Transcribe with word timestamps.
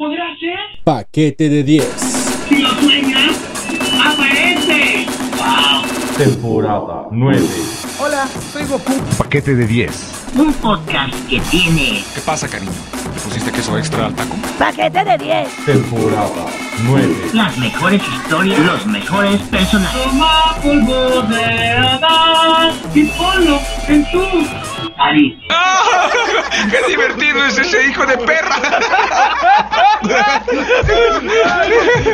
¿Podrá 0.00 0.34
ser? 0.40 0.56
Paquete 0.82 1.50
de 1.50 1.62
10. 1.62 1.84
Si 2.48 2.56
lo 2.56 2.70
sueñas, 2.70 3.36
aparece. 4.02 5.04
¡Wow! 5.36 6.16
Temporada 6.16 7.06
9. 7.10 7.46
Hola, 7.98 8.26
soy 8.50 8.64
Goku. 8.64 8.94
Paquete 9.18 9.54
de 9.54 9.66
10. 9.66 10.32
Un 10.36 10.54
podcast 10.54 11.12
que 11.28 11.38
tiene 11.50 12.02
¿Qué 12.14 12.20
pasa, 12.24 12.48
cariño? 12.48 12.72
¿Le 13.14 13.20
pusiste 13.20 13.52
queso 13.52 13.76
extra 13.76 14.06
al 14.06 14.14
taco? 14.14 14.36
Paquete 14.58 15.04
de 15.04 15.18
10. 15.18 15.66
Temporada 15.66 16.46
9. 16.84 17.14
las 17.34 17.58
mejores 17.58 18.00
historias, 18.00 18.58
los 18.58 18.86
mejores 18.86 19.38
personajes. 19.42 20.02
Toma 20.02 20.56
polvo 20.62 21.22
de 21.28 21.72
Adán 21.72 22.72
y 22.94 23.04
ponlo 23.04 23.60
en 23.86 24.10
tu 24.10 24.22
nariz. 24.96 25.34
¡Qué 26.70 26.90
divertido 26.90 27.44
es 27.44 27.58
ese 27.58 27.86
hijo 27.86 28.06
de 28.06 28.16
perra! 28.16 28.56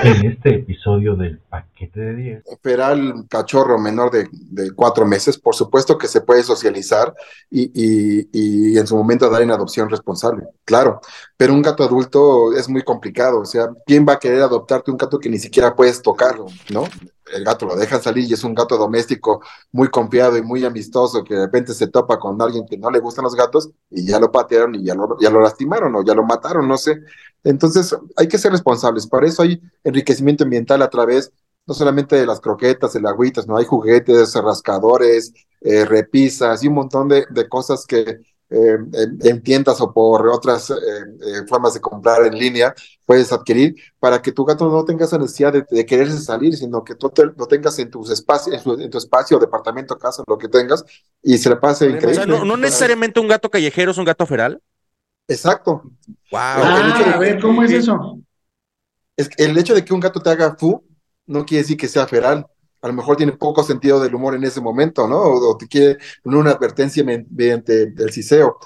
En 0.03 0.27
este 0.27 0.55
episodio 0.57 1.15
del 1.17 1.39
Paquete 1.39 2.01
de 2.01 2.15
10. 2.15 2.45
Feral 2.63 3.25
cachorro 3.29 3.79
menor 3.79 4.11
de, 4.11 4.29
de 4.33 4.73
cuatro 4.73 5.07
meses, 5.07 5.39
por 5.39 5.55
supuesto 5.55 5.97
que 5.99 6.09
se 6.09 6.21
puede 6.21 6.43
socializar 6.43 7.15
y, 7.51 7.71
y- 7.75 8.29
y 8.33 8.79
en 8.79 8.87
su 8.87 8.97
momento 8.97 9.31
dar 9.31 9.43
en 9.43 9.51
adopción 9.51 9.89
responsable, 9.89 10.45
claro, 10.65 11.01
pero 11.37 11.53
un 11.55 11.63
gato 11.63 11.85
adulto 11.85 12.53
es 12.57 12.69
muy 12.69 12.83
complicado, 12.83 13.41
o 13.41 13.45
sea, 13.45 13.69
¿quién 13.87 14.07
va 14.09 14.15
a 14.15 14.19
querer 14.19 14.43
adoptarte 14.43 14.91
un 14.91 14.97
gato 14.97 15.19
que 15.19 15.29
ni 15.29 15.39
siquiera 15.39 15.75
puedes 15.75 16.03
tocarlo, 16.03 16.47
no? 16.71 16.85
El 17.35 17.43
gato 17.45 17.67
lo 17.67 17.75
dejan 17.75 18.01
salir 18.01 18.31
y 18.31 18.35
es 18.35 18.45
un 18.45 18.55
gato 18.55 18.77
doméstico 18.79 19.43
muy 19.73 19.89
confiado 19.89 20.37
y 20.37 20.43
muy 20.43 20.65
amistoso 20.65 21.25
que 21.25 21.35
de 21.35 21.47
repente 21.47 21.75
se 21.75 21.89
topa 21.89 22.21
con 22.21 22.41
alguien 22.41 22.65
que 22.71 22.79
no 22.79 22.89
le 22.89 23.01
gustan 23.01 23.25
los 23.25 23.35
gatos 23.35 23.69
y 23.91 24.07
ya 24.07 24.21
lo 24.21 24.31
patearon 24.31 24.77
y 24.77 24.85
ya 24.85 24.95
lo, 24.95 25.19
ya 25.21 25.29
lo 25.31 25.41
lastimaron 25.41 25.93
o 25.97 26.05
ya 26.05 26.15
lo 26.15 26.23
mataron, 26.23 26.69
no 26.69 26.79
sé. 26.79 27.01
Entonces 27.45 27.95
hay 28.17 28.29
que 28.29 28.39
ser 28.39 28.53
responsables, 28.53 29.07
para 29.07 29.27
eso 29.27 29.43
hay 29.43 29.61
enriquecimiento 29.85 30.45
ambiental 30.45 30.83
a 30.83 30.91
través 30.91 31.33
no 31.67 31.75
solamente 31.75 32.15
de 32.17 32.27
las 32.27 32.41
croquetas, 32.41 32.95
el 32.95 33.07
agüitas, 33.07 33.47
no 33.49 33.57
hay 33.57 33.65
juguetes, 33.65 34.35
rascadores, 34.35 35.33
eh, 35.61 35.85
repisas 35.85 36.63
y 36.63 36.69
un 36.69 36.75
montón 36.75 37.09
de, 37.09 37.27
de 37.31 37.49
cosas 37.49 37.85
que 37.87 37.99
eh, 38.49 38.77
en, 38.93 39.19
en 39.21 39.43
tiendas 39.43 39.81
o 39.81 39.93
por 39.93 40.29
otras 40.29 40.71
eh, 40.71 40.75
eh, 40.75 41.47
formas 41.49 41.75
de 41.75 41.81
comprar 41.81 42.25
en 42.25 42.39
línea 42.39 42.73
puedes 43.05 43.33
adquirir 43.33 43.75
para 43.99 44.23
que 44.23 44.31
tu 44.31 44.45
gato 44.45 44.69
no 44.71 44.85
tenga 44.85 45.05
esa 45.07 45.19
necesidad 45.19 45.53
de, 45.53 45.67
de 45.69 45.85
quererse 45.85 46.19
salir, 46.21 46.57
sino 46.57 46.85
que 46.85 46.95
tú 46.95 47.11
te- 47.11 47.25
lo 47.27 47.47
tengas 47.49 47.77
en, 47.81 47.91
tus 47.91 48.11
espacios, 48.11 48.55
en, 48.55 48.63
su- 48.63 48.81
en 48.81 48.89
tu 48.91 48.99
espacio, 48.99 49.39
departamento, 49.41 49.99
casa, 49.99 50.23
lo 50.29 50.39
que 50.39 50.49
tengas, 50.49 50.85
y 51.23 51.37
se 51.39 51.49
le 51.49 51.57
pase 51.57 51.87
O 51.87 51.91
increíble. 51.91 52.15
sea, 52.15 52.27
no, 52.27 52.45
no 52.45 52.57
necesariamente 52.57 53.19
un 53.19 53.27
gato 53.29 53.51
callejero 53.51 53.91
es 53.91 53.99
un 53.99 54.05
gato 54.05 54.25
feral. 54.27 54.63
Exacto. 55.29 55.83
Wow. 56.31 56.41
el 56.65 56.91
hecho 56.91 56.99
de- 56.99 57.05
Ah, 57.11 57.15
a 57.15 57.19
ver, 57.19 57.41
¿cómo 57.41 57.63
es 57.63 57.73
eso? 57.73 58.21
Es 59.17 59.29
que 59.29 59.45
el 59.45 59.57
hecho 59.59 59.75
de 59.75 59.85
que 59.85 59.95
un 59.95 60.01
gato 60.01 60.21
te 60.21 60.31
haga 60.31 60.57
fu 60.57 60.85
no 61.27 61.45
quiere 61.45 61.63
decir 61.63 61.77
que 61.77 61.89
sea 61.89 62.07
feral. 62.07 62.47
A 62.83 62.89
lo 62.89 62.93
mejor 62.93 63.17
tiene 63.17 63.33
poco 63.33 63.63
sentido 63.65 64.01
del 64.01 64.15
humor 64.15 64.35
en 64.35 64.45
ese 64.45 64.61
momento, 64.61 65.09
¿no? 65.09 65.19
O, 65.19 65.51
o 65.53 65.57
te 65.57 65.67
quiere 65.67 65.99
poner 66.23 66.39
una 66.41 66.51
advertencia 66.53 67.03
me- 67.03 67.27
mediante 67.31 67.83
el 67.97 68.13
ciseo. 68.13 68.59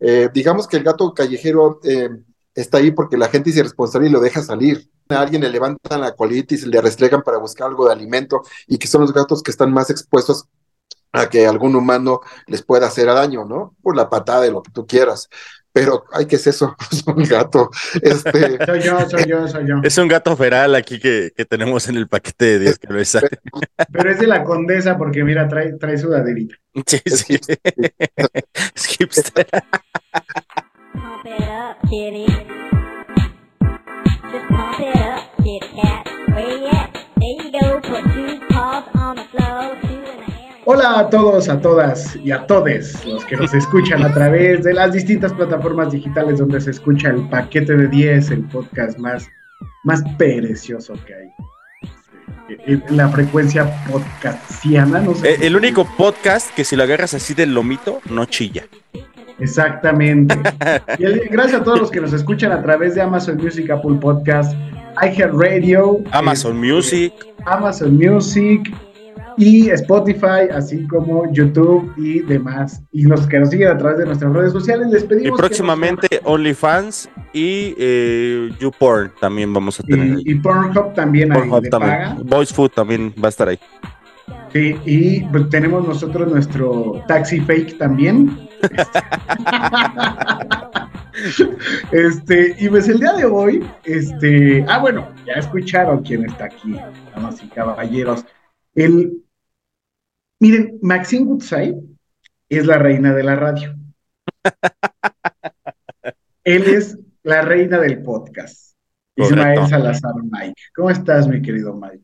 Eh, 0.00 0.28
digamos 0.32 0.66
que 0.66 0.76
el 0.78 0.84
gato 0.84 1.12
callejero 1.12 1.80
eh, 1.84 2.08
está 2.54 2.78
ahí 2.78 2.90
porque 2.90 3.16
la 3.16 3.28
gente 3.28 3.50
es 3.50 3.56
irresponsable 3.56 4.08
y 4.08 4.10
lo 4.12 4.20
deja 4.20 4.42
salir. 4.42 4.90
A 5.10 5.20
alguien 5.20 5.42
le 5.42 5.50
levantan 5.50 6.00
la 6.00 6.14
colitis, 6.16 6.66
le 6.66 6.80
restregan 6.80 7.22
para 7.22 7.38
buscar 7.38 7.68
algo 7.68 7.86
de 7.86 7.92
alimento 7.92 8.42
y 8.66 8.78
que 8.78 8.86
son 8.88 9.02
los 9.02 9.12
gatos 9.12 9.42
que 9.42 9.50
están 9.50 9.72
más 9.72 9.90
expuestos 9.90 10.46
a 11.12 11.28
que 11.30 11.46
algún 11.46 11.74
humano 11.74 12.20
les 12.46 12.62
pueda 12.62 12.86
hacer 12.86 13.06
daño, 13.06 13.44
¿no? 13.44 13.74
Por 13.82 13.96
la 13.96 14.10
patada 14.10 14.42
de 14.42 14.50
lo 14.50 14.62
que 14.62 14.70
tú 14.72 14.86
quieras. 14.86 15.28
Pero, 15.78 16.04
ay, 16.12 16.26
¿qué 16.26 16.34
es 16.34 16.46
eso? 16.48 16.76
Es 16.90 17.04
un 17.06 17.22
gato. 17.22 17.70
Este, 18.02 18.58
Soy 18.66 18.80
yo, 18.80 19.08
soy 19.08 19.24
yo, 19.26 19.46
soy 19.46 19.68
yo. 19.68 19.76
Es 19.84 19.96
un 19.96 20.08
gato 20.08 20.36
feral 20.36 20.74
aquí 20.74 20.98
que, 20.98 21.30
que 21.36 21.44
tenemos 21.44 21.88
en 21.88 21.96
el 21.96 22.08
paquete 22.08 22.44
de 22.46 22.58
10 22.58 22.78
que 22.80 22.92
lo 22.92 22.98
es. 22.98 23.16
Pero 23.92 24.10
es 24.10 24.18
de 24.18 24.26
la 24.26 24.42
condesa 24.42 24.98
porque 24.98 25.22
mira, 25.22 25.46
trae, 25.46 25.74
trae 25.74 25.96
sudaderita. 25.96 26.56
Sí, 26.84 27.00
sí. 27.06 27.38
Es 28.74 28.86
hipster. 28.86 29.46
Pump 30.92 31.26
it 31.26 31.42
up, 31.42 31.76
kitty. 31.88 32.26
Just 34.32 34.48
pump 34.48 34.80
it 34.80 34.96
up, 34.96 35.36
kitty 35.36 35.80
cat. 35.80 36.08
Where 36.28 36.58
you 36.58 36.66
at? 36.66 36.92
There 37.18 37.44
you 37.44 37.52
go. 37.52 37.80
Put 37.80 38.02
two 38.14 38.40
paws 38.48 38.84
on 38.94 39.16
the 39.16 39.24
floor, 39.30 39.76
Hola 40.70 40.98
a 40.98 41.08
todos, 41.08 41.48
a 41.48 41.58
todas 41.62 42.14
y 42.16 42.30
a 42.30 42.46
todes 42.46 43.02
los 43.06 43.24
que 43.24 43.36
nos 43.36 43.54
escuchan 43.54 44.02
a 44.04 44.12
través 44.12 44.64
de 44.64 44.74
las 44.74 44.92
distintas 44.92 45.32
plataformas 45.32 45.92
digitales 45.92 46.40
donde 46.40 46.60
se 46.60 46.72
escucha 46.72 47.08
el 47.08 47.26
paquete 47.30 47.74
de 47.74 47.88
10, 47.88 48.30
el 48.32 48.44
podcast 48.44 48.98
más, 48.98 49.26
más 49.84 50.02
perecioso 50.18 50.92
que 51.06 51.14
hay. 51.14 51.28
Este, 52.50 52.74
eh, 52.74 52.82
La 52.90 53.08
frecuencia 53.08 53.82
podcastiana, 53.90 55.00
no 55.00 55.14
sé. 55.14 55.30
Eh, 55.30 55.38
El 55.40 55.56
único 55.56 55.88
podcast 55.96 56.54
que 56.54 56.64
si 56.64 56.76
lo 56.76 56.82
agarras 56.82 57.14
así 57.14 57.32
del 57.32 57.54
lomito, 57.54 58.02
no 58.10 58.26
chilla. 58.26 58.66
Exactamente. 59.38 60.36
Y 60.98 61.04
el- 61.04 61.30
gracias 61.30 61.62
a 61.62 61.64
todos 61.64 61.80
los 61.80 61.90
que 61.90 62.02
nos 62.02 62.12
escuchan 62.12 62.52
a 62.52 62.62
través 62.62 62.94
de 62.94 63.00
Amazon 63.00 63.38
Music, 63.38 63.70
Apple 63.70 63.96
Podcast, 64.02 64.54
iHeartRadio, 65.00 66.00
Amazon 66.10 66.56
este, 66.56 66.72
Music. 66.74 67.12
Amazon 67.46 67.96
Music 67.96 68.70
y 69.38 69.70
Spotify, 69.70 70.48
así 70.52 70.86
como 70.88 71.30
YouTube 71.32 71.92
y 71.96 72.20
demás. 72.20 72.82
Y 72.92 73.04
los 73.04 73.26
que 73.26 73.38
nos 73.38 73.50
siguen 73.50 73.68
a 73.68 73.78
través 73.78 73.98
de 73.98 74.06
nuestras 74.06 74.32
redes 74.32 74.52
sociales, 74.52 74.88
les 74.90 75.04
Y 75.04 75.06
pedimos. 75.06 75.38
que 75.38 75.42
próximamente 75.46 76.20
OnlyFans 76.24 77.08
y 77.32 77.74
eh, 77.78 78.50
YouPorn 78.60 79.12
también 79.20 79.52
vamos 79.54 79.78
a 79.80 79.82
tener. 79.84 80.18
Y, 80.20 80.32
y 80.32 80.34
Pornhub 80.36 80.92
también 80.94 81.32
ahí 81.32 81.38
Pornhub 81.38 81.62
de 81.62 81.70
también. 81.70 81.92
paga. 81.92 82.16
Voice 82.24 82.52
Food 82.52 82.70
también 82.70 83.14
va 83.22 83.26
a 83.26 83.30
estar 83.30 83.48
ahí. 83.48 83.58
Sí, 84.52 84.76
y 84.84 85.20
pues, 85.24 85.48
tenemos 85.50 85.86
nosotros 85.86 86.30
nuestro 86.30 87.02
taxi 87.06 87.40
fake 87.40 87.78
también. 87.78 88.48
Este, 91.90 92.54
y 92.60 92.68
pues 92.68 92.88
el 92.88 93.00
día 93.00 93.12
de 93.14 93.24
hoy, 93.24 93.64
este, 93.84 94.64
ah, 94.68 94.78
bueno, 94.78 95.08
ya 95.26 95.32
escucharon 95.34 96.04
quién 96.04 96.24
está 96.24 96.44
aquí, 96.44 96.76
damas 97.12 97.42
y 97.42 97.48
caballeros. 97.48 98.24
El, 98.76 99.14
miren, 100.40 100.78
Maxine 100.82 101.24
Goodside 101.24 101.76
es 102.48 102.66
la 102.66 102.78
reina 102.78 103.14
de 103.14 103.22
la 103.22 103.36
radio. 103.36 103.74
Él 106.44 106.64
es 106.64 106.98
la 107.22 107.42
reina 107.42 107.78
del 107.78 108.02
podcast. 108.02 108.74
Ismael. 109.16 109.66
Salazar 109.68 110.14
Mike. 110.22 110.54
¿Cómo 110.74 110.90
estás, 110.90 111.26
mi 111.26 111.42
querido 111.42 111.74
Mike? 111.74 112.00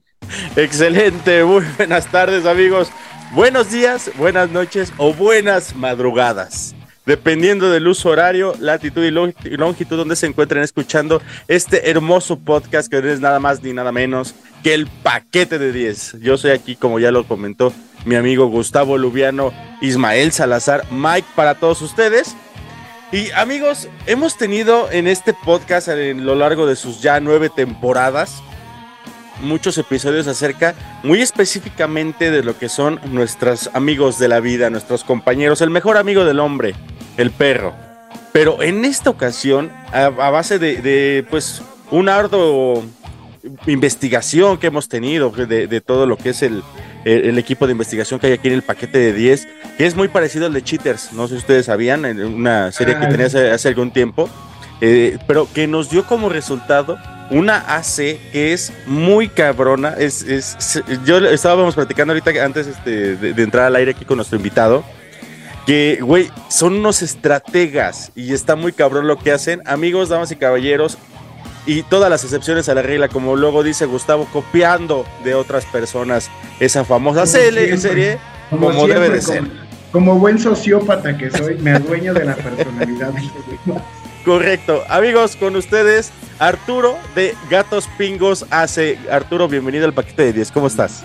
Excelente, 0.56 1.45
muy 1.45 1.65
buenas 1.77 2.11
tardes 2.11 2.47
amigos, 2.47 2.91
buenos 3.34 3.71
días, 3.71 4.11
buenas 4.17 4.51
noches 4.51 4.91
o 4.97 5.12
buenas 5.12 5.77
madrugadas, 5.77 6.75
dependiendo 7.05 7.71
del 7.71 7.87
uso 7.87 8.09
horario, 8.09 8.55
latitud 8.59 9.05
y 9.05 9.11
long- 9.11 9.34
y 9.45 9.56
longitud 9.56 9.99
donde 9.99 10.16
se 10.16 10.27
encuentren 10.27 10.62
escuchando 10.62 11.21
este 11.47 11.91
hermoso 11.91 12.39
podcast 12.39 12.91
que 12.91 13.03
no 13.03 13.09
es 13.11 13.21
nada 13.21 13.39
más 13.39 13.62
ni 13.62 13.75
nada 13.75 13.93
menos 13.93 14.34
que 14.62 14.72
el 14.72 14.87
paquete 14.87 15.59
de 15.59 15.72
10. 15.72 16.21
Yo 16.21 16.39
soy 16.39 16.53
aquí, 16.53 16.75
como 16.75 16.99
ya 16.99 17.11
lo 17.11 17.28
comentó 17.28 17.72
mi 18.04 18.16
amigo 18.16 18.47
Gustavo 18.47 18.98
Lubiano, 18.98 19.53
Ismael 19.81 20.32
Salazar, 20.32 20.84
Mike 20.91 21.28
para 21.34 21.56
todos 21.56 21.82
ustedes. 21.82 22.37
Y 23.12 23.31
amigos, 23.32 23.88
hemos 24.06 24.37
tenido 24.37 24.91
en 24.91 25.06
este 25.06 25.34
podcast 25.34 25.88
a 25.88 25.94
lo 25.94 26.34
largo 26.34 26.66
de 26.66 26.76
sus 26.76 27.00
ya 27.00 27.20
nueve 27.20 27.50
temporadas 27.50 28.42
muchos 29.41 29.78
episodios 29.78 30.26
acerca 30.26 30.75
muy 31.03 31.20
específicamente 31.20 32.31
de 32.31 32.42
lo 32.42 32.59
que 32.59 32.69
son 32.69 33.00
nuestros 33.10 33.70
amigos 33.75 34.19
de 34.19 34.28
la 34.28 34.41
vida, 34.41 34.71
nuestros 34.71 35.04
compañeros, 35.04 35.60
el 35.60 35.71
mejor 35.71 35.97
amigo 35.97 36.25
del 36.25 36.41
hombre, 36.41 36.75
el 37.16 37.31
perro. 37.31 37.75
Pero 38.32 38.62
en 38.62 38.84
esta 38.84 39.10
ocasión, 39.10 39.71
a, 39.92 40.09
base 40.09 40.59
de, 40.59 40.77
de, 40.83 41.27
pues 41.28 41.62
un 41.91 42.09
arduo 42.09 42.84
investigación 43.66 44.59
que 44.59 44.68
hemos 44.68 44.89
tenido 44.89 45.30
de 45.30 45.80
todo 45.80 46.07
lo 46.07 46.16
que 46.16 46.30
es 46.30 46.42
el, 46.42 46.62
el, 47.04 47.24
el 47.27 47.39
equipo 47.39 47.66
de 47.66 47.72
investigación 47.72 48.18
que 48.21 48.28
hay 48.28 48.33
aquí 48.34 48.48
en 48.48 48.54
el 48.54 48.62
paquete 48.62 48.98
de 48.98 49.12
10, 49.12 49.48
que 49.78 49.86
es 49.86 49.95
muy 49.97 50.09
parecido 50.09 50.47
al 50.47 50.53
de 50.53 50.62
Cheaters, 50.62 51.12
no 51.12 51.27
sé 51.28 51.34
si 51.34 51.39
ustedes 51.39 51.66
sabían, 51.66 52.04
en 52.04 52.21
una 52.24 52.71
serie 52.72 52.98
que 52.98 53.04
Ah, 53.06 53.09
tenía 53.09 53.27
hace, 53.27 53.51
hace 53.51 53.68
algún 53.68 53.91
tiempo, 53.91 54.28
eh, 54.80 55.18
pero 55.27 55.48
que 55.53 55.66
nos 55.66 55.91
dio 55.91 56.04
como 56.06 56.28
resultado 56.28 56.98
una 57.30 57.59
AC 57.77 58.18
que 58.33 58.53
es 58.53 58.72
muy 58.86 59.28
cabrona. 59.28 59.95
Es, 59.98 60.22
es, 60.22 60.56
es- 60.59 60.83
yo 61.06 61.18
estábamos 61.18 61.74
platicando 61.74 62.12
ahorita 62.12 62.45
antes 62.45 62.66
este, 62.66 63.16
de, 63.16 63.33
de 63.33 63.42
entrar 63.42 63.65
al 63.66 63.77
aire 63.77 63.92
aquí 63.92 64.04
con 64.04 64.16
nuestro 64.16 64.36
invitado. 64.36 64.84
Que, 65.66 66.00
güey, 66.03 66.28
son 66.50 66.74
unos 66.74 67.00
estrategas 67.00 68.12
y 68.15 68.34
está 68.34 68.54
muy 68.57 68.72
cabrón 68.72 69.07
lo 69.07 69.16
que 69.18 69.33
hacen. 69.33 69.62
Amigos, 69.65 70.10
damas 70.10 70.30
y 70.30 70.36
caballeros, 70.36 70.98
y 71.66 71.83
todas 71.84 72.11
las 72.11 72.22
excepciones 72.25 72.69
a 72.69 72.75
la 72.75 72.83
regla, 72.83 73.09
como 73.09 73.37
luego 73.37 73.63
dice 73.63 73.87
Gustavo, 73.87 74.27
copiando 74.33 75.05
de 75.25 75.34
otras 75.34 75.65
personas 75.66 76.31
esa 76.61 76.84
famosa 76.84 77.21
Como 77.21 77.27
serie, 77.33 77.66
siempre. 77.77 77.78
serie 77.78 78.19
Como, 78.51 78.66
como 78.66 78.84
siempre, 78.87 79.01
debe 79.01 79.15
de 79.19 79.25
como, 79.25 79.33
ser. 79.34 79.51
como 79.93 80.19
buen 80.19 80.39
sociópata 80.39 81.16
que 81.16 81.31
soy, 81.31 81.57
me 81.59 81.72
adueño 81.72 82.13
de 82.15 82.25
la 82.27 82.34
personalidad. 82.37 83.13
Correcto. 84.25 84.83
Amigos, 84.89 85.37
con 85.37 85.55
ustedes, 85.57 86.11
Arturo 86.39 86.97
de 87.15 87.34
Gatos 87.51 87.89
Pingos 87.99 88.47
hace. 88.51 88.99
Arturo, 89.10 89.49
bienvenido 89.49 89.84
al 89.84 89.93
paquete 89.93 90.22
de 90.25 90.33
10. 90.33 90.51
¿Cómo 90.53 90.67
estás? 90.67 91.05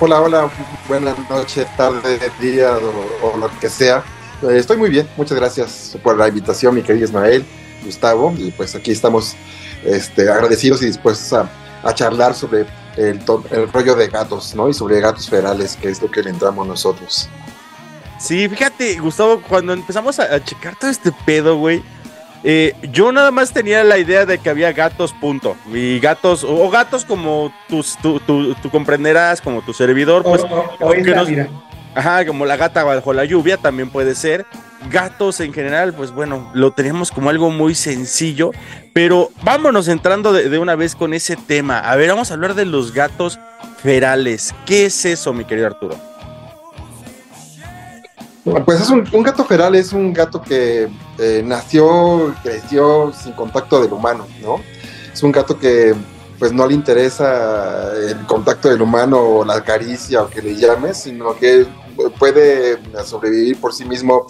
Hola, 0.00 0.20
hola, 0.20 0.50
buenas 0.88 1.14
noches, 1.30 1.66
tarde, 1.76 2.18
día 2.40 2.76
o, 2.76 3.28
o 3.32 3.36
lo 3.38 3.50
que 3.60 3.68
sea. 3.70 4.02
Eh, 4.42 4.56
estoy 4.58 4.76
muy 4.76 4.90
bien, 4.90 5.08
muchas 5.16 5.38
gracias 5.38 5.96
por 6.02 6.16
la 6.18 6.28
invitación, 6.28 6.74
mi 6.74 6.82
querido 6.82 7.06
Ismael, 7.06 7.44
Gustavo, 7.86 8.34
y 8.38 8.50
pues 8.50 8.74
aquí 8.74 8.90
estamos 8.90 9.34
este, 9.84 10.28
agradecidos 10.30 10.82
y 10.82 10.86
dispuestos 10.86 11.32
a, 11.32 11.48
a 11.82 11.94
charlar 11.94 12.34
sobre 12.34 12.66
el, 12.96 13.20
rollo 13.72 13.94
de 13.94 14.08
gatos, 14.08 14.54
¿no? 14.54 14.68
Y 14.68 14.74
sobre 14.74 15.00
gatos 15.00 15.28
ferales, 15.30 15.76
que 15.80 15.88
es 15.88 16.00
lo 16.02 16.10
que 16.10 16.22
le 16.22 16.30
entramos 16.30 16.66
nosotros. 16.66 17.28
Sí, 18.18 18.48
fíjate, 18.48 18.96
Gustavo, 18.98 19.40
cuando 19.48 19.72
empezamos 19.72 20.18
a, 20.18 20.34
a 20.34 20.42
checar 20.42 20.76
todo 20.76 20.90
este 20.90 21.12
pedo, 21.24 21.56
güey, 21.58 21.82
eh, 22.44 22.74
yo 22.92 23.12
nada 23.12 23.30
más 23.30 23.52
tenía 23.52 23.82
la 23.84 23.98
idea 23.98 24.24
de 24.24 24.38
que 24.38 24.48
había 24.48 24.72
gatos, 24.72 25.12
punto. 25.12 25.56
Y 25.72 25.98
gatos, 26.00 26.44
o, 26.44 26.64
o 26.64 26.70
gatos 26.70 27.04
como 27.04 27.52
tus, 27.68 27.96
tú, 28.00 28.20
tú- 28.20 28.54
tú 28.62 28.70
comprenderás, 28.70 29.40
como 29.40 29.62
tu 29.62 29.72
servidor, 29.74 30.22
O, 30.24 30.30
pues, 30.30 30.42
o- 30.42 30.46
o 30.46 30.76
aunque 30.80 31.00
esta, 31.00 31.14
nos- 31.16 31.28
mira, 31.28 31.48
ajá, 31.96 32.26
como 32.26 32.44
la 32.44 32.56
gata 32.56 32.84
bajo 32.84 33.12
la 33.12 33.24
lluvia 33.24 33.56
también 33.56 33.90
puede 33.90 34.14
ser. 34.14 34.46
Gatos 34.90 35.40
en 35.40 35.52
general, 35.52 35.94
pues 35.94 36.12
bueno, 36.12 36.50
lo 36.54 36.70
teníamos 36.72 37.10
como 37.10 37.30
algo 37.30 37.50
muy 37.50 37.74
sencillo, 37.74 38.52
pero 38.92 39.30
vámonos 39.42 39.88
entrando 39.88 40.32
de, 40.32 40.58
una 40.58 40.76
vez 40.76 40.94
con 40.94 41.14
ese 41.14 41.36
tema. 41.36 41.78
A 41.80 41.96
ver, 41.96 42.10
vamos 42.10 42.30
a 42.30 42.34
hablar 42.34 42.54
de 42.54 42.66
los 42.66 42.92
gatos 42.92 43.38
ferales. 43.82 44.54
¿Qué 44.66 44.86
es 44.86 45.04
eso, 45.06 45.32
mi 45.32 45.44
querido 45.44 45.66
Arturo? 45.66 45.96
Pues 48.64 48.80
es 48.80 48.90
un, 48.90 49.08
un 49.12 49.22
gato 49.24 49.44
feral, 49.44 49.74
es 49.74 49.92
un 49.92 50.12
gato 50.12 50.40
que 50.40 50.88
eh, 51.18 51.42
nació, 51.44 52.32
creció 52.44 53.12
sin 53.12 53.32
contacto 53.32 53.80
del 53.82 53.92
humano, 53.92 54.26
¿no? 54.40 54.60
Es 55.12 55.22
un 55.22 55.32
gato 55.32 55.58
que 55.58 55.94
pues 56.38 56.52
no 56.52 56.66
le 56.66 56.74
interesa 56.74 57.92
el 57.96 58.24
contacto 58.26 58.68
del 58.68 58.82
humano 58.82 59.18
o 59.18 59.44
la 59.44 59.62
caricia 59.64 60.22
o 60.22 60.28
que 60.28 60.42
le 60.42 60.54
llames, 60.54 60.98
sino 60.98 61.34
que 61.34 61.66
puede 62.18 62.78
sobrevivir 63.04 63.60
por 63.60 63.72
sí 63.72 63.84
mismo, 63.84 64.26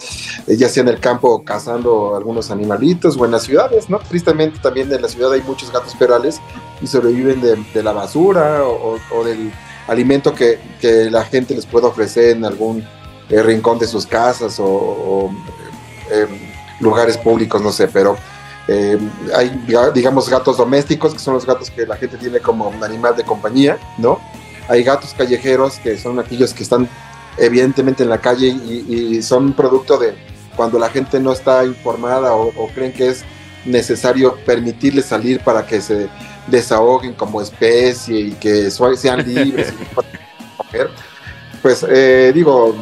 eh, 0.47 0.55
ya 0.57 0.69
sea 0.69 0.83
en 0.83 0.89
el 0.89 0.99
campo 0.99 1.43
cazando 1.43 2.15
algunos 2.15 2.51
animalitos 2.51 3.17
o 3.17 3.25
en 3.25 3.31
las 3.31 3.43
ciudades, 3.43 3.89
¿no? 3.89 3.99
Tristemente 3.99 4.59
también 4.59 4.91
en 4.91 5.01
la 5.01 5.07
ciudad 5.07 5.31
hay 5.33 5.41
muchos 5.41 5.71
gatos 5.71 5.95
ferales 5.95 6.39
y 6.81 6.87
sobreviven 6.87 7.41
de, 7.41 7.83
la 7.83 7.91
basura 7.91 8.63
o, 8.65 8.97
del 9.23 9.51
alimento 9.87 10.33
que, 10.33 10.59
que 10.81 11.09
la 11.09 11.23
gente 11.23 11.55
les 11.55 11.65
puede 11.65 11.87
ofrecer 11.87 12.37
en 12.37 12.45
algún 12.45 12.83
eh, 13.29 13.41
rincón 13.41 13.79
de 13.79 13.87
sus 13.87 14.05
casas 14.05 14.57
o, 14.59 15.31
eh, 16.11 16.21
em, 16.29 16.29
lugares 16.79 17.17
públicos, 17.17 17.61
no 17.61 17.71
sé, 17.71 17.87
pero 17.87 18.15
eh, 18.67 18.97
hay, 19.35 19.49
diga- 19.67 19.91
digamos, 19.91 20.29
gatos 20.29 20.57
domésticos, 20.57 21.13
que 21.13 21.19
son 21.19 21.33
los 21.33 21.45
gatos 21.45 21.71
que 21.71 21.85
la 21.85 21.95
gente 21.95 22.17
tiene 22.17 22.39
como 22.39 22.71
animal 22.83 23.15
de 23.15 23.23
compañía, 23.23 23.77
¿no? 23.97 24.19
Hay 24.69 24.83
gatos 24.83 25.13
callejeros, 25.17 25.79
que 25.79 25.97
son 25.97 26.19
aquellos 26.19 26.53
que 26.53 26.63
están 26.63 26.89
evidentemente 27.37 28.03
en 28.03 28.09
la 28.09 28.19
calle 28.19 28.47
y, 28.47 29.17
y 29.17 29.21
son 29.21 29.53
producto 29.53 29.97
de 29.97 30.15
cuando 30.55 30.79
la 30.79 30.89
gente 30.89 31.19
no 31.19 31.31
está 31.31 31.63
informada 31.65 32.33
o, 32.33 32.47
o 32.47 32.67
creen 32.69 32.91
que 32.91 33.09
es 33.09 33.23
necesario 33.65 34.35
permitirles 34.45 35.05
salir 35.05 35.39
para 35.41 35.65
que 35.65 35.81
se 35.81 36.09
desahoguen 36.47 37.13
como 37.13 37.41
especie 37.41 38.19
y 38.19 38.31
que 38.31 38.71
sean 38.71 39.25
libres. 39.27 39.73
Pues 41.61 41.85
eh, 41.89 42.31
digo, 42.33 42.75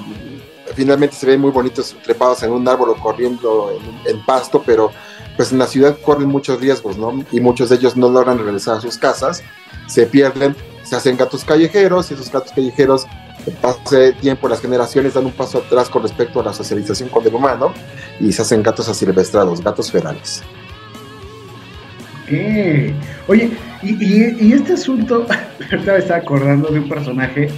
finalmente 0.75 1.15
se 1.15 1.25
ven 1.25 1.41
muy 1.41 1.51
bonitos 1.51 1.95
trepados 2.03 2.43
en 2.43 2.51
un 2.51 2.67
árbol 2.67 2.89
o 2.91 2.95
corriendo 2.95 3.71
en, 3.71 4.15
en 4.15 4.25
pasto, 4.25 4.61
pero 4.65 4.91
pues 5.35 5.51
en 5.51 5.59
la 5.59 5.67
ciudad 5.67 5.97
corren 6.01 6.27
muchos 6.27 6.59
riesgos, 6.59 6.97
¿no? 6.97 7.23
Y 7.31 7.39
muchos 7.39 7.69
de 7.69 7.75
ellos 7.75 7.97
no 7.97 8.09
logran 8.09 8.37
regresar 8.37 8.77
a 8.77 8.81
sus 8.81 8.97
casas, 8.97 9.43
se 9.87 10.05
pierden, 10.05 10.55
se 10.83 10.95
hacen 10.95 11.17
gatos 11.17 11.43
callejeros 11.43 12.11
y 12.11 12.13
esos 12.13 12.31
gatos 12.31 12.51
callejeros, 12.53 13.05
pase 13.51 14.13
tiempo, 14.13 14.47
las 14.47 14.61
generaciones 14.61 15.13
dan 15.13 15.25
un 15.25 15.31
paso 15.31 15.59
atrás 15.59 15.89
con 15.89 16.03
respecto 16.03 16.39
a 16.39 16.43
la 16.43 16.53
socialización 16.53 17.09
con 17.09 17.25
el 17.25 17.33
humano 17.33 17.73
y 18.19 18.31
se 18.31 18.41
hacen 18.41 18.61
gatos 18.63 18.87
asilvestrados, 18.89 19.61
gatos 19.63 19.91
ferales. 19.91 20.43
¿qué? 22.27 22.93
Oye, 23.27 23.51
y, 23.83 23.89
y- 24.03 24.37
y 24.39 24.53
este 24.53 24.73
asunto, 24.73 25.25
ahorita 25.71 25.93
me 25.93 25.97
estaba 25.99 26.19
acordando 26.19 26.69
de 26.69 26.79
un 26.79 26.89
personaje 26.89 27.49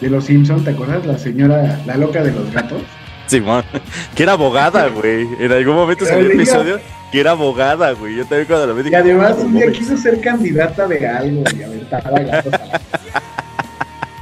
de 0.00 0.10
Los 0.10 0.24
Simpsons, 0.24 0.64
¿te 0.64 0.70
acuerdas? 0.70 1.04
La 1.06 1.18
señora, 1.18 1.80
la 1.86 1.96
loca 1.96 2.22
de 2.22 2.32
los 2.32 2.50
gatos. 2.52 2.82
Simón, 3.26 3.64
que 4.14 4.22
era 4.24 4.32
abogada, 4.32 4.88
güey. 4.88 5.26
En 5.40 5.52
algún 5.52 5.74
momento 5.74 6.04
salió 6.04 6.26
el 6.26 6.32
episodio 6.32 6.80
que 7.10 7.20
era 7.20 7.32
abogada, 7.32 7.92
güey. 7.92 8.16
Yo 8.16 8.24
también 8.24 8.46
cuando 8.46 8.66
lo 8.68 8.74
vi 8.74 8.90
Y 8.90 8.94
además 8.94 9.36
"No 9.38 9.44
un 9.44 9.52
día 9.54 9.66
mames". 9.66 9.78
quiso 9.78 9.96
ser 9.96 10.20
candidata 10.20 10.86
de 10.88 11.06
algo 11.06 11.44
y 11.56 11.62
aventaba 11.62 12.10
gatos 12.20 12.52
a 12.54 12.66
la... 12.66 12.80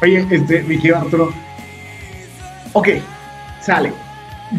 Oye, 0.02 0.26
este, 0.30 0.62
mi 0.62 0.76
querido 0.76 0.98
Arturo. 0.98 1.32
Ok, 2.72 2.88
sale. 3.60 3.92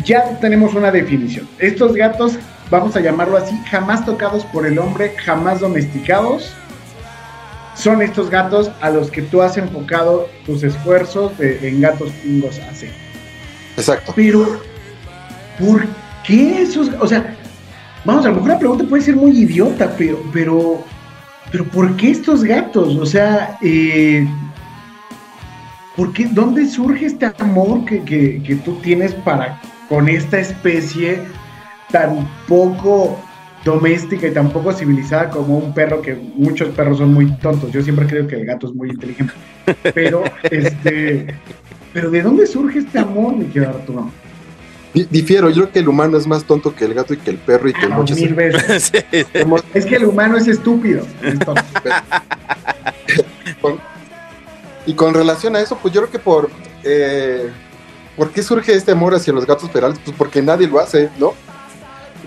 Ya 0.04 0.38
tenemos 0.40 0.74
una 0.74 0.92
definición. 0.92 1.48
Estos 1.60 1.94
gatos, 1.96 2.38
vamos 2.70 2.96
a 2.96 3.00
llamarlo 3.02 3.38
así, 3.38 3.58
jamás 3.70 4.06
tocados 4.06 4.46
por 4.46 4.66
el 4.66 4.78
hombre, 4.80 5.14
jamás 5.26 5.60
domesticados. 5.60 6.54
Son 7.76 8.02
estos 8.02 8.30
gatos 8.30 8.70
a 8.82 8.90
los 8.90 9.10
que 9.10 9.22
tú 9.24 9.42
has 9.42 9.58
enfocado 9.58 10.30
tus 10.46 10.62
esfuerzos 10.64 11.38
de- 11.38 11.68
en 11.68 11.82
gatos 11.82 12.12
pingos 12.24 12.60
hace. 12.70 12.92
Exacto. 13.78 14.14
Pero, 14.16 14.62
¿por 15.60 15.86
qué 16.26 16.62
esos? 16.62 16.90
O 17.00 17.08
sea, 17.08 17.34
vamos, 18.06 18.26
a 18.26 18.30
lo 18.30 18.36
mejor 18.36 18.50
la 18.50 18.60
pregunta 18.60 18.84
puede 18.88 19.04
ser 19.04 19.16
muy 19.16 19.32
idiota, 19.32 19.94
pero, 19.98 20.22
pero, 20.32 20.84
pero 21.52 21.64
¿por 21.66 21.96
qué 21.96 22.12
estos 22.12 22.44
gatos? 22.44 22.96
O 22.98 23.06
sea, 23.06 23.58
eh, 23.62 24.28
¿por 25.96 26.12
qué, 26.14 26.26
¿dónde 26.32 26.66
surge 26.68 27.06
este 27.06 27.32
amor 27.40 27.86
que, 27.86 28.02
que, 28.04 28.42
que 28.44 28.56
tú 28.56 28.76
tienes 28.82 29.14
para 29.14 29.60
con 29.90 30.08
esta 30.10 30.40
especie 30.40 31.20
tan 31.92 32.28
poco 32.48 33.20
doméstica 33.66 34.28
y 34.28 34.32
tan 34.32 34.50
poco 34.50 34.72
civilizada 34.74 35.30
como 35.30 35.58
un 35.58 35.74
perro 35.74 36.02
que 36.02 36.16
muchos 36.36 36.70
perros 36.70 36.98
son 36.98 37.14
muy 37.14 37.32
tontos. 37.38 37.72
Yo 37.72 37.82
siempre 37.84 38.08
creo 38.08 38.26
que 38.28 38.36
el 38.36 38.46
gato 38.46 38.68
es 38.68 38.74
muy 38.74 38.90
inteligente. 38.90 39.34
Pero, 39.94 40.24
este, 40.44 41.28
pero 41.94 42.10
¿de 42.10 42.22
dónde 42.24 42.48
surge 42.48 42.80
este 42.80 42.98
amor, 42.98 43.36
mi 43.36 43.46
querido 43.46 43.70
Arturo? 43.72 44.10
Di- 44.94 45.08
Difiero, 45.12 45.50
yo 45.50 45.64
creo 45.64 45.72
que 45.72 45.80
el 45.80 45.90
humano 45.90 46.18
es 46.18 46.26
más 46.26 46.44
tonto 46.44 46.74
que 46.74 46.86
el 46.86 46.94
gato 46.96 47.14
y 47.14 47.18
que 47.18 47.30
el 47.32 47.38
perro 47.38 47.70
y 47.70 47.74
que 47.74 47.86
Ah, 47.86 47.98
muchos 47.98 48.18
mil 48.20 48.34
veces. 48.34 48.92
Sí, 49.12 49.26
somos- 49.40 49.64
Es 49.74 49.86
que 49.86 49.96
el 49.98 50.06
humano 50.06 50.38
es 50.38 50.48
estúpido. 50.48 51.06
es 51.22 51.36
y 54.86 54.94
con 54.94 55.14
relación 55.14 55.56
a 55.56 55.60
eso, 55.60 55.78
pues 55.82 55.94
yo 55.94 56.02
creo 56.02 56.12
que 56.12 56.20
por 56.20 56.50
eh, 56.84 57.52
¿por 58.18 58.32
qué 58.32 58.44
surge 58.44 58.74
este 58.74 58.92
amor 58.92 59.16
hacia 59.16 59.34
los 59.34 59.46
gatos 59.46 59.70
ferales? 59.72 60.00
Pues 60.04 60.16
porque 60.18 60.42
nadie 60.42 60.68
lo 60.68 60.80
hace, 60.80 61.10
¿no? 61.18 61.34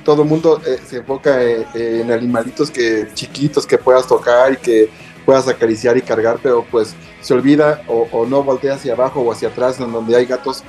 Todo 0.04 0.22
el 0.22 0.28
mundo 0.28 0.60
eh, 0.66 0.78
se 0.86 0.98
enfoca 0.98 1.42
eh, 1.42 1.66
en 1.74 2.12
animalitos 2.12 2.70
que 2.70 3.08
chiquitos 3.14 3.66
que 3.66 3.78
puedas 3.78 4.06
tocar 4.06 4.52
y 4.52 4.56
que 4.56 4.90
puedas 5.24 5.48
acariciar 5.48 5.96
y 5.96 6.02
cargar, 6.02 6.38
pero 6.42 6.66
pues 6.70 6.94
se 7.22 7.32
olvida 7.32 7.82
o, 7.88 8.06
o 8.12 8.26
no 8.26 8.42
voltea 8.42 8.74
hacia 8.74 8.92
abajo 8.92 9.20
o 9.20 9.32
hacia 9.32 9.48
atrás, 9.48 9.80
en 9.80 9.90
donde 9.90 10.14
hay 10.14 10.26
gatos 10.26 10.62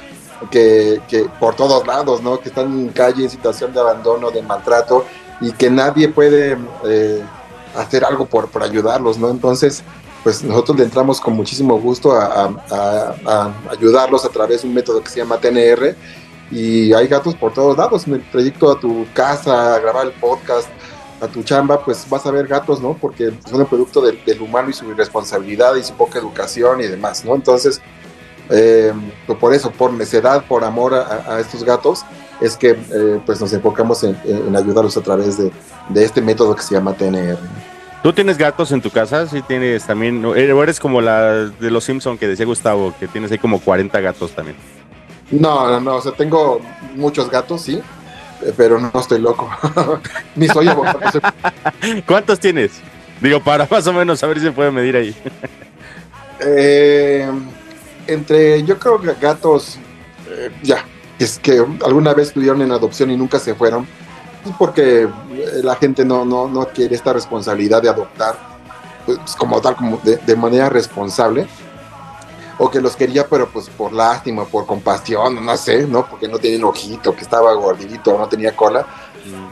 que, 0.52 1.02
que 1.10 1.26
por 1.40 1.56
todos 1.56 1.86
lados, 1.86 2.22
¿no? 2.22 2.40
Que 2.40 2.50
están 2.50 2.68
en 2.68 2.90
calle 2.90 3.24
en 3.24 3.30
situación 3.30 3.74
de 3.74 3.80
abandono, 3.80 4.32
de 4.32 4.42
maltrato 4.42 5.06
y 5.42 5.52
que 5.52 5.70
nadie 5.70 6.08
puede 6.08 6.58
eh, 6.88 7.22
hacer 7.76 8.06
algo 8.06 8.26
por, 8.26 8.48
por 8.50 8.64
ayudarlos, 8.64 9.18
¿no? 9.18 9.30
Entonces, 9.30 9.84
pues 10.26 10.44
nosotros 10.44 10.80
le 10.80 10.86
entramos 10.86 11.22
con 11.22 11.36
muchísimo 11.36 11.80
gusto 11.80 12.14
a, 12.14 12.52
ayudarlos 13.70 14.26
a 14.26 14.30
través 14.30 14.64
de 14.64 14.68
un 14.68 14.74
método 14.74 15.04
que 15.04 15.12
se 15.12 15.20
llama 15.20 15.38
TNR 15.38 15.96
y 16.50 16.92
hay 16.94 17.08
gatos 17.08 17.36
por 17.36 17.54
todos 17.54 17.78
lados. 17.78 18.08
En 18.08 18.16
el 18.16 18.32
trayecto 18.32 18.72
a 18.72 18.80
tu 18.80 19.06
casa, 19.14 19.76
a 19.76 19.80
grabar 19.80 20.08
el 20.08 20.14
podcast, 20.14 20.68
a 21.22 21.28
tu 21.28 21.44
chamba, 21.44 21.86
pues 21.86 22.10
vas 22.10 22.26
a 22.26 22.32
ver 22.32 22.48
gatos, 22.48 22.82
¿no? 22.82 22.98
Porque 23.00 23.34
son 23.48 23.62
el 23.62 23.68
producto 23.68 24.02
del, 24.02 24.20
humano 24.42 24.72
y 24.72 24.74
su 24.74 24.90
irresponsabilidad 24.90 25.76
y 25.76 25.84
su 25.84 25.94
poca 25.94 26.18
educación 26.18 26.82
y 26.82 26.88
demás, 26.88 27.24
¿no? 27.24 27.36
Entonces, 27.36 27.80
eh, 28.50 28.94
por 29.40 29.54
eso, 29.54 29.70
por 29.70 29.94
necedad, 29.94 30.44
por 30.48 30.64
amor 30.64 30.96
a, 30.96 31.40
estos 31.40 31.64
gatos, 31.64 32.04
es 32.42 32.58
que 32.58 32.72
eh, 32.72 33.22
pues 33.28 33.40
nos 33.40 33.54
enfocamos 33.54 34.04
en, 34.04 34.20
en 34.26 34.56
ayudarlos 34.56 34.98
a 34.98 35.02
través 35.02 35.38
de, 35.38 35.52
de 35.90 36.04
este 36.04 36.20
método 36.20 36.56
que 36.56 36.64
se 36.64 36.74
llama 36.74 36.94
TNR. 36.94 37.38
¿Tú 38.06 38.14
tienes 38.14 38.38
gatos 38.38 38.72
en 38.72 38.84
tu 38.84 38.92
casa? 38.92 39.26
Sí, 39.26 39.42
tienes 39.42 39.84
también. 39.88 40.24
¿O 40.24 40.36
eres 40.36 40.80
como 40.80 41.02
la 41.02 41.48
de 41.48 41.72
los 41.72 41.86
Simpson 41.86 42.20
que 42.20 42.28
decía 42.28 42.46
Gustavo, 42.46 42.94
que 43.00 43.08
tienes 43.08 43.32
ahí 43.32 43.40
como 43.40 43.60
40 43.60 44.00
gatos 44.00 44.30
también? 44.30 44.56
No, 45.32 45.68
no, 45.68 45.80
no, 45.82 45.96
o 45.96 46.02
sea, 46.04 46.12
tengo 46.12 46.62
muchos 46.94 47.32
gatos, 47.32 47.64
sí, 47.64 47.82
eh, 48.44 48.54
pero 48.56 48.80
no 48.80 48.92
estoy 48.94 49.22
loco. 49.22 49.50
Ni 50.36 50.48
soy 50.48 50.68
abogado. 50.68 51.00
¿Cuántos 52.06 52.40
tienes? 52.40 52.74
Digo, 53.22 53.40
para 53.40 53.68
más 53.72 53.88
o 53.88 53.94
menos 53.94 54.20
saber 54.20 54.38
si 54.38 54.46
se 54.46 54.52
puede 54.52 54.70
medir 54.70 54.96
ahí. 54.96 55.16
Eh, 56.42 57.26
entre, 58.08 58.62
yo 58.66 58.78
creo 58.78 59.02
que 59.02 59.14
gatos, 59.20 59.80
eh, 60.30 60.52
ya, 60.62 60.86
es 61.18 61.40
que 61.40 61.66
alguna 61.84 62.14
vez 62.14 62.28
estuvieron 62.28 62.62
en 62.62 62.74
adopción 62.74 63.10
y 63.10 63.16
nunca 63.16 63.40
se 63.40 63.56
fueron, 63.56 63.88
porque 64.58 65.04
eh, 65.04 65.10
la 65.64 65.76
gente 65.76 66.04
no, 66.06 66.26
no, 66.26 66.48
no 66.48 66.62
adquiere 66.62 66.96
esta 66.96 67.14
responsabilidad 67.14 67.82
de 67.82 67.90
adoptar 67.90 68.38
pues, 69.06 69.18
como 69.38 69.60
tal, 69.62 69.76
como 69.76 69.98
de, 70.04 70.18
de 70.18 70.36
manera 70.36 70.70
responsable, 70.70 71.48
o 72.58 72.70
que 72.70 72.80
los 72.80 72.96
quería, 72.96 73.28
pero 73.28 73.50
pues 73.50 73.70
por 73.70 73.92
lástima, 73.92 74.46
por 74.46 74.66
compasión, 74.66 75.44
no 75.46 75.58
sé, 75.58 75.86
¿no? 75.88 76.06
Porque 76.08 76.28
no 76.28 76.40
tenía 76.40 76.66
ojito, 76.66 77.14
que 77.16 77.22
estaba 77.22 77.54
gordito, 77.54 78.18
no 78.18 78.28
tenía 78.30 78.56
cola, 78.56 78.86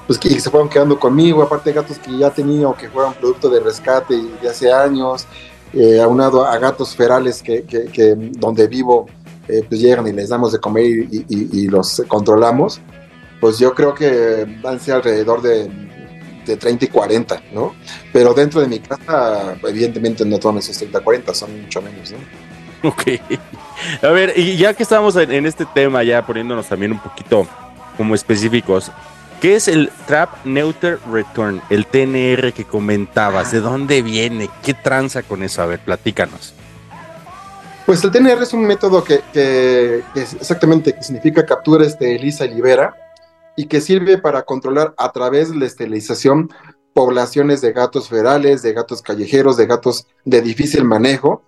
pues 0.07 0.17
que 0.19 0.39
se 0.39 0.49
fueron 0.49 0.69
quedando 0.69 0.97
conmigo, 0.99 1.41
aparte 1.43 1.71
de 1.71 1.75
gatos 1.81 1.97
que 1.99 2.17
ya 2.17 2.29
tenía 2.29 2.67
o 2.67 2.75
que 2.75 2.89
fueron 2.89 3.13
producto 3.15 3.49
de 3.49 3.59
rescate 3.59 4.15
de 4.41 4.49
hace 4.49 4.71
años, 4.71 5.25
eh, 5.73 5.99
aunado 5.99 6.45
a 6.45 6.57
gatos 6.59 6.95
ferales 6.95 7.41
que, 7.41 7.63
que, 7.63 7.85
que 7.85 8.13
donde 8.15 8.67
vivo, 8.67 9.07
eh, 9.47 9.65
pues 9.67 9.81
llegan 9.81 10.07
y 10.07 10.11
les 10.13 10.29
damos 10.29 10.51
de 10.53 10.59
comer 10.59 10.85
y, 10.85 11.25
y- 11.27 11.49
y 11.63 11.67
los 11.67 12.01
controlamos, 12.07 12.79
pues 13.43 13.59
yo 13.59 13.73
creo 13.75 13.93
que 13.93 14.47
van 14.61 14.77
a 14.77 14.79
ser 14.79 14.93
alrededor 14.95 15.41
de, 15.41 15.69
de 16.45 16.55
30 16.55 16.85
y 16.85 16.87
40, 16.87 17.41
¿no? 17.51 17.75
Pero 18.13 18.33
dentro 18.33 18.61
de 18.61 18.67
mi 18.67 18.79
casa, 18.79 19.57
evidentemente 19.67 20.23
no 20.23 20.39
toman 20.39 20.59
esos 20.59 20.77
30, 20.77 21.01
40, 21.01 21.33
son 21.33 21.61
mucho 21.63 21.81
menos, 21.81 22.09
¿no? 22.11 22.87
Ok. 22.87 23.03
A 24.01 24.07
ver, 24.11 24.31
y 24.37 24.55
ya 24.55 24.73
que 24.73 24.83
estamos 24.83 25.17
en, 25.17 25.29
en 25.33 25.45
este 25.45 25.65
tema, 25.65 26.03
ya 26.03 26.25
poniéndonos 26.25 26.67
también 26.69 26.93
un 26.93 26.99
poquito 26.99 27.45
como 27.97 28.15
específicos, 28.15 28.93
¿qué 29.41 29.57
es 29.57 29.67
el 29.67 29.91
Trap 30.07 30.45
Neuter 30.45 30.99
Return, 31.11 31.61
el 31.69 31.85
TNR 31.85 32.53
que 32.53 32.63
comentabas? 32.63 33.51
¿De 33.51 33.59
dónde 33.59 34.01
viene? 34.01 34.49
¿Qué 34.63 34.73
tranza 34.73 35.21
con 35.21 35.43
eso? 35.43 35.61
A 35.61 35.65
ver, 35.65 35.79
platícanos. 35.79 36.53
Pues 37.85 38.01
el 38.05 38.11
TNR 38.11 38.41
es 38.41 38.53
un 38.53 38.63
método 38.65 39.03
que, 39.03 39.19
que- 39.33 40.01
que 40.13 40.21
es 40.21 40.33
exactamente 40.33 40.93
que 40.93 41.03
significa 41.03 41.45
captura, 41.45 41.85
esteriliza 41.85 42.45
y 42.45 42.53
libera 42.53 42.95
y 43.55 43.67
que 43.67 43.81
sirve 43.81 44.17
para 44.17 44.43
controlar 44.43 44.93
a 44.97 45.11
través 45.11 45.49
de 45.51 45.57
la 45.57 45.65
esterilización 45.65 46.49
poblaciones 46.93 47.61
de 47.61 47.71
gatos 47.73 48.07
ferales, 48.09 48.61
de 48.61 48.73
gatos 48.73 49.01
callejeros, 49.01 49.57
de 49.57 49.65
gatos 49.65 50.07
de 50.25 50.41
difícil 50.41 50.83
manejo 50.85 51.41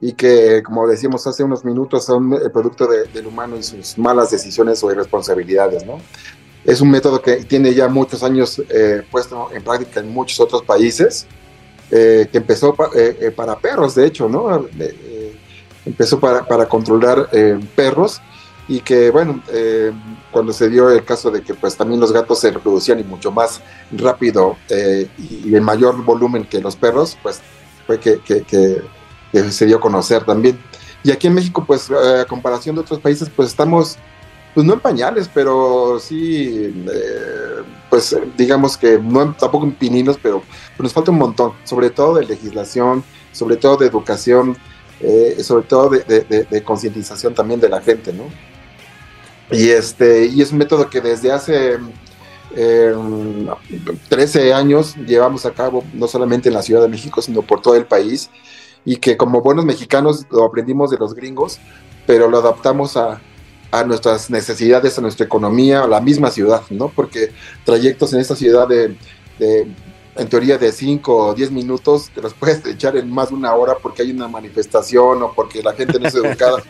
y 0.00 0.12
que, 0.12 0.62
como 0.62 0.86
decíamos 0.86 1.26
hace 1.26 1.42
unos 1.44 1.64
minutos, 1.64 2.04
son 2.06 2.32
el 2.34 2.50
producto 2.50 2.86
de- 2.86 3.04
del 3.04 3.26
humano 3.26 3.56
y 3.56 3.62
sus 3.62 3.96
malas 3.98 4.30
decisiones 4.30 4.82
o 4.82 4.90
irresponsabilidades, 4.90 5.84
¿no? 5.86 5.98
Es 6.64 6.80
un 6.82 6.90
método 6.90 7.22
que 7.22 7.36
tiene 7.44 7.72
ya 7.74 7.88
muchos 7.88 8.22
años 8.22 8.62
eh, 8.68 9.02
puesto 9.10 9.48
en 9.52 9.62
práctica 9.64 10.00
en 10.00 10.10
muchos 10.10 10.38
otros 10.40 10.62
países, 10.62 11.26
eh, 11.90 12.28
que 12.30 12.38
empezó 12.38 12.74
pa- 12.74 12.90
eh, 12.94 13.16
eh, 13.20 13.30
para 13.30 13.58
perros, 13.58 13.94
de 13.94 14.06
hecho, 14.06 14.28
¿no? 14.28 14.66
Eh, 14.78 15.36
empezó 15.86 16.20
para, 16.20 16.46
para 16.46 16.66
controlar 16.66 17.28
eh, 17.32 17.58
perros 17.74 18.20
y 18.70 18.80
que, 18.80 19.10
bueno, 19.10 19.42
eh, 19.52 19.90
cuando 20.30 20.52
se 20.52 20.68
dio 20.68 20.90
el 20.90 21.04
caso 21.04 21.30
de 21.30 21.42
que 21.42 21.54
pues 21.54 21.76
también 21.76 22.00
los 22.00 22.12
gatos 22.12 22.38
se 22.40 22.52
reproducían 22.52 23.00
y 23.00 23.02
mucho 23.02 23.32
más 23.32 23.60
rápido 23.90 24.56
eh, 24.68 25.08
y, 25.18 25.54
en 25.56 25.64
mayor 25.64 26.02
volumen 26.04 26.44
que 26.44 26.60
los 26.60 26.76
perros, 26.76 27.18
pues 27.22 27.40
fue 27.86 27.98
que, 27.98 28.20
que- 28.20 28.42
que- 28.42 28.80
que 29.32 29.50
se 29.50 29.66
dio 29.66 29.78
a 29.78 29.80
conocer 29.80 30.24
también. 30.24 30.56
Y 31.02 31.10
aquí 31.10 31.26
en 31.26 31.34
México, 31.34 31.64
pues 31.66 31.90
a 31.90 32.24
comparación 32.26 32.76
de 32.76 32.82
otros 32.82 33.00
países, 33.00 33.28
pues 33.34 33.48
estamos, 33.48 33.96
pues 34.54 34.64
no 34.66 34.74
en 34.74 34.80
pañales, 34.80 35.28
pero 35.32 35.98
sí, 35.98 36.72
eh, 36.92 37.62
pues 37.88 38.16
digamos 38.36 38.76
que 38.76 38.98
no 38.98 39.32
tampoco 39.34 39.64
en 39.66 39.72
pininos, 39.72 40.16
pero 40.22 40.42
nos 40.78 40.92
falta 40.92 41.10
un 41.10 41.18
montón, 41.18 41.52
sobre 41.64 41.90
todo 41.90 42.14
de 42.16 42.24
legislación, 42.26 43.02
sobre 43.32 43.56
todo 43.56 43.76
de 43.78 43.86
educación, 43.86 44.56
eh, 45.00 45.38
sobre 45.42 45.64
todo 45.64 45.88
de, 45.90 46.00
de- 46.04 46.20
de- 46.22 46.44
de 46.44 46.62
concientización 46.62 47.34
también 47.34 47.58
de 47.60 47.68
la 47.68 47.80
gente, 47.80 48.12
¿no? 48.12 48.24
Y, 49.50 49.70
este, 49.70 50.26
y 50.26 50.42
es 50.42 50.52
un 50.52 50.58
método 50.58 50.88
que 50.88 51.00
desde 51.00 51.32
hace 51.32 51.78
eh, 52.54 52.94
13 54.08 54.52
años 54.52 54.96
llevamos 54.96 55.46
a 55.46 55.52
cabo, 55.52 55.84
no 55.92 56.06
solamente 56.06 56.48
en 56.48 56.54
la 56.54 56.62
Ciudad 56.62 56.82
de 56.82 56.88
México, 56.88 57.20
sino 57.20 57.42
por 57.42 57.60
todo 57.60 57.74
el 57.74 57.86
país, 57.86 58.30
y 58.84 58.96
que 58.96 59.16
como 59.16 59.40
buenos 59.40 59.64
mexicanos 59.64 60.26
lo 60.30 60.44
aprendimos 60.44 60.90
de 60.90 60.98
los 60.98 61.14
gringos, 61.14 61.58
pero 62.06 62.28
lo 62.28 62.38
adaptamos 62.38 62.96
a, 62.96 63.20
a 63.70 63.84
nuestras 63.84 64.30
necesidades, 64.30 64.98
a 64.98 65.02
nuestra 65.02 65.26
economía, 65.26 65.82
a 65.82 65.88
la 65.88 66.00
misma 66.00 66.30
ciudad, 66.30 66.62
¿no? 66.70 66.88
Porque 66.88 67.32
trayectos 67.64 68.12
en 68.12 68.20
esta 68.20 68.36
ciudad 68.36 68.66
de, 68.66 68.96
de, 69.38 69.66
en 70.16 70.28
teoría 70.28 70.58
de 70.58 70.72
5 70.72 71.16
o 71.16 71.34
10 71.34 71.50
minutos, 71.50 72.10
te 72.14 72.20
los 72.20 72.34
puedes 72.34 72.64
echar 72.66 72.96
en 72.96 73.10
más 73.10 73.28
de 73.30 73.36
una 73.36 73.54
hora 73.54 73.74
porque 73.80 74.02
hay 74.02 74.10
una 74.10 74.28
manifestación 74.28 75.22
o 75.22 75.32
porque 75.32 75.62
la 75.62 75.72
gente 75.72 75.98
no 75.98 76.08
es 76.08 76.14
educada. 76.14 76.62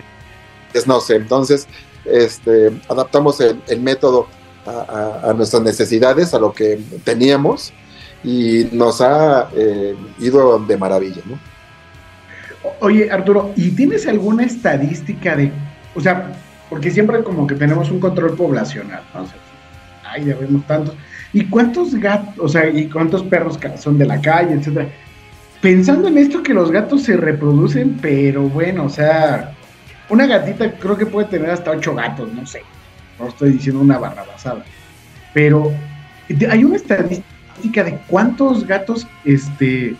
es 0.74 0.86
no 0.86 1.00
sé, 1.00 1.16
entonces 1.16 1.66
este, 2.04 2.72
adaptamos 2.88 3.40
el, 3.40 3.80
método 3.80 4.26
a, 4.66 5.32
nuestras 5.36 5.62
necesidades, 5.62 6.34
a 6.34 6.38
lo 6.38 6.52
que 6.52 6.80
teníamos 7.04 7.72
y 8.24 8.68
nos 8.72 9.00
ha 9.00 9.48
eh, 9.54 9.96
ido 10.20 10.58
de 10.60 10.76
maravilla, 10.76 11.22
¿no? 11.24 11.38
Oye, 12.80 13.10
Arturo, 13.10 13.52
¿y 13.56 13.70
tienes 13.70 14.06
alguna 14.06 14.44
estadística 14.44 15.34
de, 15.34 15.50
o 15.94 16.00
sea, 16.00 16.32
porque 16.70 16.90
siempre 16.90 17.22
como 17.24 17.46
que 17.46 17.56
tenemos 17.56 17.90
un 17.90 17.98
control 17.98 18.34
poblacional, 18.34 19.02
¿no? 19.14 19.22
O 19.22 19.26
sea, 19.26 19.36
ay, 20.04 20.26
ya 20.26 20.36
vemos 20.36 20.64
tantos. 20.66 20.94
¿Y 21.32 21.46
cuántos 21.46 21.94
gatos, 21.94 22.34
o 22.38 22.48
sea, 22.48 22.68
y 22.68 22.88
cuántos 22.88 23.22
perros 23.24 23.58
son 23.78 23.98
de 23.98 24.06
la 24.06 24.20
calle, 24.20 24.54
etcétera? 24.54 24.88
Pensando 25.60 26.08
en 26.08 26.18
esto 26.18 26.42
que 26.42 26.54
los 26.54 26.70
gatos 26.70 27.02
se 27.02 27.16
reproducen, 27.16 27.98
pero 28.00 28.42
bueno, 28.42 28.84
o 28.84 28.88
sea, 28.88 29.54
una 30.08 30.26
gatita 30.26 30.72
creo 30.78 30.96
que 30.96 31.06
puede 31.06 31.28
tener 31.28 31.50
hasta 31.50 31.70
ocho 31.70 31.94
gatos, 31.94 32.32
no 32.32 32.46
sé. 32.46 32.62
No 33.18 33.28
estoy 33.28 33.52
diciendo 33.52 33.80
una 33.80 33.98
barrabasada. 33.98 34.64
Pero 35.32 35.72
hay 36.48 36.64
una 36.64 36.76
estadística 36.76 37.84
de 37.84 37.98
cuántos 38.08 38.66
gatos 38.66 39.06
este, 39.24 39.94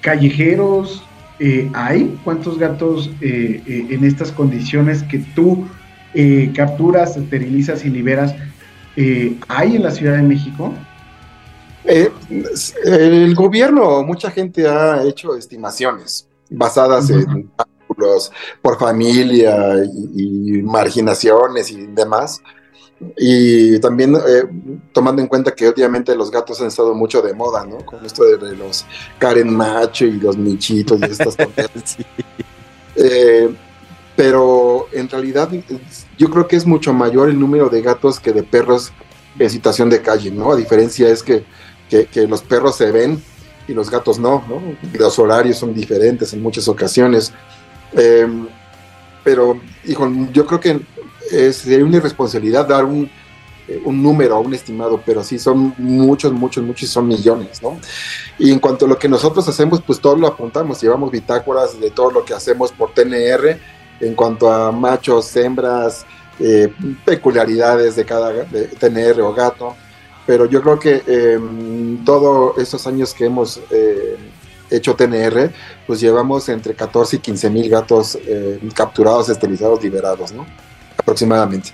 callejeros 0.00 1.02
eh, 1.40 1.68
hay, 1.74 2.16
cuántos 2.22 2.58
gatos 2.58 3.10
eh, 3.20 3.60
eh, 3.66 3.86
en 3.90 4.04
estas 4.04 4.30
condiciones 4.30 5.02
que 5.02 5.18
tú 5.34 5.66
capturas, 6.54 7.16
esterilizas 7.16 7.84
y 7.84 7.90
liberas 7.90 8.36
hay 9.48 9.74
en 9.74 9.82
la 9.82 9.90
Ciudad 9.90 10.16
de 10.16 10.22
México. 10.22 10.72
El 11.84 13.34
gobierno, 13.34 14.04
mucha 14.04 14.30
gente 14.30 14.68
ha 14.68 15.02
hecho 15.02 15.34
estimaciones 15.34 16.28
basadas 16.48 17.10
en 17.10 17.50
cálculos 17.94 18.30
por 18.60 18.78
familia 18.78 19.76
y, 20.14 20.58
y 20.58 20.62
marginaciones 20.62 21.70
y 21.70 21.86
demás. 21.86 22.40
Y 23.16 23.78
también 23.80 24.14
eh, 24.14 24.44
tomando 24.92 25.20
en 25.20 25.28
cuenta 25.28 25.54
que 25.54 25.68
obviamente 25.68 26.14
los 26.14 26.30
gatos 26.30 26.60
han 26.60 26.68
estado 26.68 26.94
mucho 26.94 27.20
de 27.22 27.34
moda, 27.34 27.66
¿no? 27.66 27.84
Con 27.84 28.04
esto 28.04 28.24
de, 28.24 28.56
los 28.56 28.86
Karen 29.18 29.54
Macho 29.54 30.04
y 30.06 30.12
los 30.12 30.36
Michitos 30.36 31.00
y 31.00 31.04
estas 31.04 31.36
tonterías. 31.36 31.70
Sí. 31.84 32.04
Eh, 32.96 33.52
pero 34.14 34.86
en 34.92 35.08
realidad 35.08 35.50
yo 36.16 36.30
creo 36.30 36.46
que 36.46 36.54
es 36.54 36.64
mucho 36.64 36.92
mayor 36.92 37.28
el 37.28 37.38
número 37.38 37.68
de 37.68 37.82
gatos 37.82 38.20
que 38.20 38.32
de 38.32 38.44
perros 38.44 38.92
en 39.36 39.50
situación 39.50 39.90
de 39.90 40.00
calle, 40.00 40.30
¿no? 40.30 40.52
A 40.52 40.56
diferencia 40.56 41.08
es 41.08 41.24
que, 41.24 41.44
que, 41.90 42.06
que 42.06 42.28
los 42.28 42.42
perros 42.42 42.76
se 42.76 42.92
ven 42.92 43.20
y 43.66 43.72
los 43.74 43.90
gatos 43.90 44.20
no, 44.20 44.44
¿no? 44.48 44.62
Los 44.96 45.18
horarios 45.18 45.58
son 45.58 45.74
diferentes 45.74 46.32
en 46.32 46.42
muchas 46.42 46.68
ocasiones. 46.68 47.32
Eh, 47.96 48.26
pero, 49.22 49.60
hijo, 49.84 50.10
yo 50.32 50.46
creo 50.46 50.60
que 50.60 50.80
es, 51.30 51.56
sería 51.56 51.84
una 51.84 51.96
irresponsabilidad 51.96 52.68
dar 52.68 52.84
un, 52.84 53.10
eh, 53.66 53.80
un 53.84 54.02
número, 54.02 54.38
un 54.40 54.52
estimado, 54.52 55.00
pero 55.04 55.24
sí 55.24 55.38
son 55.38 55.74
muchos, 55.78 56.32
muchos, 56.32 56.62
muchos, 56.62 56.90
son 56.90 57.08
millones, 57.08 57.62
¿no? 57.62 57.78
Y 58.38 58.52
en 58.52 58.58
cuanto 58.58 58.84
a 58.84 58.88
lo 58.88 58.98
que 58.98 59.08
nosotros 59.08 59.48
hacemos, 59.48 59.80
pues 59.80 60.00
todo 60.00 60.16
lo 60.16 60.26
apuntamos, 60.26 60.82
llevamos 60.82 61.10
bitácoras 61.10 61.80
de 61.80 61.90
todo 61.90 62.10
lo 62.10 62.24
que 62.24 62.34
hacemos 62.34 62.72
por 62.72 62.92
TNR, 62.92 63.58
en 64.00 64.14
cuanto 64.14 64.52
a 64.52 64.70
machos, 64.70 65.34
hembras, 65.36 66.04
eh, 66.38 66.72
peculiaridades 67.04 67.96
de 67.96 68.04
cada 68.04 68.44
TNR 68.44 69.22
o 69.22 69.32
gato, 69.32 69.76
pero 70.26 70.46
yo 70.46 70.60
creo 70.62 70.78
que 70.78 71.02
eh, 71.06 71.38
todos 72.04 72.58
esos 72.58 72.86
años 72.86 73.14
que 73.14 73.26
hemos 73.26 73.60
eh, 73.70 74.16
hecho 74.76 74.94
TNR, 74.94 75.50
pues 75.86 76.00
llevamos 76.00 76.48
entre 76.48 76.74
14 76.74 77.16
y 77.16 77.18
15 77.20 77.50
mil 77.50 77.68
gatos 77.68 78.18
eh, 78.26 78.58
capturados, 78.74 79.28
esterilizados, 79.28 79.82
liberados, 79.82 80.32
¿no? 80.32 80.46
Aproximadamente. 80.98 81.70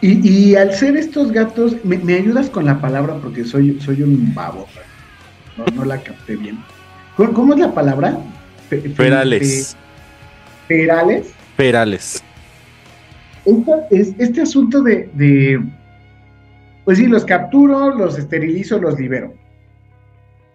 Y, 0.00 0.28
y 0.50 0.56
al 0.56 0.74
ser 0.74 0.96
estos 0.96 1.32
gatos, 1.32 1.76
¿me, 1.84 1.96
me 1.98 2.14
ayudas 2.14 2.50
con 2.50 2.66
la 2.66 2.80
palabra? 2.80 3.14
Porque 3.22 3.44
soy, 3.44 3.80
soy 3.80 4.02
un 4.02 4.34
babo. 4.34 4.66
No, 5.56 5.64
no 5.74 5.84
la 5.84 5.98
capté 6.02 6.36
bien. 6.36 6.58
¿Cómo, 7.16 7.32
cómo 7.32 7.54
es 7.54 7.60
la 7.60 7.72
palabra? 7.72 8.18
Fe- 8.68 8.80
fe- 8.80 8.88
Ferales. 8.90 9.76
fe- 10.68 10.84
Ferales. 10.86 11.26
Ferales. 11.56 12.22
Esta- 13.44 13.86
es, 13.90 14.12
este 14.18 14.42
asunto 14.42 14.82
de, 14.82 15.08
de, 15.14 15.60
pues 16.84 16.98
sí, 16.98 17.06
los 17.06 17.24
capturo, 17.24 17.90
los 17.94 18.18
esterilizo, 18.18 18.78
los 18.78 18.98
libero. 18.98 19.32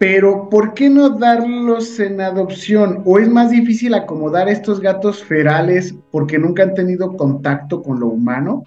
Pero, 0.00 0.48
¿por 0.48 0.72
qué 0.72 0.88
no 0.88 1.10
darlos 1.10 2.00
en 2.00 2.22
adopción? 2.22 3.02
¿O 3.04 3.18
es 3.18 3.28
más 3.28 3.50
difícil 3.50 3.92
acomodar 3.92 4.48
estos 4.48 4.80
gatos 4.80 5.22
ferales 5.22 5.94
porque 6.10 6.38
nunca 6.38 6.62
han 6.62 6.72
tenido 6.72 7.14
contacto 7.18 7.82
con 7.82 8.00
lo 8.00 8.06
humano? 8.06 8.64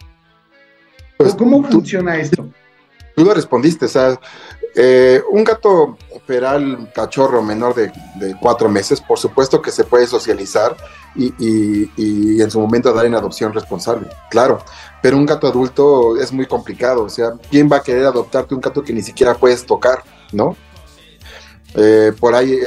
Pues, 1.18 1.34
¿Cómo 1.34 1.64
tú- 1.64 1.78
funciona 1.80 2.18
esto? 2.18 2.48
Tú 3.16 3.26
lo 3.26 3.34
respondiste, 3.34 3.86
o 3.86 3.90
sea, 3.90 4.20
eh, 4.76 5.24
un 5.32 5.44
gato 5.44 5.98
feral 6.28 6.92
cachorro 6.94 7.42
menor 7.42 7.74
de, 7.74 7.92
de 8.16 8.36
cuatro 8.40 8.70
meses, 8.70 9.02
por 9.02 9.18
supuesto 9.18 9.60
que 9.60 9.72
se 9.72 9.86
puede 9.86 10.06
socializar 10.06 10.76
y, 11.16 11.34
y- 11.40 11.92
y 11.98 12.42
en 12.44 12.52
su 12.52 12.60
momento 12.60 12.94
dar 12.94 13.08
en 13.08 13.16
adopción 13.16 13.54
responsable, 13.54 14.08
claro, 14.30 14.60
pero 15.02 15.18
un 15.18 15.26
gato 15.26 15.48
adulto 15.48 16.16
es 16.22 16.32
muy 16.32 16.46
complicado, 16.46 17.04
o 17.06 17.10
sea, 17.10 17.34
¿quién 17.50 17.68
va 17.72 17.78
a 17.78 17.82
querer 17.84 18.06
adoptarte 18.06 18.54
un 18.54 18.62
gato 18.62 18.84
que 18.84 18.94
ni 18.94 19.02
siquiera 19.02 19.34
puedes 19.34 19.66
tocar, 19.66 20.04
no? 20.32 20.56
Eh, 21.76 22.12
por 22.20 22.36
ahí 22.36 22.60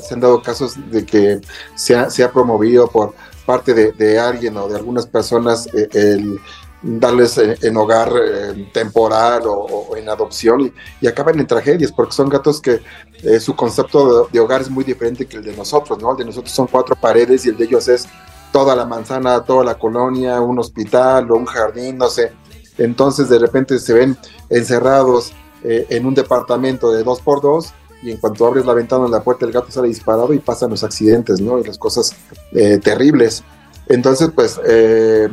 se 0.00 0.14
han 0.14 0.20
dado 0.20 0.42
casos 0.42 0.74
de 0.90 1.04
que 1.04 1.40
se 1.74 1.94
ha, 1.94 2.32
promovido 2.32 2.88
por 2.88 3.14
parte 3.46 3.72
de, 3.74 4.18
alguien 4.18 4.56
o 4.56 4.68
de 4.68 4.76
algunas 4.76 5.06
personas 5.06 5.66
eh, 5.72 5.88
el 5.92 6.38
darles 6.82 7.36
en, 7.38 7.56
en 7.60 7.76
hogar 7.76 8.12
eh, 8.16 8.70
temporal 8.72 9.42
o, 9.46 9.96
en 9.96 10.08
adopción 10.08 10.72
y, 11.00 11.06
acaban 11.06 11.38
en 11.40 11.46
tragedias 11.46 11.92
porque 11.92 12.12
son 12.12 12.28
gatos 12.28 12.60
que 12.60 12.80
eh, 13.22 13.40
su 13.40 13.56
concepto 13.56 14.26
de, 14.26 14.32
de 14.32 14.40
hogar 14.40 14.60
es 14.60 14.70
muy 14.70 14.84
diferente 14.84 15.26
que 15.26 15.38
el 15.38 15.44
de 15.44 15.56
nosotros, 15.56 16.00
¿no? 16.00 16.12
El 16.12 16.18
de 16.18 16.24
nosotros 16.26 16.52
son 16.52 16.66
cuatro 16.66 16.94
paredes 16.94 17.46
y 17.46 17.48
el 17.48 17.56
de 17.56 17.64
ellos 17.64 17.88
es 17.88 18.06
toda 18.52 18.76
la 18.76 18.86
manzana, 18.86 19.42
toda 19.42 19.64
la 19.64 19.74
colonia, 19.74 20.40
un 20.40 20.58
hospital 20.58 21.30
o 21.30 21.36
un 21.36 21.46
jardín, 21.46 21.98
no 21.98 22.08
sé. 22.08 22.32
Entonces 22.78 23.28
de 23.28 23.38
repente 23.38 23.78
se 23.78 23.92
ven 23.92 24.16
encerrados 24.48 25.32
eh, 25.64 25.86
en 25.90 26.06
un 26.06 26.14
departamento 26.14 26.92
de 26.92 27.02
dos 27.02 27.20
por 27.20 27.42
dos 27.42 27.72
y 28.02 28.10
en 28.12 28.16
cuanto 28.18 28.46
abres 28.46 28.64
la 28.64 28.74
ventana 28.74 29.06
en 29.06 29.10
la 29.10 29.22
puerta 29.22 29.44
el 29.46 29.52
gato 29.52 29.70
sale 29.70 29.88
disparado 29.88 30.32
y 30.32 30.38
pasan 30.38 30.70
los 30.70 30.84
accidentes, 30.84 31.40
¿no? 31.40 31.58
Y 31.58 31.64
las 31.64 31.78
cosas 31.78 32.12
eh, 32.52 32.78
terribles. 32.82 33.42
Entonces, 33.88 34.30
pues, 34.34 34.60
eh, 34.68 35.28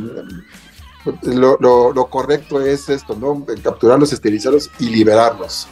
lo, 1.24 1.58
lo- 1.60 1.94
lo 1.94 2.06
correcto 2.08 2.62
es 2.62 2.90
esto, 2.90 3.16
¿no? 3.16 3.46
Capturarlos, 3.64 4.12
esterilizarlos 4.14 4.72
y 4.80 4.90
liberarlos. 4.90 5.68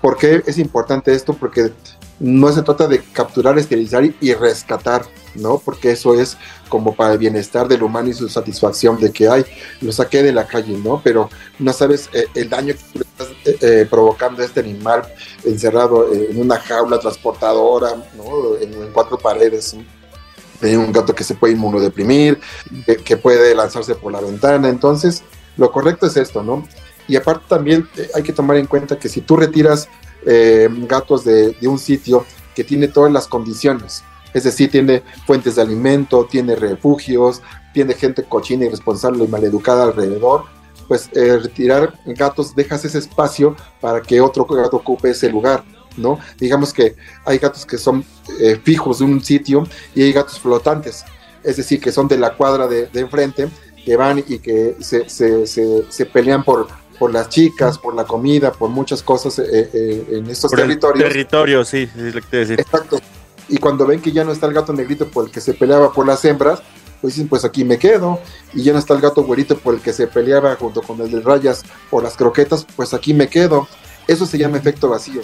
¿Por 0.00 0.16
qué 0.16 0.42
es 0.46 0.58
importante 0.58 1.12
esto? 1.12 1.34
Porque 1.34 1.72
no 2.18 2.50
se 2.50 2.62
trata 2.62 2.86
de 2.86 3.02
capturar, 3.02 3.58
esterilizar 3.58 4.04
y, 4.04 4.34
rescatar, 4.34 5.04
¿no? 5.34 5.58
Porque 5.58 5.90
eso 5.90 6.18
es 6.18 6.36
como 6.68 6.94
para 6.94 7.12
el 7.12 7.18
bienestar 7.18 7.68
del 7.68 7.82
humano 7.82 8.08
y 8.08 8.14
su 8.14 8.28
satisfacción 8.28 8.98
de 8.98 9.12
que, 9.12 9.28
ay, 9.28 9.44
lo 9.82 9.92
saqué 9.92 10.22
de 10.22 10.32
la 10.32 10.46
calle, 10.46 10.78
¿no? 10.78 11.00
Pero 11.04 11.28
no 11.58 11.72
sabes 11.72 12.08
eh, 12.12 12.26
el 12.34 12.48
daño 12.48 12.74
que 12.74 13.00
estás 13.00 13.28
eh, 13.44 13.58
eh, 13.60 13.86
provocando 13.88 14.42
a 14.42 14.46
este 14.46 14.60
animal 14.60 15.02
encerrado 15.44 16.12
en 16.12 16.40
una 16.40 16.58
jaula 16.58 16.98
transportadora, 16.98 17.94
¿no? 18.16 18.56
En, 18.60 18.90
cuatro 18.92 19.18
paredes. 19.18 19.76
Hay 20.62 20.74
un 20.74 20.90
gato 20.90 21.14
que 21.14 21.22
se 21.22 21.34
puede 21.34 21.52
inmunodeprimir, 21.52 22.40
que, 22.86 22.96
que 22.96 23.16
puede 23.18 23.54
lanzarse 23.54 23.94
por 23.94 24.10
la 24.10 24.22
ventana. 24.22 24.70
Entonces, 24.70 25.22
lo 25.58 25.70
correcto 25.70 26.06
es 26.06 26.16
esto, 26.16 26.42
¿no? 26.42 26.66
Y 27.08 27.16
aparte 27.16 27.44
también 27.46 27.86
hay 28.14 28.22
que 28.22 28.32
tomar 28.32 28.56
en 28.56 28.66
cuenta 28.66 28.98
que 28.98 29.08
si 29.08 29.20
tú 29.20 29.36
retiras 29.36 29.88
eh, 30.26 30.68
gatos 30.70 31.24
de, 31.24 31.56
un 31.62 31.78
sitio 31.78 32.26
que 32.54 32.64
tiene 32.64 32.88
todas 32.88 33.12
las 33.12 33.28
condiciones, 33.28 34.02
es 34.34 34.44
decir, 34.44 34.70
tiene 34.70 35.02
fuentes 35.24 35.54
de 35.54 35.62
alimento, 35.62 36.26
tiene 36.28 36.56
refugios, 36.56 37.42
tiene 37.72 37.94
gente 37.94 38.24
cochina, 38.24 38.66
irresponsable 38.66 39.24
y 39.24 39.28
maleducada 39.28 39.84
alrededor, 39.84 40.44
pues 40.88 41.08
eh, 41.14 41.38
retirar 41.38 41.98
gatos, 42.06 42.54
dejas 42.54 42.84
ese 42.84 42.98
espacio 42.98 43.56
para 43.80 44.02
que 44.02 44.20
otro 44.20 44.44
gato 44.44 44.78
ocupe 44.78 45.10
ese 45.10 45.30
lugar, 45.30 45.64
¿no? 45.96 46.18
Digamos 46.38 46.72
que 46.72 46.96
hay 47.24 47.38
gatos 47.38 47.64
que 47.64 47.78
son 47.78 48.04
eh, 48.40 48.60
fijos 48.62 48.98
de 48.98 49.04
un 49.04 49.22
sitio 49.22 49.64
y 49.94 50.02
hay 50.02 50.12
gatos 50.12 50.40
flotantes, 50.40 51.04
es 51.44 51.56
decir, 51.56 51.80
que 51.80 51.92
son 51.92 52.08
de 52.08 52.18
la 52.18 52.34
cuadra 52.34 52.66
de, 52.66 52.88
enfrente, 52.94 53.48
que 53.84 53.96
van 53.96 54.18
y 54.26 54.38
que 54.38 54.76
se 54.80 56.06
pelean 56.06 56.42
por, 56.42 56.66
por 56.98 57.12
las 57.12 57.28
chicas, 57.28 57.78
por 57.78 57.94
la 57.94 58.04
comida, 58.04 58.52
por 58.52 58.70
muchas 58.70 59.02
cosas 59.02 59.38
eh, 59.38 59.70
eh, 59.72 60.06
en 60.12 60.26
estos 60.30 60.50
Por 60.50 60.60
el 60.60 60.66
territorios. 60.68 61.08
territorio, 61.08 61.64
sí, 61.64 61.86
sí, 61.86 62.00
es 62.06 62.14
lo 62.14 62.20
que 62.20 62.26
te 62.26 62.36
iba 62.36 62.44
a 62.44 62.48
decir. 62.48 62.60
Exacto. 62.60 62.98
Y 63.48 63.58
cuando 63.58 63.86
ven 63.86 64.00
que 64.00 64.12
ya 64.12 64.24
no 64.24 64.32
está 64.32 64.46
el 64.46 64.54
gato 64.54 64.72
negrito 64.72 65.06
por 65.08 65.26
el 65.26 65.30
que 65.30 65.40
se 65.40 65.54
peleaba 65.54 65.92
por 65.92 66.06
las 66.06 66.24
hembras, 66.24 66.62
pues 67.00 67.14
dicen, 67.14 67.28
pues 67.28 67.44
aquí 67.44 67.64
me 67.64 67.78
quedo. 67.78 68.20
Y 68.54 68.62
ya 68.62 68.72
no 68.72 68.78
está 68.78 68.94
el 68.94 69.00
gato 69.00 69.22
güerito 69.22 69.56
por 69.58 69.74
el 69.74 69.80
que 69.80 69.92
se 69.92 70.06
peleaba 70.06 70.54
junto 70.56 70.82
con 70.82 71.00
el 71.00 71.10
de 71.10 71.20
rayas 71.20 71.62
por 71.90 72.02
las 72.02 72.16
croquetas, 72.16 72.66
pues 72.76 72.94
aquí 72.94 73.14
me 73.14 73.28
quedo. 73.28 73.68
Eso 74.08 74.26
se 74.26 74.38
llama 74.38 74.56
efecto 74.56 74.88
vacío. 74.88 75.22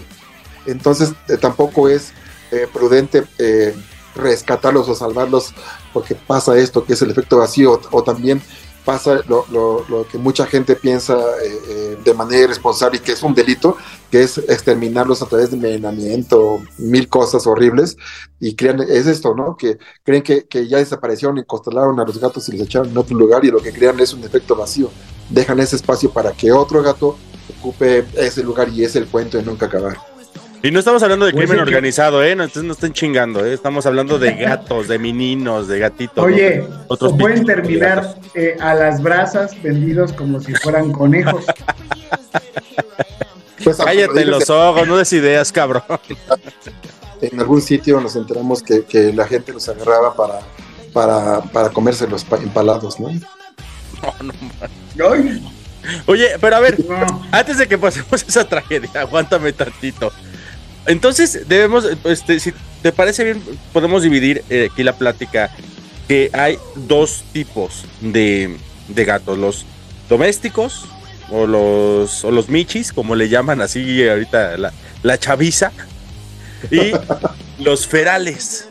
Entonces 0.67 1.13
eh, 1.29 1.37
tampoco 1.37 1.89
es 1.89 2.13
eh, 2.53 2.69
prudente 2.73 3.25
eh, 3.39 3.75
rescatarlos 4.15 4.89
o 4.89 4.95
salvarlos 4.95 5.55
porque 5.93 6.15
pasa 6.15 6.57
esto 6.59 6.85
que 6.85 6.93
es 6.93 7.03
el 7.03 7.11
efecto 7.11 7.39
vacío 7.39 7.81
o 7.91 8.03
también 8.05 8.43
pasa 8.85 9.21
lo, 9.29 9.47
lo- 9.51 10.07
que 10.11 10.19
mucha 10.19 10.47
gente 10.47 10.75
piensa 10.77 11.15
eh, 11.17 11.59
eh, 11.69 11.99
de 12.05 12.15
manera 12.15 12.45
irresponsable 12.45 12.99
y 12.99 13.01
que 13.01 13.13
es 13.13 13.23
un 13.23 13.35
delito, 13.35 13.77
que 14.11 14.23
es 14.23 14.39
exterminarlos 14.39 15.23
a 15.23 15.27
través 15.27 15.51
de 15.51 15.57
envenenamiento, 15.57 16.61
mil 16.79 17.09
cosas 17.09 17.47
horribles, 17.47 17.97
y 18.41 18.55
crean, 18.55 18.81
es 18.81 19.07
esto, 19.07 19.35
¿no? 19.35 19.57
Que 19.57 19.79
creen 20.05 20.23
que, 20.23 20.47
ya 20.69 20.79
desaparecieron 20.79 21.39
y 21.39 21.45
constelaron 21.45 21.99
a 22.01 22.05
los 22.05 22.19
gatos 22.19 22.49
y 22.49 22.53
los 22.53 22.67
echaron 22.67 22.91
en 22.91 22.99
otro 22.99 23.17
lugar 23.17 23.45
y 23.45 23.51
lo 23.51 23.61
que 23.61 23.73
crean 23.73 23.99
es 24.01 24.13
un 24.13 24.25
efecto 24.25 24.57
vacío. 24.57 24.91
Dejan 25.31 25.61
ese 25.61 25.77
espacio 25.77 26.11
para 26.13 26.33
que 26.33 26.53
otro 26.53 26.83
gato 26.83 27.17
ocupe 27.59 28.05
ese 28.17 28.43
lugar 28.43 28.69
y 28.69 28.85
es 28.85 28.97
el 28.97 29.07
cuento 29.07 29.39
de 29.39 29.45
nunca 29.45 29.67
acabar. 29.67 30.12
Y 30.63 30.71
no 30.71 30.79
estamos 30.79 31.03
hablando 31.03 31.27
de 31.27 31.33
crimen 31.33 31.59
organizado, 31.59 32.23
¿eh? 32.23 32.37
No, 32.37 32.45
entonces 32.45 32.65
no 32.65 32.73
estén 32.73 32.93
chingando, 32.93 33.45
¿eh? 33.45 33.53
Estamos 33.53 33.85
hablando 33.85 34.21
de 34.21 34.35
gatos, 34.35 34.87
de 34.87 34.99
meninos, 34.99 35.67
de 35.67 35.81
gatitos. 35.81 36.25
Oye, 36.25 36.59
¿no? 36.69 36.85
Otros 36.87 37.15
pueden 37.19 37.45
terminar 37.45 38.15
eh, 38.35 38.57
a 38.61 38.75
las 38.75 39.03
brasas 39.03 39.61
vendidos 39.61 40.13
como 40.13 40.41
si 40.41 40.55
fueran 40.55 40.93
conejos. 40.93 41.45
Pues, 43.65 43.77
Cállate 43.77 44.25
los 44.25 44.51
ojos, 44.51 44.89
no 44.89 44.97
des 44.97 45.13
ideas, 45.13 45.53
cabrón. 45.53 45.85
en 47.21 47.39
algún 47.39 47.63
sitio 47.63 48.01
nos 48.01 48.17
enteramos 48.17 48.61
que, 48.61 48.85
que 48.85 49.13
la 49.13 49.25
gente 49.25 49.53
los 49.53 49.69
agarraba 49.69 50.17
para, 50.17 50.41
para, 50.93 51.43
para 51.43 51.69
comerse 51.69 52.09
los 52.09 52.27
empalados, 52.43 52.99
¿no? 52.99 53.11
Ay, 55.09 55.43
Oye, 56.07 56.31
pero 56.41 56.57
a 56.57 56.61
ver, 56.61 56.85
no. 56.85 57.25
antes 57.31 57.59
de 57.59 57.69
que 57.69 57.79
pasemos 57.79 58.25
esa 58.27 58.45
tragedia, 58.49 58.91
aguántame 59.01 59.53
tantito. 59.53 60.13
Entonces, 60.87 61.49
debemos, 61.49 61.87
este, 62.05 62.41
si 62.41 62.53
te 62.83 62.93
parece 62.93 63.25
bien, 63.25 63.43
podemos 63.73 64.03
dividir 64.03 64.45
eh, 64.51 64.69
aquí 64.73 64.83
la 64.83 64.95
plática 64.95 65.51
que 66.09 66.31
hay 66.33 66.59
dos 66.75 67.25
tipos 67.33 67.85
de, 68.01 68.57
de 68.89 69.05
gatos, 69.05 69.39
los 69.39 69.65
domésticos 70.09 70.87
o 71.31 71.47
los, 71.47 72.25
o 72.25 72.31
los 72.31 72.49
michis, 72.49 72.93
como 72.93 73.15
le 73.15 73.29
llaman 73.29 73.61
así 73.61 74.07
ahorita 74.07 74.57
la, 74.59 74.73
la 75.03 75.19
chaviza, 75.19 75.73
y 76.71 76.93
los 77.63 77.87
ferales. 77.87 78.69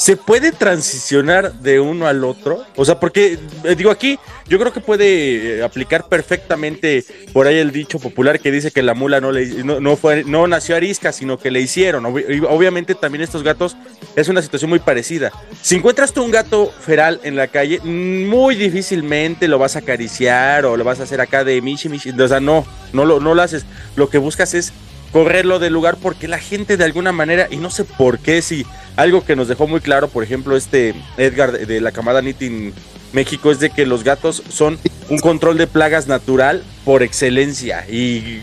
¿Se 0.00 0.16
puede 0.16 0.50
transicionar 0.50 1.52
de 1.52 1.78
uno 1.78 2.06
al 2.06 2.24
otro? 2.24 2.64
O 2.74 2.86
sea, 2.86 2.98
porque, 2.98 3.38
eh, 3.64 3.74
digo 3.76 3.90
aquí, 3.90 4.18
yo 4.48 4.58
creo 4.58 4.72
que 4.72 4.80
puede 4.80 5.58
eh, 5.58 5.62
aplicar 5.62 6.08
perfectamente 6.08 7.04
por 7.34 7.46
ahí 7.46 7.58
el 7.58 7.70
dicho 7.70 7.98
popular 7.98 8.40
que 8.40 8.50
dice 8.50 8.70
que 8.70 8.82
la 8.82 8.94
mula 8.94 9.20
no, 9.20 9.30
le, 9.30 9.62
no, 9.62 9.78
no 9.78 9.98
fue, 9.98 10.24
no 10.24 10.46
nació 10.46 10.74
arisca, 10.74 11.12
sino 11.12 11.38
que 11.38 11.50
le 11.50 11.60
hicieron. 11.60 12.06
Obviamente 12.06 12.94
también 12.94 13.20
estos 13.20 13.42
gatos 13.42 13.76
es 14.16 14.30
una 14.30 14.40
situación 14.40 14.70
muy 14.70 14.78
parecida. 14.78 15.32
Si 15.60 15.74
encuentras 15.74 16.14
tú 16.14 16.24
un 16.24 16.30
gato 16.30 16.72
feral 16.80 17.20
en 17.22 17.36
la 17.36 17.48
calle, 17.48 17.78
muy 17.80 18.54
difícilmente 18.54 19.48
lo 19.48 19.58
vas 19.58 19.76
a 19.76 19.80
acariciar 19.80 20.64
o 20.64 20.78
lo 20.78 20.84
vas 20.84 21.00
a 21.00 21.02
hacer 21.02 21.20
acá 21.20 21.44
de 21.44 21.60
michi 21.60 21.90
michi. 21.90 22.08
O 22.18 22.28
sea, 22.28 22.40
no, 22.40 22.64
no 22.94 23.04
lo, 23.04 23.20
no 23.20 23.34
lo 23.34 23.42
haces. 23.42 23.66
Lo 23.96 24.08
que 24.08 24.16
buscas 24.16 24.54
es 24.54 24.72
correrlo 25.12 25.58
del 25.58 25.72
lugar 25.72 25.96
porque 26.00 26.28
la 26.28 26.38
gente 26.38 26.76
de 26.76 26.84
alguna 26.84 27.12
manera, 27.12 27.48
y 27.50 27.56
no 27.56 27.70
sé 27.70 27.84
por 27.84 28.18
qué, 28.18 28.42
si 28.42 28.64
algo 28.96 29.24
que 29.24 29.36
nos 29.36 29.48
dejó 29.48 29.66
muy 29.66 29.80
claro, 29.80 30.08
por 30.08 30.22
ejemplo, 30.22 30.56
este 30.56 30.94
Edgar 31.16 31.52
de, 31.52 31.80
la 31.80 31.90
camada 31.92 32.22
Nitin 32.22 32.72
México, 33.12 33.50
es 33.50 33.58
de 33.58 33.70
que 33.70 33.86
los 33.86 34.04
gatos 34.04 34.42
son 34.50 34.78
un 35.08 35.18
control 35.18 35.58
de 35.58 35.66
plagas 35.66 36.06
natural 36.06 36.62
por 36.84 37.02
excelencia 37.02 37.84
y 37.88 38.40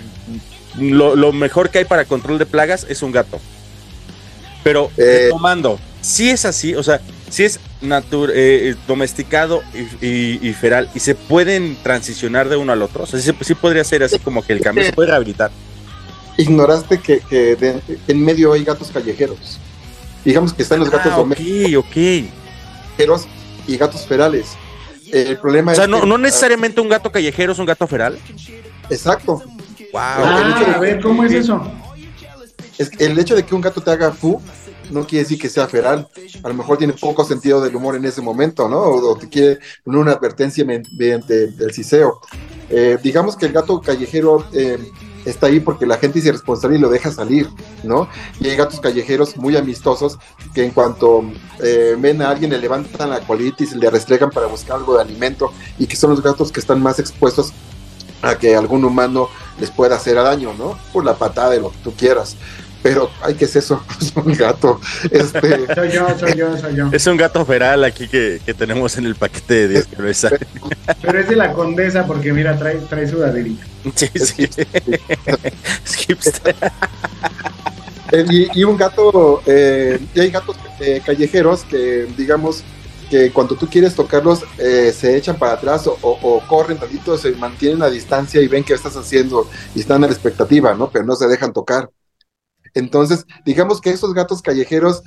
lo, 0.77 1.15
lo 1.15 1.31
mejor 1.31 1.69
que 1.69 1.79
hay 1.79 1.85
para 1.85 2.05
control 2.05 2.37
de 2.37 2.45
plagas 2.45 2.85
es 2.89 3.01
un 3.01 3.11
gato. 3.11 3.39
Pero 4.63 4.91
Eh. 4.97 5.27
tomando, 5.29 5.79
si 6.01 6.29
es 6.29 6.43
así, 6.43 6.75
o 6.75 6.83
sea, 6.83 6.99
si 7.29 7.45
es 7.45 7.59
natu- 7.81 8.29
eh, 8.33 8.75
domesticado 8.87 9.63
y, 10.01 10.05
y- 10.05 10.39
y 10.49 10.53
feral 10.53 10.89
y 10.93 10.99
se 10.99 11.15
pueden 11.15 11.77
transicionar 11.83 12.49
de 12.49 12.57
uno 12.57 12.73
al 12.73 12.81
otro, 12.81 13.03
o 13.03 13.07
sea, 13.07 13.19
sí, 13.19 13.31
sí 13.41 13.55
podría 13.55 13.83
ser 13.85 14.03
así 14.03 14.19
como 14.19 14.43
que 14.45 14.53
el 14.53 14.59
cambio 14.61 14.83
se 14.83 14.91
puede 14.93 15.09
rehabilitar. 15.09 15.51
Ignoraste 16.37 16.99
que, 16.99 17.19
que 17.19 17.55
de- 17.55 17.81
en 18.07 18.23
medio 18.23 18.53
hay 18.53 18.63
gatos 18.63 18.89
callejeros. 18.91 19.59
Digamos 20.23 20.53
que 20.53 20.61
están 20.63 20.79
los 20.79 20.89
gatos 20.89 21.11
Ah, 21.13 21.17
domésticos 21.17 21.85
ok, 21.85 21.87
ok. 23.09 23.21
y 23.67 23.77
gatos 23.77 24.05
ferales. 24.05 24.47
El 25.11 25.37
problema 25.37 25.71
O 25.71 25.75
sea, 25.75 25.85
es 25.85 25.89
no, 25.89 26.01
que- 26.01 26.07
no 26.07 26.17
necesariamente 26.17 26.81
un 26.81 26.89
gato 26.89 27.11
callejero 27.11 27.53
es 27.53 27.59
un 27.59 27.65
gato 27.65 27.87
feral. 27.87 28.17
Exacto. 28.89 29.41
Wow. 29.93 30.01
Ah, 30.01 30.73
a 30.75 30.79
ver, 30.79 30.99
¿cómo 31.01 31.23
es 31.23 31.31
eso? 31.33 31.61
Es 32.77 32.89
que 32.89 33.05
el 33.05 33.17
hecho 33.17 33.35
de 33.35 33.43
que 33.43 33.55
un 33.55 33.61
gato 33.61 33.81
te 33.81 33.89
haga 33.89 34.11
fu 34.11 34.39
no 34.91 35.05
quiere 35.07 35.23
decir 35.23 35.39
que 35.39 35.49
sea 35.49 35.67
feral. 35.67 36.07
A 36.43 36.47
lo 36.49 36.53
mejor 36.53 36.77
tiene 36.77 36.93
poco 36.93 37.23
sentido 37.25 37.61
del 37.61 37.75
humor 37.75 37.95
en 37.95 38.05
ese 38.05 38.21
momento, 38.21 38.69
¿no? 38.69 38.77
O, 38.79 39.11
o 39.13 39.17
te 39.17 39.27
quiere 39.27 39.59
poner 39.83 39.99
una 40.01 40.11
advertencia 40.11 40.63
mediante 40.65 41.45
el 41.45 41.73
ciseo. 41.73 42.21
Eh, 42.69 42.97
digamos 43.01 43.35
que 43.37 43.45
el 43.47 43.53
gato 43.53 43.81
callejero 43.81 44.45
eh, 44.53 44.77
está 45.25 45.47
ahí 45.47 45.59
porque 45.59 45.85
la 45.85 45.97
gente 45.97 46.19
es 46.19 46.25
irresponsable 46.25 46.77
y 46.77 46.79
lo 46.79 46.89
deja 46.89 47.11
salir, 47.11 47.47
¿no? 47.83 48.09
Y 48.39 48.47
hay 48.49 48.55
gatos 48.55 48.79
callejeros 48.79 49.35
muy 49.37 49.55
amistosos 49.57 50.17
que 50.53 50.63
en 50.63 50.71
cuanto 50.71 51.23
eh, 51.63 51.95
ven 51.99 52.21
a 52.21 52.29
alguien 52.29 52.51
le 52.51 52.57
levantan 52.59 53.09
la 53.09 53.19
colitis 53.21 53.73
y 53.73 53.75
le 53.77 53.89
restregan 53.89 54.29
para 54.29 54.47
buscar 54.47 54.77
algo 54.77 54.95
de 54.95 55.01
alimento 55.01 55.51
y 55.77 55.87
que 55.87 55.95
son 55.95 56.11
los 56.11 56.21
gatos 56.23 56.51
que 56.51 56.59
están 56.59 56.81
más 56.81 56.99
expuestos 56.99 57.51
a 58.21 58.37
que 58.37 58.55
algún 58.55 58.83
humano 58.85 59.29
les 59.59 59.69
pueda 59.71 59.95
hacer 59.95 60.15
daño, 60.15 60.53
¿no? 60.57 60.77
Por 60.93 61.05
la 61.05 61.15
patada 61.15 61.51
de 61.51 61.59
lo 61.61 61.71
que 61.71 61.77
tú 61.83 61.93
quieras. 61.93 62.35
Pero 62.83 63.09
hay 63.21 63.33
que 63.33 63.47
ser 63.47 63.63
eso, 63.63 63.81
es 63.99 64.13
un 64.15 64.33
gato. 64.33 64.79
Este, 65.11 65.39
Soy 65.75 65.91
yo, 65.91 66.07
soy 66.17 66.33
yo, 66.35 66.57
soy 66.57 66.75
yo. 66.75 66.89
Es 66.91 67.05
un 67.07 67.17
gato 67.17 67.43
feral 67.45 67.83
aquí 67.83 68.07
que, 68.07 68.39
que 68.45 68.53
tenemos 68.53 68.97
en 68.97 69.05
el 69.05 69.15
paquete 69.15 69.53
de 69.53 69.67
10 69.67 69.87
que 69.87 69.95
no 69.97 70.07
es- 70.07 70.27
Pero 71.01 71.19
es 71.19 71.27
de 71.27 71.35
la 71.35 71.53
condesa 71.53 72.05
porque 72.05 72.31
mira, 72.31 72.57
trae, 72.57 72.75
trae 72.89 73.07
sudaderita. 73.07 73.65
Sí, 73.95 74.07
sí. 74.19 74.47
Es 75.85 75.95
hipster. 75.95 76.55
Eh, 78.11 78.25
y, 78.29 78.59
y 78.61 78.63
un 78.63 78.77
gato, 78.77 79.41
eh, 79.45 79.99
y 80.13 80.19
hay 80.19 80.31
gatos 80.31 80.55
eh, 80.79 81.01
callejeros 81.05 81.63
que, 81.65 82.05
digamos, 82.17 82.63
que 83.09 83.31
cuando 83.31 83.55
tú 83.55 83.67
quieres 83.69 83.95
tocarlos, 83.95 84.43
eh, 84.57 84.93
se 84.97 85.15
echan 85.17 85.37
para 85.37 85.53
atrás 85.53 85.87
o, 85.87 85.97
o- 86.01 86.19
o 86.37 86.47
corren 86.47 86.77
tantito, 86.77 87.17
se 87.17 87.31
mantienen 87.33 87.81
a 87.81 87.89
distancia 87.89 88.41
y 88.41 88.47
ven 88.47 88.63
qué 88.63 88.73
estás 88.73 88.95
haciendo 88.95 89.49
y 89.75 89.81
están 89.81 90.03
a 90.03 90.07
la 90.07 90.13
expectativa, 90.13 90.73
¿no? 90.73 90.89
Pero 90.89 91.05
no 91.05 91.15
se 91.15 91.27
dejan 91.27 91.53
tocar. 91.53 91.89
Entonces, 92.73 93.25
digamos 93.45 93.81
que 93.81 93.91
esos 93.91 94.13
gatos 94.13 94.41
callejeros 94.41 95.03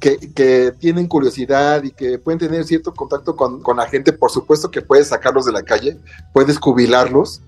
que, 0.00 0.18
que 0.34 0.72
tienen 0.78 1.06
curiosidad 1.08 1.82
y 1.84 1.92
que 1.92 2.18
pueden 2.18 2.38
tener 2.38 2.64
cierto 2.64 2.92
contacto 2.94 3.36
con, 3.36 3.62
con 3.62 3.78
la 3.78 3.86
gente, 3.88 4.12
por 4.12 4.30
supuesto 4.30 4.70
que 4.70 4.82
puedes 4.82 5.08
sacarlos 5.08 5.46
de 5.46 5.52
la 5.52 5.62
calle, 5.62 5.98
puedes 6.32 6.58
jubilarlos 6.58 7.42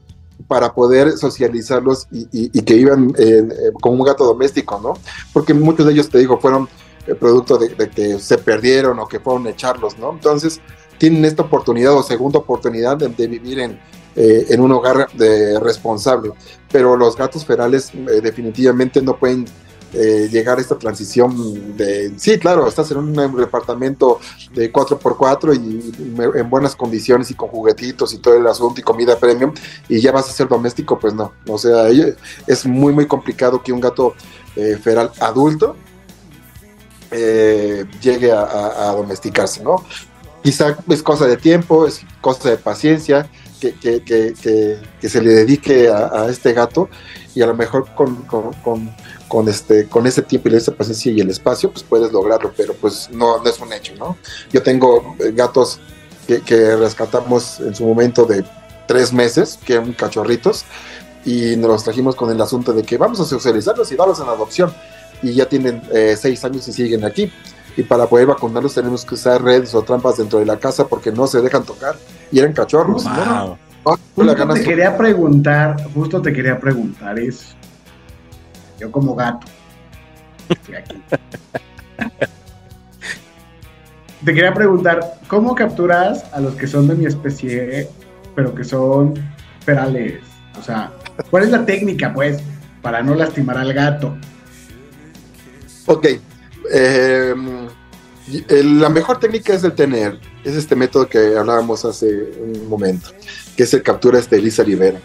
para 0.47 0.73
poder 0.75 1.13
socializarlos 1.19 2.07
y, 2.11 2.49
que 2.63 2.75
en- 2.95 3.15
eh, 3.19 3.49
como 3.81 3.97
un 3.97 4.05
gato 4.05 4.25
doméstico, 4.25 4.81
¿no? 4.83 4.95
Porque 5.33 5.55
muchos 5.55 5.87
de 5.87 5.93
ellos, 5.93 6.09
te 6.09 6.19
digo, 6.19 6.39
fueron 6.41 6.69
eh, 7.07 7.15
producto 7.15 7.59
de, 7.59 7.75
que 7.91 8.19
se 8.19 8.39
perdieron 8.39 8.99
o 8.99 9.07
que 9.09 9.21
fueron 9.21 9.47
echarlos, 9.47 9.99
¿no? 9.99 10.13
Entonces, 10.13 10.61
tienen 10.99 11.25
esta 11.25 11.43
oportunidad 11.43 11.95
o 11.95 12.03
segunda 12.03 12.39
oportunidad 12.39 12.97
de, 12.97 13.09
de 13.09 13.27
vivir 13.27 13.59
en, 13.59 13.81
eh, 14.15 14.47
en 14.51 14.61
un 14.61 14.71
hogar 14.73 15.09
de 15.15 15.59
responsable. 15.59 16.33
Pero 16.71 16.97
los 16.97 17.17
gatos 17.17 17.45
ferales 17.45 17.91
eh, 17.95 18.21
definitivamente 18.23 19.03
no 19.03 19.17
pueden 19.17 19.47
eh, 19.95 20.29
llegar 20.31 20.59
a 20.59 20.61
esta 20.61 20.79
transición 20.79 21.77
de, 21.77 22.13
sí, 22.17 22.39
claro, 22.39 22.67
estás 22.67 22.91
en 22.91 22.99
un 22.99 23.37
departamento 23.37 24.21
de 24.55 24.73
4x4 24.73 25.55
y 25.55 26.39
en 26.39 26.49
buenas 26.49 26.75
condiciones 26.75 27.31
y 27.31 27.35
con 27.35 27.49
juguetitos 27.49 28.15
y 28.15 28.19
todo 28.19 28.35
el 28.35 28.47
asunto 28.47 28.81
y 28.81 28.85
comida 28.85 29.19
premium 29.19 29.53
y 29.89 30.01
ya 30.01 30.13
vas 30.13 30.29
a 30.29 30.33
ser 30.33 30.49
doméstico, 30.49 30.99
pues 30.99 31.13
no. 31.13 31.33
O 31.47 31.59
sea, 31.59 31.89
es 32.47 32.67
muy, 32.67 32.93
muy 32.93 33.07
complicado 33.07 33.63
que 33.63 33.73
un 33.73 33.81
gato 33.81 34.15
eh, 34.57 34.79
feral 34.83 35.11
adulto 35.21 35.77
eh, 37.11 37.85
llegue 38.01 38.33
a 38.33 38.95
domesticarse, 38.97 39.63
¿no? 39.63 39.85
Quizá 40.43 40.77
es 40.89 41.03
cosa 41.03 41.27
de 41.27 41.37
tiempo, 41.37 41.87
es 41.87 42.01
cosa 42.21 42.51
de 42.51 42.57
paciencia, 42.57 43.29
que, 43.70 45.09
se 45.09 45.20
le 45.22 45.33
dedique 45.33 45.88
a, 45.88 46.27
este 46.29 46.53
gato 46.53 46.88
y 47.35 47.42
a 47.42 47.46
lo 47.46 47.55
mejor 47.55 47.87
con, 47.94 48.16
con- 49.29 49.48
este, 49.48 49.88
con 49.88 50.07
ese 50.07 50.22
tiempo 50.22 50.48
y 50.48 50.57
esa 50.57 50.72
paciencia 50.72 51.11
y 51.11 51.20
el 51.20 51.31
espacio, 51.31 51.70
pues 51.70 51.83
puedes 51.83 52.12
lograrlo, 52.12 52.53
pero 52.57 52.75
pues 52.75 53.09
no, 53.11 53.42
es 53.46 53.59
un 53.61 53.72
hecho, 53.72 53.94
¿no? 53.96 54.16
Yo 54.53 54.62
tengo 54.62 55.16
eh, 55.18 55.33
gatos 55.33 55.81
que, 56.27 56.42
que 56.42 56.77
rescatamos 56.77 57.61
en 57.61 57.75
su 57.75 57.87
momento 57.87 58.25
de 58.25 58.44
tres 58.87 59.12
meses, 59.12 59.59
que 59.64 59.75
eran 59.75 59.92
cachorritos, 59.94 60.64
y 61.25 61.57
nos 61.57 61.70
los 61.70 61.85
trajimos 61.85 62.16
con 62.16 62.31
el 62.31 62.40
asunto 62.40 62.72
de 62.72 62.83
que 62.83 62.98
vamos 62.98 63.20
a 63.20 63.25
socializarlos 63.25 63.90
y 63.92 63.96
darlos 63.96 64.20
en 64.20 64.29
adopción. 64.29 64.75
Y 65.22 65.35
ya 65.35 65.46
tienen 65.46 65.83
eh, 65.92 66.16
seis 66.20 66.44
años 66.44 66.66
y 66.68 66.72
siguen 66.72 67.05
aquí. 67.05 67.33
Y 67.77 67.85
para 67.85 68.07
poder 68.07 68.27
vacunarlos 68.27 68.75
tenemos 68.75 69.05
que 69.05 69.14
usar 69.14 69.42
redes 69.42 69.75
o 69.75 69.83
trampas 69.83 70.16
dentro 70.16 70.40
de 70.40 70.46
la 70.46 70.59
casa 70.59 70.88
porque 70.88 71.12
no 71.12 71.27
se 71.27 71.40
dejan 71.40 71.64
tocar. 71.64 71.96
Y 72.33 72.38
eran 72.40 72.53
cachorros. 72.53 73.05
Wow. 73.05 73.14
¿no? 73.14 73.59
Ah, 73.85 73.97
Justo 74.14 74.49
te 74.55 74.62
quería 74.62 74.97
preguntar, 74.97 75.77
justo 75.92 76.23
te 76.23 76.33
quería 76.33 76.59
preguntar, 76.59 77.18
es 77.18 77.55
yo 78.79 78.90
como 78.90 79.14
gato. 79.14 79.47
estoy 80.49 80.75
aquí. 80.77 81.03
Te 84.25 84.33
quería 84.33 84.55
preguntar, 84.55 85.14
¿cómo 85.27 85.53
capturas 85.57 86.25
a 86.33 86.38
los 86.38 86.55
que 86.55 86.68
son 86.68 86.87
de 86.87 86.95
mi 86.95 87.07
especie, 87.07 87.88
pero 88.37 88.55
que 88.55 88.62
son 88.62 89.14
ferales? 89.64 90.21
O 90.57 90.62
sea, 90.62 90.92
¿cuál 91.29 91.42
es 91.42 91.51
la 91.51 91.66
técnica, 91.66 92.12
pues, 92.14 92.40
para 92.83 93.03
no 93.03 93.16
lastimar 93.16 93.59
al 93.59 93.73
gato? 93.73 94.16
Ok. 95.87 96.07
eh, 96.73 97.35
la 98.49 98.89
mejor 98.89 99.19
técnica 99.19 99.55
es 99.55 99.65
el 99.65 99.73
tener. 99.73 100.19
Es 100.45 100.55
este 100.55 100.77
método 100.77 101.09
que 101.09 101.37
hablábamos 101.37 101.85
hace 101.85 102.07
un 102.41 102.69
momento, 102.69 103.11
que 103.57 103.65
es 103.65 103.75
el 103.75 103.83
captura 103.83 104.19
este 104.19 104.37
Elisa 104.37 104.63
Rivera. 104.63 104.99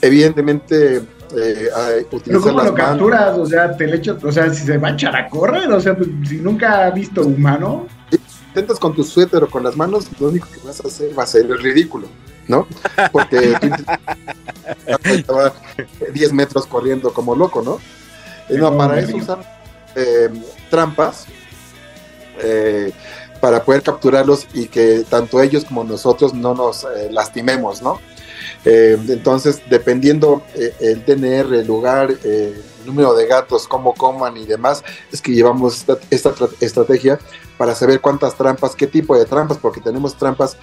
Evidentemente, 0.00 0.96
eh, 0.96 2.06
Pero 2.24 2.40
¿cómo 2.40 2.46
lo 2.46 2.54
manos. 2.54 2.72
capturas? 2.74 3.38
O 3.38 3.46
sea, 3.46 3.76
te 3.76 3.86
le 3.86 3.96
echo, 3.96 4.18
o 4.22 4.32
sea, 4.32 4.52
si 4.52 4.64
se 4.64 4.78
va 4.78 4.88
a 4.88 4.92
echar 4.92 5.14
a 5.16 5.28
correr, 5.28 5.70
o 5.70 5.80
sea, 5.80 5.96
pues, 5.96 6.08
si 6.28 6.36
nunca 6.36 6.86
ha 6.86 6.90
visto 6.90 7.22
humano, 7.22 7.86
intentas 8.48 8.78
con 8.78 8.94
tu 8.94 9.04
suéter 9.04 9.42
o 9.44 9.48
con 9.48 9.62
las 9.62 9.76
manos, 9.76 10.08
lo 10.20 10.28
único 10.28 10.48
que 10.50 10.66
vas 10.66 10.84
a 10.84 10.88
hacer 10.88 11.18
va 11.18 11.22
a 11.22 11.26
ser 11.26 11.46
el 11.46 11.58
ridículo, 11.58 12.08
¿no? 12.48 12.66
Porque 13.12 13.54
tú 15.02 15.10
estaba 15.10 15.54
10 16.12 16.32
metros 16.32 16.66
corriendo 16.66 17.12
como 17.12 17.34
loco, 17.34 17.62
¿no? 17.62 17.78
Eh, 18.48 18.58
no, 18.58 18.76
para 18.76 18.98
eso 18.98 19.16
usar 19.16 19.38
eh, 19.94 20.28
trampas 20.68 21.26
eh, 22.40 22.92
para 23.40 23.64
poder 23.64 23.82
capturarlos 23.82 24.46
y 24.54 24.66
que 24.68 25.04
tanto 25.08 25.40
ellos 25.42 25.64
como 25.64 25.84
nosotros 25.84 26.32
no 26.32 26.54
nos 26.54 26.84
eh, 26.84 27.08
lastimemos, 27.10 27.82
¿no? 27.82 28.00
Eh, 28.64 28.96
entonces, 29.08 29.60
dependiendo 29.68 30.42
el 30.54 31.04
TNR, 31.04 31.52
el 31.54 31.66
lugar, 31.66 32.14
el 32.22 32.54
número 32.86 33.14
de 33.14 33.26
gatos, 33.26 33.66
cómo 33.66 33.94
coman 33.94 34.36
y 34.36 34.46
demás, 34.46 34.84
es 35.10 35.20
que 35.20 35.32
llevamos 35.32 35.78
esta, 35.78 35.98
esta 36.10 36.34
tra- 36.34 36.54
estrategia 36.60 37.18
para 37.58 37.74
saber 37.74 38.00
cuántas 38.00 38.36
trampas, 38.36 38.76
qué 38.76 38.86
tipo 38.86 39.18
de 39.18 39.24
trampas, 39.24 39.58
porque 39.58 39.80
tenemos 39.80 40.16
trampas 40.16 40.56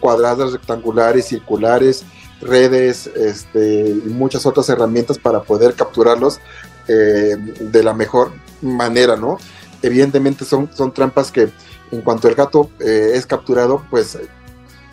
cuadradas, 0.00 0.52
rectangulares, 0.52 1.26
circulares, 1.26 2.02
redes, 2.40 3.06
este, 3.06 3.88
y 3.90 4.08
muchas 4.08 4.44
otras 4.44 4.68
herramientas 4.68 5.16
para 5.18 5.42
poder 5.42 5.74
capturarlos 5.74 6.40
de 6.88 7.82
la 7.84 7.94
mejor 7.94 8.32
manera, 8.62 9.16
¿no? 9.16 9.38
Evidentemente 9.86 10.44
son, 10.44 10.68
son 10.74 10.92
trampas 10.92 11.30
que 11.30 11.48
en 11.92 12.00
cuanto 12.02 12.28
el 12.28 12.34
gato 12.34 12.70
eh, 12.80 13.12
es 13.14 13.26
capturado, 13.26 13.84
pues 13.88 14.18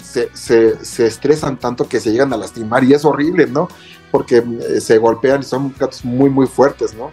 se, 0.03 0.29
se, 0.33 0.85
se 0.85 1.07
estresan 1.07 1.57
tanto 1.57 1.87
que 1.87 1.99
se 1.99 2.11
llegan 2.11 2.31
a 2.33 2.37
lastimar 2.37 2.83
y 2.83 2.93
es 2.93 3.03
horrible, 3.03 3.47
¿no? 3.47 3.67
Porque 4.11 4.37
eh, 4.37 4.81
se 4.81 4.99
golpean 4.99 5.41
y 5.41 5.45
son 5.45 5.73
gatos 5.77 6.05
muy, 6.05 6.29
muy 6.29 6.45
fuertes, 6.45 6.93
¿no? 6.93 7.09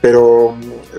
Pero 0.00 0.54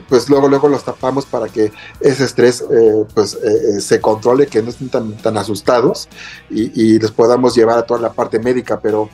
pues 0.10 0.28
luego, 0.28 0.50
luego 0.50 0.68
los 0.68 0.84
tapamos 0.84 1.26
para 1.26 1.48
que 1.48 1.72
ese 2.02 2.26
estrés 2.26 2.62
eh, 2.62 3.06
pues 3.14 3.36
eh, 3.36 3.78
eh, 3.78 3.80
se 3.80 4.02
controle, 4.02 4.48
que 4.48 4.62
no 4.62 4.70
estén 4.70 4.90
tan, 4.90 5.16
tan 5.18 5.38
asustados 5.38 6.10
y, 6.50 6.72
y 6.82 7.00
les 7.00 7.12
podamos 7.12 7.56
llevar 7.56 7.78
a 7.78 7.86
toda 7.86 8.02
la 8.02 8.12
parte 8.12 8.40
médica, 8.40 8.82
pero 8.82 9.10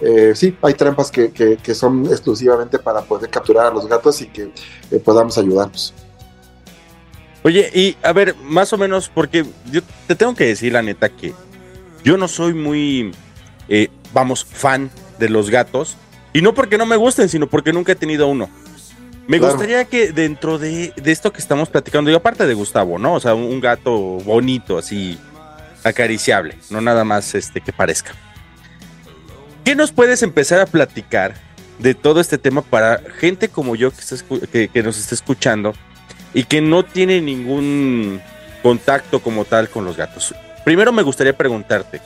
eh, 0.00 0.32
sí, 0.34 0.56
hay 0.60 0.74
trampas 0.74 1.10
que, 1.10 1.32
que, 1.32 1.74
son 1.74 2.04
exclusivamente 2.06 2.78
para 2.78 3.02
poder 3.02 3.30
capturar 3.30 3.66
a 3.66 3.70
los 3.70 3.86
gatos 3.86 4.20
y 4.20 4.26
que 4.26 4.52
eh, 4.90 4.98
podamos 4.98 5.38
ayudarlos. 5.38 5.94
Oye, 7.46 7.70
y 7.72 7.96
a 8.02 8.12
ver, 8.12 8.34
más 8.42 8.72
o 8.72 8.76
menos, 8.76 9.08
porque 9.08 9.46
yo 9.70 9.80
te 10.08 10.16
tengo 10.16 10.34
que 10.34 10.46
decir 10.46 10.72
la 10.72 10.82
neta 10.82 11.10
que 11.10 11.32
yo 12.02 12.16
no 12.16 12.26
soy 12.26 12.54
muy, 12.54 13.12
eh, 13.68 13.86
vamos, 14.12 14.44
fan 14.44 14.90
de 15.20 15.28
los 15.28 15.48
gatos. 15.48 15.96
Y 16.32 16.42
no 16.42 16.54
porque 16.54 16.76
no 16.76 16.86
me 16.86 16.96
gusten, 16.96 17.28
sino 17.28 17.46
porque 17.46 17.72
nunca 17.72 17.92
he 17.92 17.94
tenido 17.94 18.26
uno. 18.26 18.50
Me 19.28 19.38
Claro. 19.38 19.52
gustaría 19.52 19.84
que 19.84 20.10
dentro 20.10 20.58
de, 20.58 20.92
de 20.96 21.12
esto 21.12 21.32
que 21.32 21.38
estamos 21.38 21.68
platicando, 21.68 22.10
y 22.10 22.14
aparte 22.14 22.48
de 22.48 22.54
Gustavo, 22.54 22.98
¿no? 22.98 23.14
O 23.14 23.20
sea, 23.20 23.34
un, 23.34 23.60
gato 23.60 23.92
bonito, 24.24 24.76
así, 24.76 25.16
acariciable, 25.84 26.58
no 26.70 26.80
nada 26.80 27.04
más 27.04 27.32
este 27.36 27.60
que 27.60 27.72
parezca. 27.72 28.10
¿Qué 29.64 29.76
nos 29.76 29.92
puedes 29.92 30.24
empezar 30.24 30.58
a 30.58 30.66
platicar 30.66 31.36
de 31.78 31.94
todo 31.94 32.20
este 32.20 32.38
tema 32.38 32.62
para 32.62 33.00
gente 33.20 33.48
como 33.48 33.76
yo 33.76 33.92
que, 33.92 34.00
está 34.00 34.16
que 34.72 34.82
nos 34.82 34.98
está 34.98 35.14
escuchando 35.14 35.74
y 36.36 36.44
que 36.44 36.60
no 36.60 36.84
tiene 36.84 37.22
ningún 37.22 38.20
contacto 38.62 39.20
como 39.20 39.46
tal 39.46 39.70
con 39.70 39.86
los 39.86 39.96
gatos? 39.96 40.34
Primero 40.64 40.92
me 40.92 41.02
gustaría 41.02 41.36
preguntarte, 41.36 42.00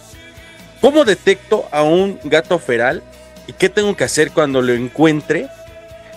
¿cómo 0.81 1.05
detecto 1.05 1.67
a 1.73 1.83
un 1.83 2.21
gato 2.23 2.59
feral 2.61 3.03
y 3.49 3.53
qué 3.53 3.69
tengo 3.69 3.97
que 3.97 4.05
hacer 4.05 4.31
cuando 4.31 4.63
lo 4.63 4.73
encuentre 4.73 5.49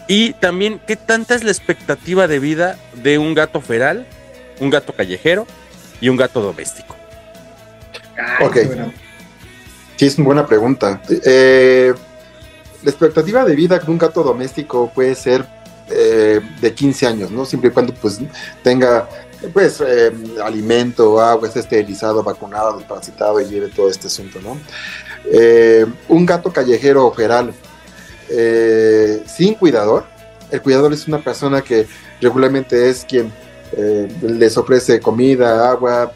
Y 0.08 0.34
también, 0.34 0.80
¿qué 0.86 0.96
tanta 0.96 1.34
es 1.34 1.44
la 1.44 1.52
expectativa 1.52 2.28
de 2.28 2.38
vida 2.40 2.78
de 3.02 3.18
un 3.18 3.34
gato 3.34 3.62
feral, 3.62 4.06
un 4.60 4.70
gato 4.70 4.94
callejero 4.94 5.48
y 6.02 6.10
un 6.10 6.18
gato 6.18 6.42
doméstico? 6.42 6.96
Ay, 8.18 8.46
Ok. 8.46 8.58
bueno. 8.68 8.94
Sí, 9.96 10.08
es 10.08 10.18
una 10.18 10.26
buena 10.26 10.46
pregunta. 10.46 11.02
Eh, 11.26 11.94
la 12.84 12.90
expectativa 12.92 13.46
de 13.46 13.56
vida 13.56 13.80
de 13.80 13.90
un 13.90 13.98
gato 13.98 14.22
doméstico 14.24 14.92
puede 14.94 15.16
ser 15.16 15.46
eh, 15.90 16.40
de 16.62 16.74
15 16.74 17.08
años, 17.08 17.32
¿no? 17.32 17.46
Siempre 17.46 17.70
y 17.70 17.74
cuando 17.74 17.94
pues 17.94 18.20
tenga 18.64 19.08
pues 19.52 19.82
eh, 19.86 20.12
alimento, 20.42 21.20
agua, 21.20 21.48
esté 21.48 21.60
esterilizado, 21.60 22.24
vacunado, 22.24 22.78
desparasitado 22.78 23.42
y 23.42 23.46
lleve 23.46 23.68
todo 23.68 23.90
este 23.90 24.08
asunto, 24.08 24.40
¿no? 24.42 24.58
Eh, 25.26 25.86
un 26.08 26.26
gato 26.26 26.52
callejero 26.52 27.06
o 27.08 27.14
feral 27.14 27.54
sin 29.28 29.54
cuidador, 29.56 30.06
el 30.50 30.62
cuidador 30.62 30.92
es 30.92 31.08
una 31.08 31.24
persona 31.24 31.62
que 31.62 31.86
regularmente 32.20 32.90
es 32.90 33.06
quien 33.06 33.32
les 34.22 34.58
ofrece 34.58 35.00
comida, 35.00 35.70
agua, 35.70 36.12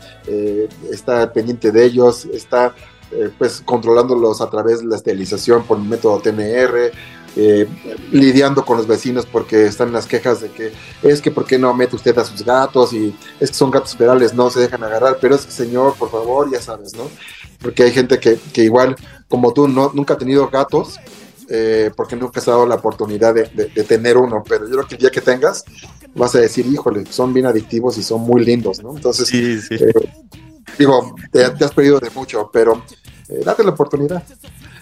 está 0.91 1.31
pendiente 1.31 1.71
de 1.71 1.83
ellos, 1.83 2.25
está 2.33 2.73
eh, 3.09 3.29
pues 3.37 3.61
controlándolos 3.63 4.41
a 4.41 4.49
través 4.49 4.81
de 4.81 4.87
la 4.87 4.97
esterilización 4.97 5.63
por 5.63 5.77
el 5.77 5.85
método 5.85 6.19
TNR, 6.19 6.91
eh, 7.39 7.67
lidiando 8.11 8.65
con 8.65 8.77
los 8.77 8.87
vecinos 8.87 9.25
porque 9.25 9.65
están 9.67 9.93
las 9.93 10.07
quejas 10.07 10.41
de 10.41 10.49
que 10.49 10.71
es 11.03 11.21
que 11.21 11.29
por 11.31 11.45
qué 11.45 11.57
no 11.59 11.73
mete 11.73 11.95
usted 11.95 12.17
a 12.17 12.25
sus 12.25 12.43
gatos 12.43 12.93
y 12.93 13.15
es 13.39 13.51
que 13.51 13.55
son 13.57 13.69
gatos 13.71 13.95
ferales, 13.95 14.33
no 14.33 14.49
se 14.49 14.59
dejan 14.59 14.83
agarrar, 14.83 15.17
pero 15.21 15.35
es 15.35 15.45
que 15.45 15.51
señor, 15.51 15.93
por 15.95 16.09
favor, 16.09 16.51
ya 16.51 16.61
sabes, 16.61 16.95
¿no? 16.95 17.09
Porque 17.61 17.83
hay 17.83 17.91
gente 17.91 18.19
que, 18.19 18.39
que 18.53 18.63
igual 18.63 18.95
como 19.27 19.53
tú 19.53 19.67
no, 19.67 19.91
nunca 19.93 20.15
ha 20.15 20.17
tenido 20.17 20.49
gatos, 20.49 20.99
eh, 21.49 21.91
porque 21.95 22.15
nunca 22.15 22.41
se 22.41 22.49
ha 22.49 22.53
dado 22.53 22.65
la 22.65 22.75
oportunidad 22.75 23.33
de, 23.33 23.43
de- 23.53 23.67
de 23.67 23.83
tener 23.83 24.17
uno, 24.17 24.43
pero 24.47 24.65
yo 24.65 24.71
creo 24.73 24.87
que 24.87 24.95
el 24.95 25.01
día 25.01 25.09
que 25.11 25.21
tengas 25.21 25.63
vas 26.15 26.33
a 26.35 26.39
decir, 26.39 26.65
híjole, 26.65 27.05
son 27.09 27.33
bien 27.33 27.45
adictivos 27.45 27.97
y 27.97 28.03
son 28.03 28.21
muy 28.21 28.43
lindos, 28.43 28.81
¿no? 28.83 28.95
Entonces, 28.95 29.27
Sí, 29.27 29.61
sí. 29.61 29.75
eh, 29.75 29.93
digo, 30.77 31.15
te, 31.31 31.49
te 31.51 31.65
has 31.65 31.71
perdido 31.71 31.99
de 31.99 32.09
mucho, 32.11 32.49
pero 32.51 32.83
eh, 33.29 33.41
date 33.45 33.63
la 33.63 33.69
oportunidad. 33.71 34.23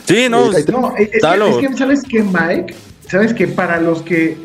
Sí, 0.08 0.28
no, 0.30 0.52
Eh, 0.56 0.66
No, 0.72 0.96
es, 0.98 1.10
es 1.14 1.22
Dalo. 1.22 1.60
que, 1.60 1.66
es 1.66 1.72
que, 1.72 1.78
¿sabes 1.78 2.04
qué, 2.08 2.24
Mike? 2.24 2.76
¿Sabes 3.10 3.34
que 3.34 3.48
Para 3.48 3.80
los 3.82 4.02
que. 4.02 4.38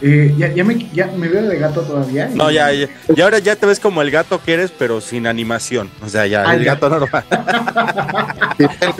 eh, 0.00 0.32
ya, 0.38 0.52
ya 0.54 0.62
me, 0.64 0.76
ya 0.92 1.08
me 1.16 1.28
veo 1.28 1.42
de 1.42 1.58
gato 1.58 1.80
todavía. 1.82 2.30
no, 2.34 2.50
ya, 2.50 2.72
ya. 2.72 2.88
Y 3.14 3.20
ahora 3.20 3.38
ya 3.40 3.56
te 3.56 3.66
ves 3.66 3.80
como 3.80 4.00
el 4.02 4.10
gato 4.10 4.40
que 4.42 4.54
eres, 4.54 4.70
pero 4.76 5.00
sin 5.00 5.26
animación. 5.26 5.90
O 6.04 6.08
sea, 6.08 6.26
ya, 6.26 6.44
Ah, 6.48 6.54
el 6.54 6.64
ya. 6.64 6.74
gato 6.74 6.88
normal. 6.88 7.24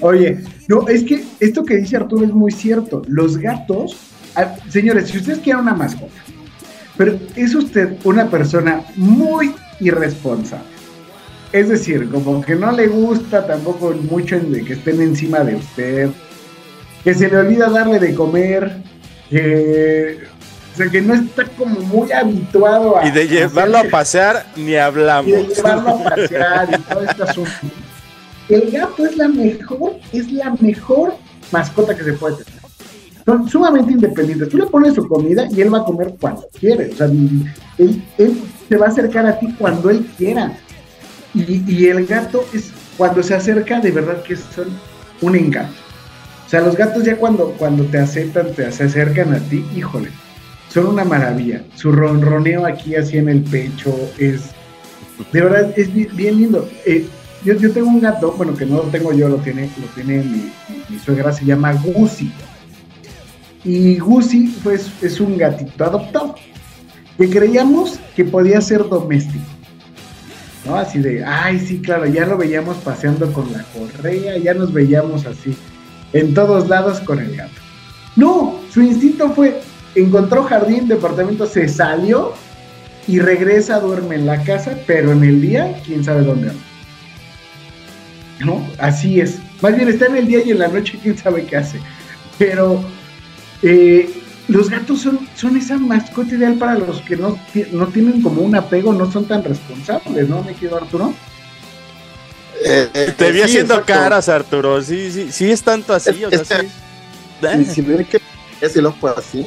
Oye, 0.00 0.38
no, 0.66 0.88
es 0.88 1.04
que 1.04 1.24
esto 1.40 1.64
que 1.64 1.76
dice 1.76 1.96
Arturo 1.96 2.24
es 2.24 2.32
muy 2.32 2.50
cierto. 2.50 3.02
Los 3.08 3.38
gatos, 3.38 3.96
ah, 4.36 4.54
señores, 4.68 5.08
si 5.08 5.18
ustedes 5.18 5.38
quieren 5.38 5.62
una 5.62 5.74
mascota, 5.74 6.12
pero 6.96 7.18
es 7.36 7.54
usted 7.54 7.90
una 8.04 8.28
persona 8.28 8.82
muy 8.96 9.54
irresponsable. 9.80 10.64
Es 11.52 11.68
decir, 11.68 12.10
como 12.10 12.42
que 12.42 12.54
no 12.54 12.72
le 12.72 12.88
gusta 12.88 13.46
tampoco 13.46 13.94
mucho 14.10 14.36
en 14.36 14.52
de 14.52 14.64
que 14.64 14.74
estén 14.74 15.00
encima 15.00 15.40
de 15.40 15.56
usted, 15.56 16.10
que 17.02 17.14
se 17.14 17.28
le 17.28 17.38
olvida 17.38 17.70
darle 17.70 17.98
de 17.98 18.14
comer, 18.14 18.82
que, 19.30 20.18
o 20.74 20.76
sea, 20.76 20.90
que 20.90 21.00
no 21.00 21.14
está 21.14 21.44
como 21.44 21.80
muy 21.80 22.12
habituado 22.12 22.98
a... 22.98 23.06
Y 23.06 23.10
de 23.10 23.28
llevarlo 23.28 23.78
a 23.78 23.84
pasear, 23.84 24.44
ni 24.56 24.72
y 24.72 24.76
hablamos. 24.76 25.32
de 25.32 25.44
llevarlo 25.44 25.88
a 25.88 26.04
pasear 26.04 26.68
y 26.70 26.92
todo 26.92 27.02
este 27.02 27.22
asunto. 27.22 27.50
El 28.50 28.70
gato 28.70 29.06
es 29.06 29.16
la 29.16 29.28
mejor, 29.28 29.96
es 30.12 30.30
la 30.30 30.54
mejor 30.60 31.14
mascota 31.50 31.94
que 31.94 32.04
se 32.04 32.12
puede 32.12 32.44
tener. 32.44 32.60
Son 33.24 33.48
sumamente 33.48 33.92
independientes. 33.92 34.48
Tú 34.48 34.58
le 34.58 34.66
pones 34.66 34.94
su 34.94 35.06
comida 35.06 35.46
y 35.50 35.60
él 35.60 35.72
va 35.72 35.78
a 35.78 35.84
comer 35.84 36.14
cuando 36.20 36.46
quiere. 36.58 36.90
O 36.90 36.96
sea, 36.96 37.06
él, 37.06 38.02
él 38.18 38.42
se 38.68 38.76
va 38.76 38.86
a 38.86 38.88
acercar 38.88 39.26
a 39.26 39.38
ti 39.38 39.54
cuando 39.58 39.90
él 39.90 40.06
quiera. 40.16 40.58
Y, 41.34 41.86
el 41.86 42.06
gato 42.06 42.44
es, 42.52 42.72
cuando 42.96 43.22
se 43.22 43.34
acerca, 43.34 43.80
de 43.80 43.90
verdad 43.90 44.22
que 44.22 44.36
son 44.36 44.68
un 45.20 45.36
encanto. 45.36 45.74
O 46.46 46.50
sea, 46.50 46.60
los 46.60 46.76
gatos 46.76 47.04
ya 47.04 47.16
cuando, 47.16 47.52
cuando 47.58 47.84
te 47.84 47.98
aceptan, 47.98 48.54
te 48.54 48.70
se 48.72 48.84
acercan 48.84 49.34
a 49.34 49.38
ti, 49.38 49.64
híjole, 49.76 50.08
son 50.72 50.86
una 50.86 51.04
maravilla. 51.04 51.62
Su 51.74 51.92
ronroneo 51.92 52.64
aquí 52.64 52.96
así 52.96 53.18
en 53.18 53.28
el 53.28 53.42
pecho 53.42 53.94
es, 54.18 54.50
de 55.32 55.42
verdad, 55.42 55.72
es 55.76 55.92
bien, 55.92 56.38
lindo. 56.38 56.68
Eh, 56.86 57.06
yo, 57.44 57.54
yo 57.54 57.70
tengo 57.72 57.88
un 57.88 58.00
gato, 58.00 58.32
bueno, 58.32 58.54
que 58.54 58.64
no 58.64 58.76
lo 58.76 58.84
tengo 58.84 59.12
yo, 59.12 59.28
lo 59.28 59.36
tiene, 59.36 59.70
lo 59.78 59.86
tiene 59.94 60.24
mi 60.88 60.98
suegra, 60.98 61.32
se 61.32 61.44
llama 61.44 61.74
Gusi. 61.74 62.32
Y 63.64 63.98
Gusi, 63.98 64.56
pues, 64.64 64.90
es 65.02 65.20
un 65.20 65.36
gatito 65.36 65.84
adoptado, 65.84 66.34
que 67.16 67.28
creíamos 67.28 68.00
que 68.16 68.24
podía 68.24 68.60
ser 68.60 68.88
doméstico. 68.88 69.44
Así 70.76 70.98
de, 70.98 71.24
ay, 71.24 71.58
sí, 71.60 71.80
claro, 71.80 72.06
ya 72.06 72.26
lo 72.26 72.36
veíamos 72.36 72.76
paseando 72.78 73.32
con 73.32 73.50
la 73.52 73.64
correa, 73.64 74.36
ya 74.38 74.54
nos 74.54 74.72
veíamos 74.72 75.26
así, 75.26 75.56
en 76.12 76.34
todos 76.34 76.68
lados 76.68 77.00
con 77.00 77.18
el 77.18 77.36
gato. 77.36 77.60
No, 78.16 78.60
su 78.72 78.82
instinto 78.82 79.30
fue, 79.30 79.60
encontró 79.94 80.44
jardín, 80.44 80.88
departamento, 80.88 81.46
se 81.46 81.68
salió 81.68 82.34
y 83.06 83.20
regresa, 83.20 83.80
duerme 83.80 84.16
en 84.16 84.26
la 84.26 84.42
casa, 84.44 84.76
pero 84.86 85.12
en 85.12 85.24
el 85.24 85.40
día, 85.40 85.80
quién 85.84 86.04
sabe 86.04 86.22
dónde 86.22 86.50
anda. 86.50 86.62
¿No? 88.40 88.68
Así 88.78 89.20
es. 89.20 89.38
Más 89.62 89.74
bien 89.74 89.88
está 89.88 90.06
en 90.06 90.16
el 90.16 90.26
día 90.26 90.44
y 90.44 90.50
en 90.50 90.58
la 90.58 90.68
noche, 90.68 90.98
quién 91.02 91.16
sabe 91.16 91.44
qué 91.44 91.56
hace. 91.56 91.80
Pero 92.38 92.80
eh, 93.62 94.17
los 94.48 94.70
gatos 94.70 95.00
son, 95.02 95.20
son 95.36 95.56
esa 95.56 95.76
mascota 95.78 96.34
ideal 96.34 96.54
para 96.54 96.74
los 96.78 97.00
que 97.02 97.16
no, 97.16 97.38
no 97.72 97.86
tienen 97.88 98.22
como 98.22 98.42
un 98.42 98.56
apego, 98.56 98.92
no 98.92 99.10
son 99.10 99.26
tan 99.26 99.44
responsables, 99.44 100.28
¿no, 100.28 100.42
me 100.42 100.54
querido 100.54 100.76
Arturo? 100.78 101.12
Eh, 102.64 102.88
eh, 102.92 103.14
Te 103.16 103.30
vi 103.30 103.38
sí, 103.38 103.44
haciendo 103.44 103.74
exacto. 103.74 103.92
caras, 103.92 104.28
Arturo. 104.28 104.82
Sí, 104.82 105.12
sí, 105.12 105.30
sí 105.30 105.50
es 105.50 105.62
tanto 105.62 105.92
así. 105.94 106.10
Es- 106.30 106.40
o 106.40 106.44
sea, 106.44 106.58
es 106.60 106.66
que- 107.40 107.56
sí. 107.56 107.60
Y 107.60 107.64
si 107.66 107.80
ven 107.82 108.04
que 108.04 108.20
ese 108.60 108.82
lo 108.82 108.92
fue 108.92 109.12
así, 109.16 109.46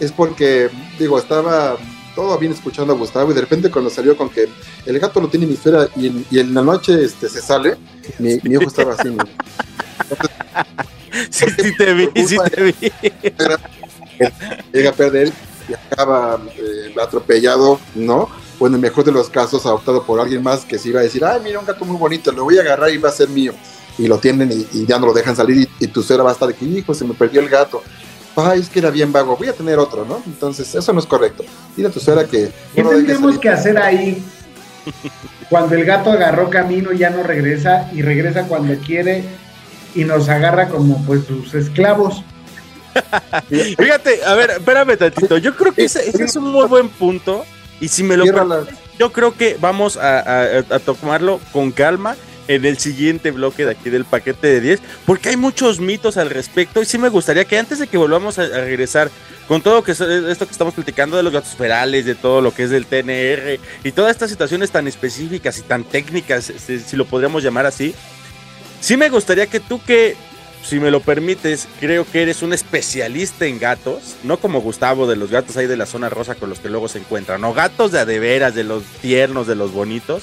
es 0.00 0.12
porque, 0.12 0.70
digo, 0.98 1.18
estaba 1.18 1.76
todo 2.14 2.38
bien 2.38 2.52
escuchando 2.52 2.92
a 2.94 2.96
Gustavo 2.96 3.30
y 3.30 3.34
de 3.34 3.42
repente 3.42 3.70
cuando 3.70 3.90
salió 3.90 4.16
con 4.16 4.30
que 4.30 4.48
el 4.86 4.98
gato 4.98 5.20
lo 5.20 5.28
tiene 5.28 5.44
en 5.44 5.50
mi 5.50 5.56
esfera 5.56 5.88
y 5.94 6.06
en, 6.06 6.24
y 6.30 6.38
en 6.38 6.54
la 6.54 6.62
noche 6.62 7.04
este, 7.04 7.28
se 7.28 7.40
sale, 7.42 7.76
mi, 8.18 8.38
mi 8.42 8.56
ojo 8.56 8.68
estaba 8.68 8.94
así. 8.94 9.08
¿no? 9.08 9.24
Sí, 11.30 11.46
sí 11.60 11.74
te 11.76 11.94
vi, 11.94 12.08
sí 12.26 12.36
te 12.54 12.62
vi. 12.62 12.92
Llega 14.72 14.90
a 14.90 14.92
perder 14.92 15.32
y 15.68 15.74
acaba 15.74 16.40
eh, 16.56 16.94
atropellado, 17.00 17.78
¿no? 17.94 18.28
O 18.58 18.66
en 18.66 18.74
el 18.74 18.80
mejor 18.80 19.04
de 19.04 19.12
los 19.12 19.28
casos 19.30 19.64
adoptado 19.66 20.02
por 20.04 20.20
alguien 20.20 20.42
más 20.42 20.64
que 20.64 20.78
se 20.78 20.88
iba 20.88 21.00
a 21.00 21.04
decir, 21.04 21.24
ay, 21.24 21.40
mira 21.42 21.58
un 21.58 21.66
gato 21.66 21.84
muy 21.84 21.96
bonito, 21.96 22.32
lo 22.32 22.44
voy 22.44 22.58
a 22.58 22.62
agarrar 22.62 22.90
y 22.90 22.98
va 22.98 23.08
a 23.08 23.12
ser 23.12 23.28
mío. 23.28 23.52
Y 23.98 24.06
lo 24.06 24.18
tienen 24.18 24.50
y, 24.52 24.78
y 24.78 24.86
ya 24.86 24.98
no 24.98 25.06
lo 25.06 25.12
dejan 25.12 25.34
salir 25.34 25.68
y, 25.80 25.84
y 25.84 25.88
tu 25.88 26.02
suegra 26.02 26.24
va 26.24 26.30
a 26.30 26.32
estar 26.32 26.48
de 26.48 26.54
que, 26.54 26.64
hijo, 26.64 26.94
se 26.94 27.04
me 27.04 27.14
perdió 27.14 27.40
el 27.40 27.48
gato. 27.48 27.82
Ay, 28.36 28.60
es 28.60 28.68
que 28.68 28.78
era 28.78 28.90
bien 28.90 29.12
vago, 29.12 29.36
voy 29.36 29.48
a 29.48 29.52
tener 29.52 29.78
otro, 29.78 30.04
¿no? 30.04 30.22
Entonces, 30.24 30.72
eso 30.72 30.92
no 30.92 31.00
es 31.00 31.06
correcto. 31.06 31.44
Dile 31.76 31.88
a 31.88 31.90
tu 31.90 31.98
suegra 31.98 32.24
que 32.24 32.52
¿Qué 32.72 32.84
no 32.84 32.90
tendríamos 32.90 33.38
que 33.38 33.48
hacer 33.48 33.76
ahí 33.78 34.22
cuando 35.50 35.74
el 35.74 35.84
gato 35.84 36.12
agarró 36.12 36.48
camino 36.48 36.92
y 36.92 36.98
ya 36.98 37.10
no 37.10 37.24
regresa 37.24 37.90
y 37.92 38.02
regresa 38.02 38.46
cuando 38.46 38.76
quiere 38.78 39.24
y 39.94 40.04
nos 40.04 40.28
agarra 40.28 40.68
como 40.68 41.04
pues 41.04 41.24
sus 41.24 41.52
esclavos? 41.54 42.22
Fíjate, 43.78 44.24
a 44.24 44.34
ver, 44.34 44.50
espérame 44.50 44.96
tantito. 44.96 45.38
Yo 45.38 45.54
creo 45.56 45.72
que 45.72 45.84
ese, 45.84 46.08
ese 46.08 46.24
es 46.24 46.36
un 46.36 46.50
muy 46.50 46.66
buen 46.66 46.88
punto. 46.88 47.44
Y 47.80 47.88
si 47.88 48.02
me 48.02 48.16
lo 48.16 48.24
yo 48.98 49.12
creo 49.12 49.32
que 49.36 49.56
vamos 49.60 49.96
a, 49.96 50.18
a- 50.18 50.58
a 50.58 50.78
tomarlo 50.80 51.40
con 51.52 51.70
calma 51.70 52.16
en 52.48 52.64
el 52.64 52.78
siguiente 52.78 53.30
bloque 53.30 53.64
de 53.64 53.72
aquí 53.72 53.90
del 53.90 54.04
paquete 54.06 54.46
de 54.48 54.60
10, 54.60 54.80
porque 55.06 55.28
hay 55.28 55.36
muchos 55.36 55.80
mitos 55.80 56.16
al 56.16 56.30
respecto 56.30 56.80
y 56.80 56.86
sí 56.86 56.96
me 56.98 57.10
gustaría 57.10 57.44
que 57.44 57.58
antes 57.58 57.78
de 57.78 57.86
que 57.86 57.98
volvamos 57.98 58.38
a, 58.38 58.42
a 58.44 58.48
regresar 58.64 59.10
con 59.46 59.60
todo 59.62 59.82
que 59.84 59.92
esto 59.92 60.06
que 60.46 60.50
estamos 60.52 60.74
platicando 60.74 61.16
de 61.16 61.22
los 61.22 61.32
gatos 61.32 61.54
ferales, 61.54 62.04
de 62.06 62.14
todo 62.14 62.40
lo 62.40 62.52
que 62.54 62.64
es 62.64 62.70
del 62.70 62.86
TNR 62.86 63.60
y 63.84 63.92
todas 63.92 64.10
estas 64.12 64.30
situaciones 64.30 64.70
tan 64.70 64.88
específicas 64.88 65.58
y 65.58 65.62
tan 65.62 65.84
técnicas, 65.84 66.48
este, 66.50 66.80
si 66.80 66.96
lo 66.96 67.04
podríamos 67.04 67.42
llamar 67.42 67.66
así, 67.66 67.94
sí 68.80 68.96
me 68.96 69.08
gustaría 69.10 69.46
que 69.46 69.60
tú 69.60 69.80
que 69.84 70.16
si 70.62 70.80
me 70.80 70.90
lo 70.90 71.00
permites, 71.00 71.68
creo 71.80 72.04
que 72.04 72.22
eres 72.22 72.42
un 72.42 72.52
especialista 72.52 73.46
en 73.46 73.58
gatos, 73.58 74.16
no 74.22 74.38
como 74.38 74.60
Gustavo 74.60 75.06
de 75.06 75.16
los 75.16 75.30
gatos 75.30 75.56
ahí 75.56 75.66
de 75.66 75.76
la 75.76 75.86
zona 75.86 76.08
rosa 76.08 76.34
con 76.34 76.50
los 76.50 76.60
que 76.60 76.68
luego 76.68 76.88
se 76.88 76.98
encuentran, 76.98 77.40
no 77.40 77.54
gatos 77.54 77.92
de 77.92 78.00
a 78.00 78.50
de 78.50 78.64
los 78.64 78.82
tiernos, 79.00 79.46
de 79.46 79.54
los 79.54 79.72
bonitos. 79.72 80.22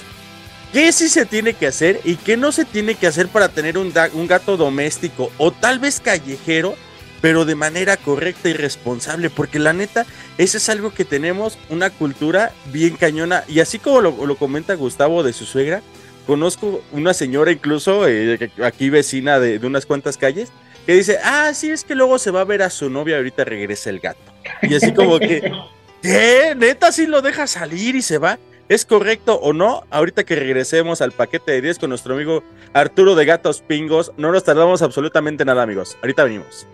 ¿Qué 0.73 0.91
sí 0.91 1.07
se 1.07 1.25
tiene 1.25 1.53
que 1.53 1.67
hacer 1.67 2.01
y 2.03 2.17
qué 2.17 2.35
no 2.35 2.51
se 2.51 2.65
tiene 2.65 2.95
que 2.95 3.07
hacer 3.07 3.29
para 3.29 3.49
tener 3.49 3.77
un, 3.77 3.93
gato 3.93 4.57
doméstico 4.57 5.31
o 5.37 5.51
tal 5.51 5.79
vez 5.79 6.01
callejero, 6.01 6.75
pero 7.21 7.45
de 7.45 7.55
manera 7.55 7.95
correcta 7.95 8.49
y 8.49 8.53
responsable? 8.53 9.29
Porque 9.29 9.57
la 9.57 9.71
neta, 9.71 10.05
eso 10.37 10.57
es 10.57 10.67
algo 10.67 10.93
que 10.93 11.05
tenemos 11.05 11.57
una 11.69 11.89
cultura 11.91 12.51
bien 12.73 12.97
cañona 12.97 13.45
y 13.47 13.61
así 13.61 13.79
como 13.79 14.01
lo 14.01 14.35
comenta 14.35 14.73
Gustavo 14.73 15.23
de 15.23 15.31
su 15.31 15.45
suegra, 15.45 15.81
conozco 16.25 16.81
una 16.91 17.13
señora 17.13 17.51
incluso 17.51 18.07
eh, 18.07 18.51
aquí 18.63 18.89
vecina 18.89 19.39
de, 19.39 19.59
de 19.59 19.67
unas 19.67 19.85
cuantas 19.85 20.17
calles 20.17 20.51
que 20.85 20.93
dice, 20.93 21.17
ah, 21.23 21.51
sí, 21.53 21.71
es 21.71 21.83
que 21.83 21.95
luego 21.95 22.19
se 22.19 22.31
va 22.31 22.41
a 22.41 22.45
ver 22.45 22.61
a 22.61 22.69
su 22.69 22.89
novia, 22.89 23.17
ahorita 23.17 23.43
regresa 23.43 23.89
el 23.89 23.99
gato. 23.99 24.19
Y 24.61 24.75
así 24.75 24.93
como 24.93 25.19
que, 25.19 25.51
¿qué? 26.01 26.53
¿Neta 26.55 26.91
sí 26.91 27.07
lo 27.07 27.21
deja 27.21 27.47
salir 27.47 27.95
y 27.95 28.01
se 28.01 28.17
va? 28.17 28.38
¿Es 28.69 28.85
correcto 28.85 29.35
o 29.35 29.53
no? 29.53 29.83
Ahorita 29.89 30.23
que 30.23 30.35
regresemos 30.35 31.01
al 31.01 31.11
paquete 31.11 31.51
de 31.51 31.61
10 31.61 31.79
con 31.79 31.89
nuestro 31.89 32.15
amigo 32.15 32.43
Arturo 32.73 33.15
de 33.15 33.25
Gatos 33.25 33.61
Pingos, 33.61 34.11
no 34.17 34.31
nos 34.31 34.43
tardamos 34.43 34.81
absolutamente 34.81 35.45
nada, 35.45 35.63
amigos. 35.63 35.97
Ahorita 36.01 36.23
venimos. 36.23 36.67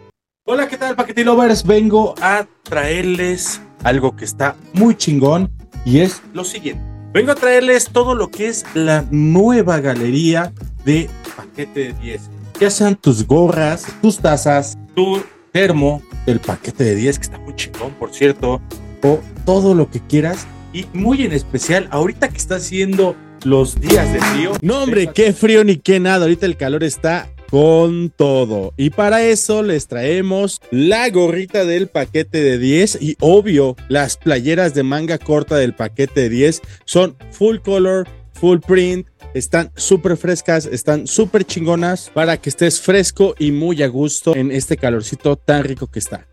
Hola, 0.45 0.67
¿qué 0.67 0.77
tal, 0.77 0.95
Paquete 0.95 1.23
Lovers? 1.23 1.65
Vengo 1.65 2.15
a 2.21 2.47
traerles 2.63 3.61
algo 3.83 4.15
que 4.15 4.25
está 4.25 4.55
muy 4.73 4.95
chingón 4.95 5.51
y 5.85 5.99
es 5.99 6.21
lo 6.33 6.43
siguiente. 6.43 6.90
Vengo 7.13 7.33
a 7.33 7.35
traerles 7.35 7.89
todo 7.91 8.15
lo 8.15 8.31
que 8.31 8.47
es 8.47 8.65
la 8.73 9.05
nueva 9.11 9.81
galería 9.81 10.53
de 10.85 11.09
paquete 11.35 11.91
de 11.91 11.93
10. 11.93 12.21
Ya 12.61 12.69
sean 12.69 12.95
tus 12.95 13.27
gorras, 13.27 13.85
tus 14.01 14.19
tazas, 14.19 14.77
tu 14.95 15.21
termo 15.51 16.01
del 16.25 16.39
paquete 16.39 16.85
de 16.85 16.95
10, 16.95 17.19
que 17.19 17.23
está 17.23 17.37
muy 17.39 17.53
chingón, 17.55 17.91
por 17.95 18.13
cierto, 18.13 18.61
o 19.03 19.19
todo 19.45 19.75
lo 19.75 19.89
que 19.89 19.99
quieras. 19.99 20.47
Y 20.71 20.85
muy 20.93 21.25
en 21.25 21.33
especial, 21.33 21.89
ahorita 21.91 22.29
que 22.29 22.37
está 22.37 22.55
haciendo 22.55 23.17
los 23.43 23.81
días 23.81 24.13
de 24.13 24.21
frío. 24.21 24.53
No, 24.61 24.83
hombre, 24.83 25.11
qué 25.13 25.33
frío 25.33 25.65
ni 25.65 25.75
qué 25.75 25.99
nada. 25.99 26.23
Ahorita 26.23 26.45
el 26.45 26.55
calor 26.55 26.85
está 26.85 27.27
con 27.51 28.09
todo. 28.09 28.73
Y 28.77 28.91
para 28.91 29.23
eso 29.23 29.61
les 29.61 29.87
traemos 29.87 30.61
la 30.71 31.09
gorrita 31.09 31.65
del 31.65 31.87
paquete 31.89 32.41
de 32.41 32.57
10 32.57 32.99
y 33.01 33.17
obvio 33.19 33.75
las 33.89 34.15
playeras 34.15 34.73
de 34.73 34.83
manga 34.83 35.17
corta 35.17 35.57
del 35.57 35.75
paquete 35.75 36.21
de 36.21 36.29
10 36.29 36.61
son 36.85 37.17
full 37.31 37.57
color, 37.57 38.07
full 38.33 38.59
print. 38.59 39.05
Están 39.33 39.71
súper 39.75 40.15
frescas, 40.15 40.65
están 40.65 41.07
súper 41.07 41.43
chingonas 41.43 42.09
para 42.13 42.37
que 42.37 42.49
estés 42.49 42.79
fresco 42.79 43.35
y 43.37 43.51
muy 43.51 43.83
a 43.83 43.87
gusto 43.87 44.33
en 44.33 44.51
este 44.51 44.77
calorcito 44.77 45.35
tan 45.35 45.65
rico 45.65 45.87
que 45.87 45.99
está. 45.99 46.27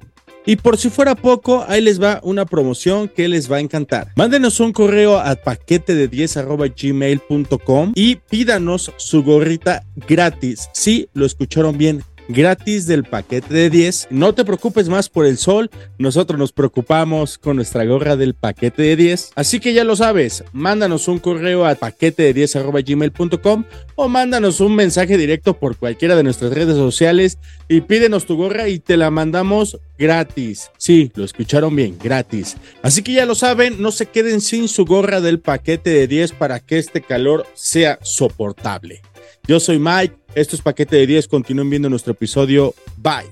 Y 0.48 0.56
por 0.56 0.78
si 0.78 0.88
fuera 0.88 1.14
poco, 1.14 1.66
ahí 1.68 1.82
les 1.82 2.02
va 2.02 2.20
una 2.22 2.46
promoción 2.46 3.06
que 3.06 3.28
les 3.28 3.52
va 3.52 3.58
a 3.58 3.60
encantar. 3.60 4.12
Mándenos 4.16 4.60
un 4.60 4.72
correo 4.72 5.18
a 5.18 5.34
paquete 5.34 5.94
de 5.94 6.08
10 6.08 6.38
gmail.com 6.74 7.92
y 7.94 8.16
pídanos 8.16 8.90
su 8.96 9.22
gorrita 9.22 9.84
gratis. 10.08 10.70
Sí, 10.72 11.10
lo 11.12 11.26
escucharon 11.26 11.76
bien, 11.76 12.02
gratis 12.28 12.86
del 12.86 13.04
paquete 13.04 13.52
de 13.52 13.70
10. 13.70 14.08
No 14.10 14.34
te 14.34 14.44
preocupes 14.44 14.88
más 14.88 15.08
por 15.08 15.26
el 15.26 15.38
sol, 15.38 15.70
nosotros 15.98 16.38
nos 16.38 16.52
preocupamos 16.52 17.38
con 17.38 17.56
nuestra 17.56 17.84
gorra 17.84 18.16
del 18.16 18.34
paquete 18.34 18.82
de 18.82 18.96
10. 18.96 19.32
Así 19.34 19.60
que 19.60 19.72
ya 19.72 19.84
lo 19.84 19.96
sabes, 19.96 20.44
mándanos 20.52 21.08
un 21.08 21.18
correo 21.18 21.66
a 21.66 21.74
paquete 21.74 22.22
de 22.22 22.34
10 22.34 22.58
gmail.com 22.86 23.64
o 23.96 24.08
mándanos 24.08 24.60
un 24.60 24.74
mensaje 24.74 25.16
directo 25.16 25.58
por 25.58 25.76
cualquiera 25.76 26.14
de 26.14 26.22
nuestras 26.22 26.52
redes 26.52 26.76
sociales 26.76 27.38
y 27.68 27.80
pídenos 27.80 28.26
tu 28.26 28.36
gorra 28.36 28.68
y 28.68 28.78
te 28.78 28.96
la 28.96 29.10
mandamos 29.10 29.78
gratis. 29.98 30.70
Sí, 30.78 31.10
lo 31.14 31.24
escucharon 31.24 31.74
bien, 31.74 31.98
gratis. 31.98 32.56
Así 32.82 33.02
que 33.02 33.12
ya 33.12 33.26
lo 33.26 33.34
saben, 33.34 33.82
no 33.82 33.90
se 33.90 34.06
queden 34.06 34.40
sin 34.40 34.68
su 34.68 34.84
gorra 34.84 35.20
del 35.20 35.40
paquete 35.40 35.90
de 35.90 36.06
10 36.06 36.32
para 36.32 36.60
que 36.60 36.78
este 36.78 37.00
calor 37.00 37.46
sea 37.54 37.98
soportable. 38.02 39.02
Yo 39.48 39.58
soy 39.58 39.78
Mike, 39.78 40.14
esto 40.34 40.56
es 40.56 40.60
Paquete 40.60 40.96
de 40.96 41.06
10, 41.06 41.26
continúen 41.26 41.70
viendo 41.70 41.88
nuestro 41.88 42.12
episodio. 42.12 42.74
Bye. 42.98 43.30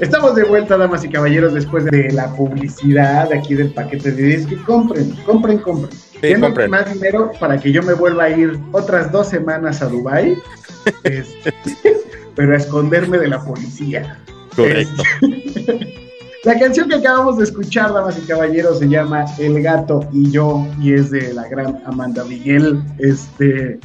Estamos 0.00 0.34
de 0.34 0.42
vuelta, 0.42 0.76
damas 0.76 1.04
y 1.04 1.08
caballeros, 1.08 1.54
después 1.54 1.84
de 1.84 2.10
la 2.10 2.34
publicidad 2.34 3.28
de 3.28 3.38
aquí 3.38 3.54
del 3.54 3.72
paquete 3.72 4.10
de 4.10 4.22
10. 4.24 4.46
Que 4.48 4.56
compren, 4.64 5.10
compren, 5.24 5.58
compren. 5.58 6.40
Compren. 6.40 6.68
más 6.68 6.92
dinero 6.92 7.30
para 7.38 7.60
que 7.60 7.70
yo 7.70 7.80
me 7.84 7.94
vuelva 7.94 8.24
a 8.24 8.30
ir 8.30 8.58
otras 8.72 9.12
dos 9.12 9.28
semanas 9.28 9.80
a 9.80 9.86
Dubai, 9.86 10.36
este, 11.04 11.54
pero 12.34 12.52
a 12.52 12.56
esconderme 12.56 13.18
de 13.18 13.28
la 13.28 13.40
policía. 13.44 14.18
Correcto. 14.56 15.02
Este, 15.22 16.00
La 16.44 16.58
canción 16.58 16.90
que 16.90 16.96
acabamos 16.96 17.38
de 17.38 17.44
escuchar, 17.44 17.94
damas 17.94 18.18
y 18.18 18.26
caballeros, 18.26 18.78
se 18.78 18.86
llama 18.86 19.24
El 19.38 19.62
gato 19.62 20.06
y 20.12 20.30
yo 20.30 20.66
y 20.78 20.92
es 20.92 21.10
de 21.10 21.32
la 21.32 21.48
gran 21.48 21.82
Amanda 21.86 22.22
Miguel. 22.24 22.82
Este, 22.98 23.80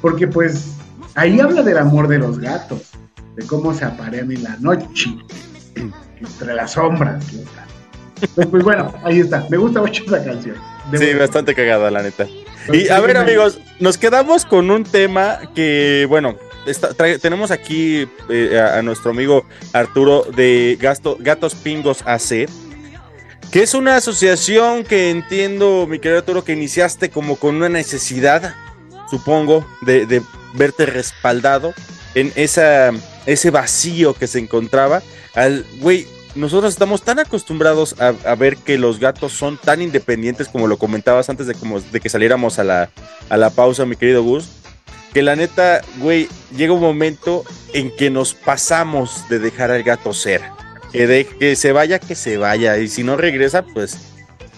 porque 0.00 0.28
pues 0.28 0.76
ahí 1.16 1.40
habla 1.40 1.62
del 1.62 1.76
amor 1.76 2.06
de 2.06 2.18
los 2.18 2.38
gatos, 2.38 2.92
de 3.34 3.44
cómo 3.46 3.74
se 3.74 3.84
aparean 3.84 4.30
en 4.30 4.44
la 4.44 4.56
noche, 4.60 5.10
entre 5.74 6.54
las 6.54 6.72
sombras. 6.72 7.24
Pues, 8.34 8.46
pues, 8.46 8.62
bueno, 8.62 8.94
ahí 9.02 9.18
está. 9.18 9.44
Me 9.50 9.56
gusta 9.56 9.80
mucho 9.80 10.04
esa 10.06 10.24
canción. 10.24 10.54
De 10.92 10.98
Sí, 10.98 11.14
bastante 11.14 11.52
cagada, 11.52 11.90
la 11.90 12.02
neta. 12.02 12.26
Y 12.72 12.88
a 12.88 13.00
ver, 13.00 13.16
amigos, 13.16 13.58
nos 13.80 13.98
quedamos 13.98 14.44
con 14.44 14.70
un 14.70 14.84
tema 14.84 15.40
que, 15.54 16.06
bueno, 16.08 16.36
tenemos 17.20 17.50
aquí 17.50 18.08
eh, 18.28 18.60
a, 18.60 18.82
nuestro 18.82 19.10
amigo 19.10 19.44
Arturo 19.72 20.24
de 20.34 20.76
Gasto- 20.80 21.16
Gatos 21.20 21.54
Pingos 21.54 22.02
AC, 22.06 22.48
que 23.50 23.62
es 23.62 23.74
una 23.74 23.96
asociación 23.96 24.84
que 24.84 25.10
entiendo, 25.10 25.86
mi 25.88 25.98
querido 25.98 26.18
Arturo, 26.18 26.44
que 26.44 26.52
iniciaste 26.52 27.10
como 27.10 27.36
con 27.36 27.56
una 27.56 27.68
necesidad, 27.68 28.54
supongo, 29.10 29.66
de, 29.82 30.06
de 30.06 30.22
verte 30.54 30.86
respaldado 30.86 31.72
en 32.14 32.32
esa, 32.36 32.90
ese 33.26 33.50
vacío 33.50 34.14
que 34.14 34.26
se 34.26 34.38
encontraba. 34.38 35.02
Al, 35.34 35.64
güey, 35.80 36.06
nosotros 36.34 36.72
estamos 36.72 37.02
tan 37.02 37.18
acostumbrados 37.18 37.96
a, 38.00 38.08
a 38.30 38.34
ver 38.34 38.56
que 38.58 38.76
los 38.76 38.98
gatos 39.00 39.32
son 39.32 39.56
tan 39.56 39.80
independientes 39.82 40.48
como 40.48 40.66
lo 40.66 40.76
comentabas 40.76 41.28
antes 41.30 41.46
de, 41.46 41.54
como, 41.54 41.80
de 41.80 42.00
que 42.00 42.08
saliéramos 42.08 42.58
a 42.58 42.64
la, 42.64 42.90
a 43.30 43.36
la 43.38 43.50
pausa, 43.50 43.86
mi 43.86 43.96
querido 43.96 44.22
Gus, 44.22 44.48
que 45.12 45.22
la 45.22 45.36
neta, 45.36 45.80
güey, 45.98 46.28
llega 46.56 46.72
un 46.72 46.80
momento 46.80 47.44
en 47.72 47.94
que 47.94 48.10
nos 48.10 48.34
pasamos 48.34 49.28
de 49.28 49.38
dejar 49.38 49.70
al 49.70 49.82
gato 49.82 50.12
ser. 50.12 50.42
Que, 50.92 51.06
de, 51.06 51.26
que 51.26 51.56
se 51.56 51.72
vaya, 51.72 51.98
que 51.98 52.14
se 52.14 52.38
vaya. 52.38 52.78
Y 52.78 52.88
si 52.88 53.02
no 53.02 53.16
regresa, 53.16 53.62
pues 53.62 53.98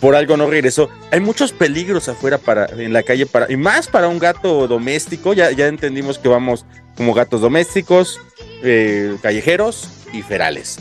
por 0.00 0.14
algo 0.14 0.36
no 0.36 0.48
regresó. 0.48 0.88
Hay 1.10 1.20
muchos 1.20 1.52
peligros 1.52 2.08
afuera 2.08 2.38
para, 2.38 2.66
en 2.66 2.92
la 2.92 3.02
calle, 3.02 3.26
para, 3.26 3.50
y 3.50 3.56
más 3.56 3.88
para 3.88 4.08
un 4.08 4.18
gato 4.18 4.66
doméstico. 4.66 5.34
Ya, 5.34 5.50
ya 5.50 5.66
entendimos 5.66 6.18
que 6.18 6.28
vamos 6.28 6.64
como 6.96 7.14
gatos 7.14 7.40
domésticos, 7.40 8.20
eh, 8.62 9.16
callejeros 9.22 9.88
y 10.12 10.22
ferales. 10.22 10.78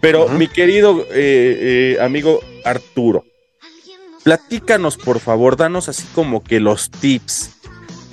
Pero 0.00 0.28
mi 0.28 0.48
querido 0.48 1.06
eh, 1.10 1.94
eh, 1.96 1.98
amigo 2.00 2.40
Arturo, 2.64 3.24
platícanos 4.22 4.98
por 4.98 5.18
favor, 5.18 5.56
danos 5.56 5.88
así 5.88 6.04
como 6.14 6.44
que 6.44 6.60
los 6.60 6.90
tips 6.90 7.52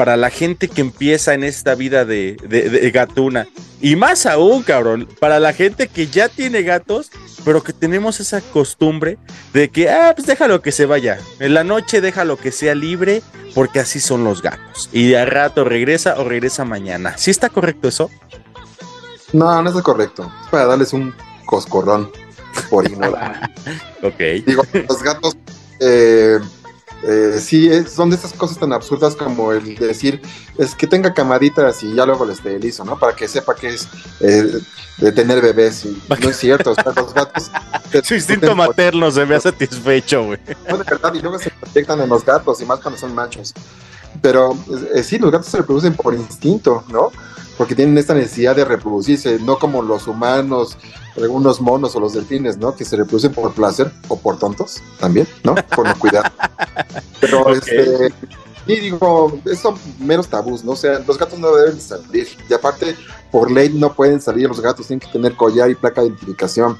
para 0.01 0.17
la 0.17 0.31
gente 0.31 0.67
que 0.67 0.81
empieza 0.81 1.35
en 1.35 1.43
esta 1.43 1.75
vida 1.75 2.05
de, 2.05 2.35
de- 2.49 2.71
de 2.71 2.89
gatuna. 2.89 3.45
Y 3.81 3.95
más 3.95 4.25
aún, 4.25 4.63
cabrón, 4.63 5.07
para 5.19 5.39
la 5.39 5.53
gente 5.53 5.87
que 5.89 6.07
ya 6.07 6.27
tiene 6.27 6.63
gatos, 6.63 7.11
pero 7.45 7.61
que 7.61 7.71
tenemos 7.71 8.19
esa 8.19 8.41
costumbre 8.41 9.19
de 9.53 9.69
que, 9.69 9.91
ah, 9.91 10.13
pues 10.15 10.25
déjalo 10.25 10.63
que 10.63 10.71
se 10.71 10.87
vaya. 10.87 11.19
En 11.39 11.53
la 11.53 11.63
noche 11.63 12.01
déjalo 12.01 12.35
que 12.37 12.51
sea 12.51 12.73
libre, 12.73 13.21
porque 13.53 13.79
así 13.79 13.99
son 13.99 14.23
los 14.23 14.41
gatos. 14.41 14.89
Y 14.91 15.07
de 15.09 15.19
a 15.19 15.25
rato 15.27 15.65
regresa 15.65 16.15
o 16.19 16.23
regresa 16.27 16.65
mañana. 16.65 17.15
¿Sí 17.19 17.29
está 17.29 17.49
correcto 17.49 17.87
eso? 17.87 18.09
No, 19.33 19.61
no 19.61 19.69
es 19.69 19.83
correcto. 19.83 20.31
Es 20.45 20.49
para 20.49 20.65
darles 20.65 20.93
un 20.93 21.13
coscorrón 21.45 22.09
por 22.71 22.89
ignorar. 22.89 23.51
Ok. 24.01 24.17
Digo, 24.47 24.63
los 24.89 25.03
gatos, 25.03 25.37
eh, 25.79 26.39
eh, 27.07 27.39
sí, 27.41 27.67
es- 27.69 27.91
son 27.91 28.09
de 28.09 28.15
esas 28.15 28.33
cosas 28.33 28.57
tan 28.57 28.73
absurdas 28.73 29.15
como 29.15 29.51
el 29.51 29.75
decir, 29.75 30.21
es 30.57 30.75
que 30.75 30.87
tenga 30.87 31.13
camaditas 31.13 31.81
y 31.83 31.93
ya 31.95 32.05
luego 32.05 32.25
le 32.25 32.33
esterilizo, 32.33 32.83
¿no? 32.85 32.97
Para 32.99 33.15
que 33.15 33.27
sepa 33.27 33.55
que 33.55 33.69
es 33.69 33.87
eh, 34.19 34.59
de 34.97 35.11
tener 35.11 35.41
bebés. 35.41 35.85
Y 35.85 35.97
no 36.21 36.29
es 36.29 36.37
cierto, 36.37 36.71
o 36.71 36.75
sea, 36.75 36.91
los 36.95 37.13
gatos... 37.13 37.49
Su 38.03 38.13
instinto 38.15 38.55
materno 38.55 39.11
se 39.11 39.21
ha 39.23 39.39
satisfecho, 39.39 40.25
güey. 40.25 40.39
No, 40.69 40.77
de 40.77 40.83
verdad, 40.83 41.13
y 41.13 41.21
luego 41.21 41.37
se 41.39 41.49
proyectan 41.49 41.99
en 42.01 42.09
los 42.09 42.23
gatos, 42.23 42.61
y 42.61 42.65
más 42.65 42.79
cuando 42.79 42.99
son 42.99 43.13
machos. 43.13 43.53
Pero 44.21 44.57
eh, 44.93 45.03
sí, 45.03 45.17
los 45.17 45.31
gatos 45.31 45.47
se 45.47 45.57
reproducen 45.57 45.93
por 45.95 46.13
instinto, 46.13 46.83
¿no? 46.89 47.11
Porque 47.61 47.75
tienen 47.75 47.95
esta 47.99 48.15
necesidad 48.15 48.55
de 48.55 48.65
reproducirse, 48.65 49.37
no 49.37 49.59
como 49.59 49.83
los 49.83 50.07
humanos, 50.07 50.79
algunos 51.15 51.61
monos 51.61 51.95
o 51.95 51.99
los 51.99 52.13
delfines, 52.13 52.57
¿no? 52.57 52.75
Que 52.75 52.83
se 52.83 52.95
reproducen 52.95 53.33
por 53.33 53.53
placer 53.53 53.91
o 54.07 54.17
por 54.17 54.39
tontos 54.39 54.81
también, 54.99 55.27
¿no? 55.43 55.53
Por 55.53 55.87
no 55.87 55.93
cuidar. 55.99 56.33
Pero, 57.21 57.41
Ok. 57.41 57.57
este, 57.57 58.11
y 58.65 58.79
digo, 58.79 59.39
son 59.61 59.75
meros 59.99 60.27
tabús, 60.27 60.63
¿no? 60.63 60.71
O 60.71 60.75
sea, 60.75 61.03
los 61.05 61.19
gatos 61.19 61.37
no 61.37 61.55
deben 61.55 61.79
salir. 61.79 62.29
Y 62.49 62.51
aparte, 62.51 62.95
por 63.31 63.51
ley 63.51 63.69
no 63.69 63.93
pueden 63.93 64.19
salir 64.19 64.47
los 64.47 64.59
gatos, 64.59 64.87
tienen 64.87 65.01
que 65.01 65.13
tener 65.13 65.35
collar 65.35 65.69
y 65.69 65.75
placa 65.75 66.01
de 66.01 66.07
identificación. 66.07 66.79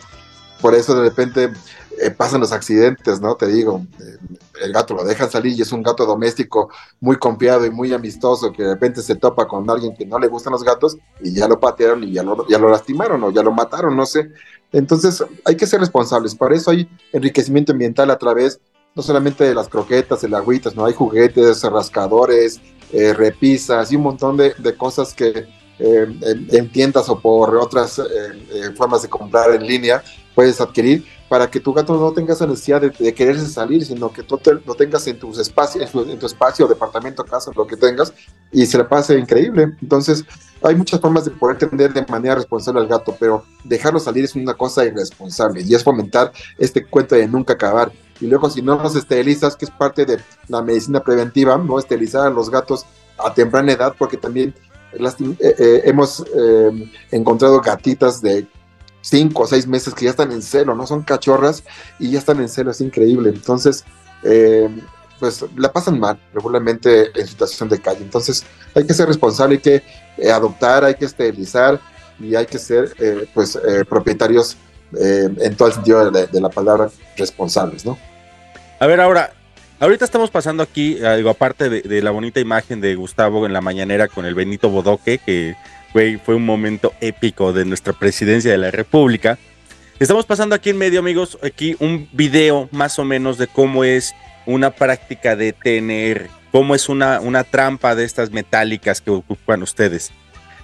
Por 0.61 0.73
eso 0.73 0.95
de 0.95 1.03
repente 1.03 1.53
eh, 1.99 2.09
pasan 2.11 2.41
los 2.41 2.51
accidentes, 2.51 3.19
¿no? 3.21 3.35
Te 3.35 3.47
digo, 3.47 3.85
eh, 3.99 4.17
el 4.63 4.73
gato 4.73 4.93
lo 4.93 5.03
dejan 5.03 5.29
salir 5.29 5.57
y 5.57 5.61
es 5.61 5.71
un 5.71 5.83
gato 5.83 6.05
doméstico 6.05 6.69
muy 6.99 7.17
confiado 7.17 7.65
y 7.65 7.69
muy 7.69 7.93
amistoso 7.93 8.51
que 8.51 8.63
de 8.63 8.73
repente 8.73 9.01
se 9.01 9.15
topa 9.15 9.47
con 9.47 9.69
alguien 9.69 9.95
que 9.95 10.05
no 10.05 10.17
le 10.17 10.27
gustan 10.27 10.53
los 10.53 10.63
gatos 10.63 10.97
y 11.21 11.33
ya 11.33 11.47
lo 11.47 11.59
patearon 11.59 12.03
y 12.03 12.13
ya 12.13 12.23
lo, 12.23 12.47
ya 12.47 12.57
lo 12.57 12.69
lastimaron 12.69 13.23
o 13.23 13.31
ya 13.31 13.43
lo 13.43 13.51
mataron, 13.51 13.95
no 13.95 14.05
sé. 14.05 14.31
Entonces 14.71 15.23
hay 15.45 15.55
que 15.55 15.67
ser 15.67 15.79
responsables. 15.79 16.33
Para 16.35 16.55
eso 16.55 16.71
hay 16.71 16.89
enriquecimiento 17.11 17.71
ambiental 17.73 18.09
a 18.09 18.17
través 18.17 18.59
no 18.95 19.01
solamente 19.01 19.43
de 19.43 19.55
las 19.55 19.69
croquetas, 19.69 20.23
el 20.23 20.33
agüitas, 20.33 20.75
no 20.75 20.85
hay 20.85 20.93
juguetes, 20.93 21.63
rascadores, 21.63 22.59
eh, 22.91 23.13
repisas 23.13 23.91
y 23.91 23.95
un 23.95 24.03
montón 24.03 24.37
de, 24.37 24.53
cosas 24.75 25.13
que 25.13 25.47
en, 25.79 26.19
en 26.51 26.71
tiendas 26.71 27.07
o 27.09 27.19
por 27.19 27.55
otras 27.55 28.01
formas 28.75 29.01
de 29.01 29.09
comprar 29.09 29.53
en 29.53 29.65
línea 29.65 30.03
puedes 30.35 30.59
adquirir 30.59 31.05
para 31.31 31.49
que 31.49 31.61
tu 31.61 31.71
gato 31.71 31.95
no 31.97 32.11
tenga 32.11 32.33
esa 32.33 32.45
necesidad 32.45 32.81
de, 32.81 32.89
de 32.89 33.13
quererse 33.13 33.45
salir, 33.47 33.85
sino 33.85 34.11
que 34.11 34.21
tú 34.21 34.37
te- 34.37 34.51
lo 34.65 34.75
tengas 34.75 35.07
en 35.07 35.17
tus 35.17 35.37
espacios, 35.39 35.89
en, 35.95 36.19
tu- 36.19 36.25
espacio, 36.25 36.67
departamento, 36.67 37.23
casa, 37.23 37.51
lo 37.55 37.65
que 37.65 37.77
tengas, 37.77 38.11
y 38.51 38.65
se 38.65 38.77
le 38.77 38.83
pase 38.83 39.17
increíble. 39.17 39.73
Entonces, 39.81 40.25
hay 40.61 40.75
muchas 40.75 40.99
formas 40.99 41.23
de 41.23 41.31
poder 41.31 41.57
tener 41.57 41.93
de 41.93 42.05
manera 42.05 42.35
responsable 42.35 42.81
al 42.81 42.87
gato, 42.87 43.15
pero 43.17 43.45
dejarlo 43.63 43.97
salir 43.97 44.25
es 44.25 44.35
una 44.35 44.55
cosa 44.55 44.83
irresponsable 44.83 45.61
y 45.61 45.73
es 45.73 45.85
fomentar 45.85 46.33
este 46.57 46.85
cuento 46.85 47.15
de 47.15 47.25
nunca 47.29 47.53
acabar. 47.53 47.93
Y 48.19 48.27
luego, 48.27 48.49
si 48.49 48.61
no 48.61 48.75
los 48.83 48.93
esterilizas, 48.97 49.55
que 49.55 49.63
es 49.63 49.71
parte 49.71 50.05
de 50.05 50.19
la 50.49 50.61
medicina 50.61 50.99
preventiva, 50.99 51.57
no 51.57 51.79
esterilizar 51.79 52.27
a 52.27 52.29
los 52.29 52.49
gatos 52.49 52.85
a 53.17 53.33
temprana 53.33 53.71
edad, 53.71 53.95
porque 53.97 54.17
también 54.17 54.53
eh, 54.91 55.15
eh, 55.39 55.81
hemos 55.85 56.25
eh, 56.35 56.91
encontrado 57.09 57.61
gatitas 57.61 58.21
de 58.21 58.45
cinco 59.01 59.43
o 59.43 59.47
seis 59.47 59.67
meses 59.67 59.93
que 59.93 60.05
ya 60.05 60.11
están 60.11 60.31
en 60.31 60.41
celo, 60.41 60.75
¿no? 60.75 60.87
Son 60.87 61.01
cachorras 61.01 61.63
y 61.99 62.11
ya 62.11 62.19
están 62.19 62.39
en 62.39 62.47
celo, 62.47 62.71
es 62.71 62.81
increíble. 62.81 63.29
Entonces, 63.29 63.83
eh, 64.23 64.69
pues 65.19 65.43
la 65.55 65.71
pasan 65.71 65.99
mal 65.99 66.19
regularmente 66.33 67.11
en 67.19 67.27
situación 67.27 67.69
de 67.69 67.79
calle. 67.79 68.01
Entonces, 68.01 68.43
hay 68.73 68.85
que 68.85 68.93
ser 68.93 69.07
responsable, 69.07 69.55
hay 69.55 69.61
que 69.61 69.83
eh, 70.17 70.31
adoptar, 70.31 70.83
hay 70.83 70.95
que 70.95 71.05
esterilizar 71.05 71.79
y 72.19 72.35
hay 72.35 72.45
que 72.45 72.59
ser, 72.59 72.93
eh, 72.99 73.27
pues, 73.33 73.57
propietarios 73.89 74.57
en 74.93 75.55
todo 75.55 75.69
el 75.69 75.73
sentido 75.73 76.11
de, 76.11 76.41
la 76.41 76.49
palabra 76.49 76.89
responsables, 77.15 77.85
¿no? 77.85 77.97
A 78.77 78.87
ver, 78.87 78.99
ahora, 78.99 79.31
ahorita 79.79 80.03
estamos 80.03 80.29
pasando 80.29 80.63
aquí, 80.63 80.95
digo, 81.15 81.29
aparte 81.29 81.69
de, 81.69 81.81
de 81.81 82.01
la 82.01 82.11
bonita 82.11 82.41
imagen 82.41 82.81
de 82.81 82.95
Gustavo 82.95 83.45
en 83.45 83.53
la 83.53 83.61
mañanera 83.61 84.09
con 84.09 84.25
el 84.25 84.35
Benito 84.35 84.69
Bodoque, 84.69 85.17
que 85.19 85.55
güey, 85.93 86.17
fue 86.17 86.35
un 86.35 86.45
momento 86.45 86.93
épico 87.01 87.53
de 87.53 87.65
nuestra 87.65 87.93
presidencia 87.93 88.51
de 88.51 88.57
la 88.57 88.71
República. 88.71 89.37
Estamos 89.99 90.25
pasando 90.25 90.55
aquí 90.55 90.71
en 90.71 90.77
medio, 90.77 90.99
amigos, 90.99 91.37
aquí 91.43 91.75
un 91.79 92.09
video 92.11 92.69
más 92.71 92.97
o 92.97 93.05
menos 93.05 93.37
de 93.37 93.47
cómo 93.47 93.83
es 93.83 94.13
una 94.45 94.71
práctica 94.71 95.35
de 95.35 95.53
TNR, 95.53 96.27
cómo 96.51 96.73
es 96.73 96.89
una, 96.89 97.19
una 97.19 97.43
trampa 97.43 97.93
de 97.93 98.05
estas 98.05 98.31
metálicas 98.31 99.01
que 99.01 99.11
ocupan 99.11 99.61
ustedes. 99.61 100.11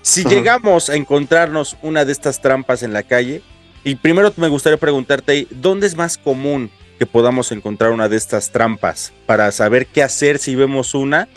Si 0.02 0.22
Ajá. 0.22 0.30
llegamos 0.30 0.90
a 0.90 0.96
encontrarnos 0.96 1.78
una 1.82 2.06
de 2.06 2.12
estas 2.12 2.42
trampas 2.42 2.82
en 2.82 2.94
la 2.94 3.04
calle, 3.04 3.42
y 3.84 3.96
primero 3.96 4.34
me 4.38 4.48
gustaría 4.48 4.78
preguntarte, 4.78 5.48
¿dónde 5.52 5.88
es 5.88 5.96
más 5.96 6.18
común 6.18 6.72
que 6.98 7.06
podamos 7.06 7.52
encontrar 7.52 7.92
una 7.92 8.10
de 8.10 8.18
estas 8.18 8.52
trampas 8.52 9.14
para 9.26 9.52
saber 9.52 9.86
qué 9.86 10.02
hacer 10.02 10.40
si 10.40 10.56
vemos 10.56 10.96
una? 10.96 11.28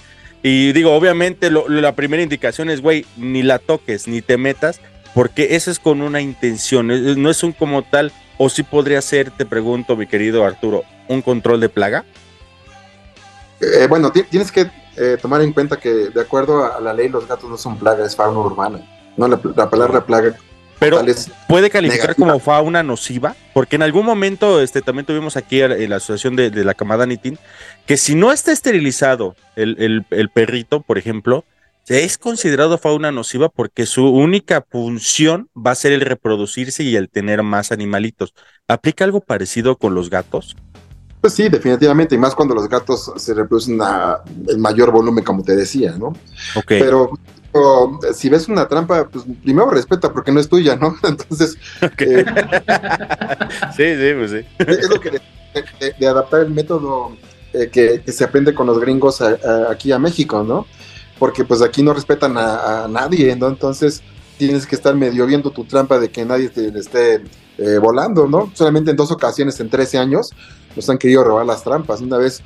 Y 0.42 0.72
digo, 0.72 0.94
obviamente 0.94 1.50
lo- 1.50 1.68
la 1.68 1.94
primera 1.94 2.22
indicación 2.22 2.70
es, 2.70 2.80
güey, 2.80 3.04
ni 3.16 3.42
la 3.42 3.58
toques, 3.58 4.08
ni 4.08 4.22
te 4.22 4.36
metas, 4.38 4.80
porque 5.14 5.54
eso 5.56 5.70
es 5.70 5.78
con 5.78 6.00
una 6.00 6.20
intención, 6.20 6.86
no 7.22 7.30
es 7.30 7.42
un 7.42 7.52
como 7.52 7.82
tal, 7.82 8.12
o 8.38 8.48
sí 8.48 8.62
podría 8.62 9.02
ser, 9.02 9.30
te 9.30 9.44
pregunto, 9.44 9.96
mi 9.96 10.06
querido 10.06 10.44
Arturo, 10.44 10.84
un 11.08 11.20
control 11.20 11.60
de 11.60 11.68
plaga. 11.68 12.04
Eh, 13.60 13.86
bueno, 13.88 14.10
ti- 14.12 14.22
tienes 14.22 14.50
que 14.50 14.70
eh, 14.96 15.16
tomar 15.20 15.40
en 15.42 15.52
cuenta 15.52 15.78
que 15.78 15.88
de 15.90 16.20
acuerdo 16.20 16.64
a 16.64 16.80
la 16.80 16.92
ley 16.92 17.08
los 17.08 17.26
gatos 17.26 17.48
no 17.48 17.56
son 17.56 17.78
plaga, 17.78 18.04
es 18.04 18.16
fauna 18.16 18.40
urbana. 18.40 18.80
No, 19.16 19.28
la 19.28 19.68
palabra 19.70 20.04
plaga 20.04 20.34
Pero 20.80 21.00
puede 21.46 21.70
calificar 21.70 22.08
Negativa. 22.08 22.26
como 22.26 22.40
fauna 22.40 22.82
nociva, 22.82 23.36
porque 23.54 23.76
en 23.76 23.82
algún 23.82 24.04
momento 24.04 24.60
este, 24.60 24.80
también 24.82 25.06
tuvimos 25.06 25.36
aquí 25.36 25.60
en 25.60 25.88
la 25.90 25.96
asociación 25.96 26.34
de, 26.34 26.50
de 26.50 26.64
la 26.64 26.74
camada 26.74 27.06
Nitin, 27.06 27.38
que 27.86 27.96
si 27.96 28.14
no 28.16 28.32
está 28.32 28.50
esterilizado 28.50 29.36
el, 29.56 29.76
el- 29.78 30.06
el 30.10 30.28
perrito, 30.30 30.80
por 30.80 30.96
ejemplo, 30.98 31.44
es 31.86 32.18
considerado 32.18 32.78
fauna 32.78 33.12
nociva 33.12 33.48
porque 33.48 33.84
su 33.84 34.08
única 34.08 34.64
función 34.70 35.48
va 35.56 35.72
a 35.72 35.74
ser 35.74 35.92
el 35.92 36.00
reproducirse 36.02 36.82
y 36.82 36.96
el 36.96 37.08
tener 37.08 37.42
más 37.42 37.72
animalitos. 37.72 38.32
¿Aplica 38.68 39.04
algo 39.04 39.20
parecido 39.20 39.76
con 39.76 39.94
los 39.94 40.08
gatos? 40.08 40.56
Pues 41.20 41.34
sí, 41.34 41.48
definitivamente, 41.50 42.14
y 42.14 42.18
más 42.18 42.34
cuando 42.34 42.54
los 42.54 42.68
gatos 42.68 43.12
se 43.16 43.34
reproducen 43.34 43.78
a 43.82 44.20
el 44.48 44.56
mayor 44.58 44.90
volumen, 44.92 45.22
como 45.24 45.42
te 45.42 45.54
decía, 45.54 45.92
¿no? 45.98 46.08
Ok. 46.54 46.66
Pero 46.68 47.10
o, 47.52 47.98
si 48.14 48.28
ves 48.28 48.48
una 48.48 48.68
trampa, 48.68 49.08
pues 49.08 49.24
primero 49.42 49.70
respeta 49.70 50.12
porque 50.12 50.32
no 50.32 50.40
es 50.40 50.48
tuya, 50.48 50.76
¿no? 50.76 50.96
Entonces, 51.02 51.56
eh, 51.98 52.24
sí, 53.76 53.84
sí, 53.96 54.12
pues 54.16 54.30
sí. 54.30 54.46
es 54.58 54.88
lo 54.88 55.00
que 55.00 55.10
de, 55.10 55.20
de- 55.80 55.94
de 55.98 56.06
adaptar 56.06 56.40
el 56.42 56.50
método 56.50 57.16
eh, 57.52 57.68
que, 57.70 58.02
que 58.04 58.12
se 58.12 58.24
aprende 58.24 58.54
con 58.54 58.66
los 58.66 58.78
gringos 58.80 59.20
a- 59.20 59.38
a- 59.44 59.70
aquí 59.72 59.92
a 59.92 59.98
México, 59.98 60.42
¿no? 60.44 60.66
Porque 61.18 61.44
pues 61.44 61.60
aquí 61.62 61.82
no 61.82 61.92
respetan 61.92 62.36
a, 62.38 62.84
a 62.84 62.88
nadie, 62.88 63.34
¿no? 63.36 63.48
Entonces 63.48 64.02
tienes 64.38 64.66
que 64.66 64.74
estar 64.76 64.94
medio 64.94 65.26
viendo 65.26 65.50
tu 65.50 65.64
trampa 65.64 65.98
de 65.98 66.08
que 66.10 66.24
nadie 66.24 66.48
te 66.48 66.68
esté 66.78 67.22
eh, 67.58 67.78
volando, 67.78 68.26
¿no? 68.26 68.50
Solamente 68.54 68.90
en 68.92 68.96
dos 68.96 69.10
ocasiones 69.10 69.58
en 69.60 69.68
13 69.68 69.98
años 69.98 70.30
nos 70.74 70.88
han 70.88 70.96
querido 70.98 71.24
robar 71.24 71.44
las 71.44 71.62
trampas. 71.62 72.00
Una 72.00 72.16
vez, 72.16 72.42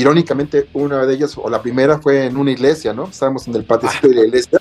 irónicamente, 0.00 0.68
una 0.74 1.06
de 1.06 1.14
ellas, 1.14 1.36
o 1.36 1.48
la 1.48 1.62
primera 1.62 1.98
fue 1.98 2.26
en 2.26 2.36
una 2.36 2.50
iglesia, 2.50 2.92
¿no? 2.92 3.04
Estábamos 3.08 3.48
en 3.48 3.54
el 3.54 3.64
patio 3.64 3.88
de 4.02 4.14
la 4.14 4.26
iglesia 4.26 4.60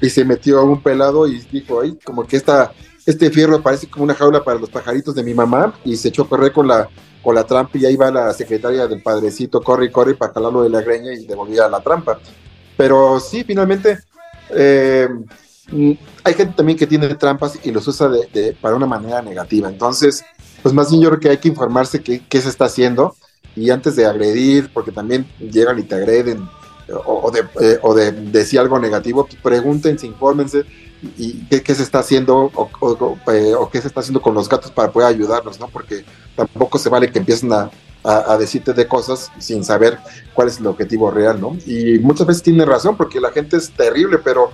y 0.00 0.10
se 0.10 0.24
metió 0.24 0.62
un 0.64 0.82
pelado 0.82 1.26
y 1.26 1.38
dijo, 1.50 1.80
ay, 1.80 1.98
como 2.04 2.24
que 2.26 2.36
esta, 2.36 2.70
este 3.06 3.30
fierro 3.30 3.62
parece 3.62 3.88
como 3.88 4.04
una 4.04 4.14
jaula 4.14 4.44
para 4.44 4.58
los 4.58 4.68
pajaritos 4.68 5.14
de 5.14 5.22
mi 5.22 5.32
mamá 5.32 5.74
y 5.84 5.96
se 5.96 6.08
echó 6.08 6.22
a 6.24 6.28
correr 6.28 6.52
con 6.52 6.68
la, 6.68 6.88
con 7.22 7.34
la 7.34 7.44
trampa 7.44 7.78
y 7.78 7.86
ahí 7.86 7.96
va 7.96 8.10
la 8.10 8.32
secretaria 8.34 8.86
del 8.86 9.02
padrecito, 9.02 9.62
corre 9.62 9.90
corre 9.90 10.14
para 10.14 10.34
jalarlo 10.34 10.62
de 10.62 10.68
la 10.68 10.82
greña 10.82 11.14
y 11.14 11.24
devolvía 11.26 11.66
la 11.68 11.80
trampa. 11.80 12.18
Pero 12.76 13.18
sí, 13.20 13.42
finalmente, 13.44 13.98
eh, 14.50 15.08
mm, 15.72 15.92
hay 16.24 16.34
gente 16.34 16.54
también 16.54 16.78
que 16.78 16.86
tiene 16.86 17.08
trampas 17.14 17.58
y 17.62 17.70
los 17.70 17.88
usa 17.88 18.08
de, 18.08 18.28
de- 18.32 18.52
para 18.52 18.76
una 18.76 18.86
manera 18.86 19.22
negativa. 19.22 19.68
Entonces, 19.70 20.22
pues 20.62 20.74
más 20.74 20.90
bien 20.90 21.00
yo 21.02 21.08
creo 21.08 21.20
que 21.20 21.28
hay 21.30 21.38
que 21.38 21.48
informarse 21.48 22.02
qué, 22.02 22.22
qué 22.28 22.40
se 22.42 22.50
está 22.50 22.66
haciendo 22.66 23.16
y 23.56 23.70
antes 23.70 23.96
de 23.96 24.06
agredir, 24.06 24.70
porque 24.72 24.92
también 24.92 25.26
llegan 25.38 25.78
y 25.78 25.82
te 25.84 25.94
agreden 25.94 26.48
o, 27.06 27.30
de, 27.30 27.40
eh, 27.60 27.78
o 27.82 27.94
de 27.94 28.12
decir 28.12 28.60
algo 28.60 28.78
negativo, 28.78 29.24
pues 29.26 29.38
pregúntense, 29.42 30.06
infórmense 30.06 30.64
y, 31.18 31.46
qué, 31.46 31.74
se 31.74 31.82
está 31.82 32.00
haciendo 32.00 32.50
eh, 33.32 33.54
o 33.58 33.70
qué 33.70 33.80
se 33.80 33.88
está 33.88 34.00
haciendo 34.00 34.20
con 34.20 34.34
los 34.34 34.48
gatos 34.48 34.70
para 34.70 34.92
poder 34.92 35.08
ayudarlos, 35.08 35.58
¿no? 35.60 35.68
Porque 35.68 36.04
tampoco 36.36 36.78
se 36.78 36.88
vale 36.88 37.10
que 37.10 37.18
empiecen 37.18 37.52
a, 37.52 37.70
a- 38.02 38.32
a 38.34 38.38
decirte 38.38 38.72
de 38.74 38.86
cosas 38.86 39.30
sin 39.38 39.64
saber 39.64 39.98
cuál 40.34 40.48
es 40.48 40.58
el 40.58 40.66
objetivo 40.66 41.10
real, 41.10 41.40
¿no? 41.40 41.56
Y 41.66 41.98
muchas 42.00 42.26
veces 42.26 42.42
tiene 42.42 42.64
razón 42.66 42.96
porque 42.96 43.20
la 43.20 43.30
gente 43.32 43.56
es 43.56 43.70
terrible, 43.70 44.18
pero 44.18 44.50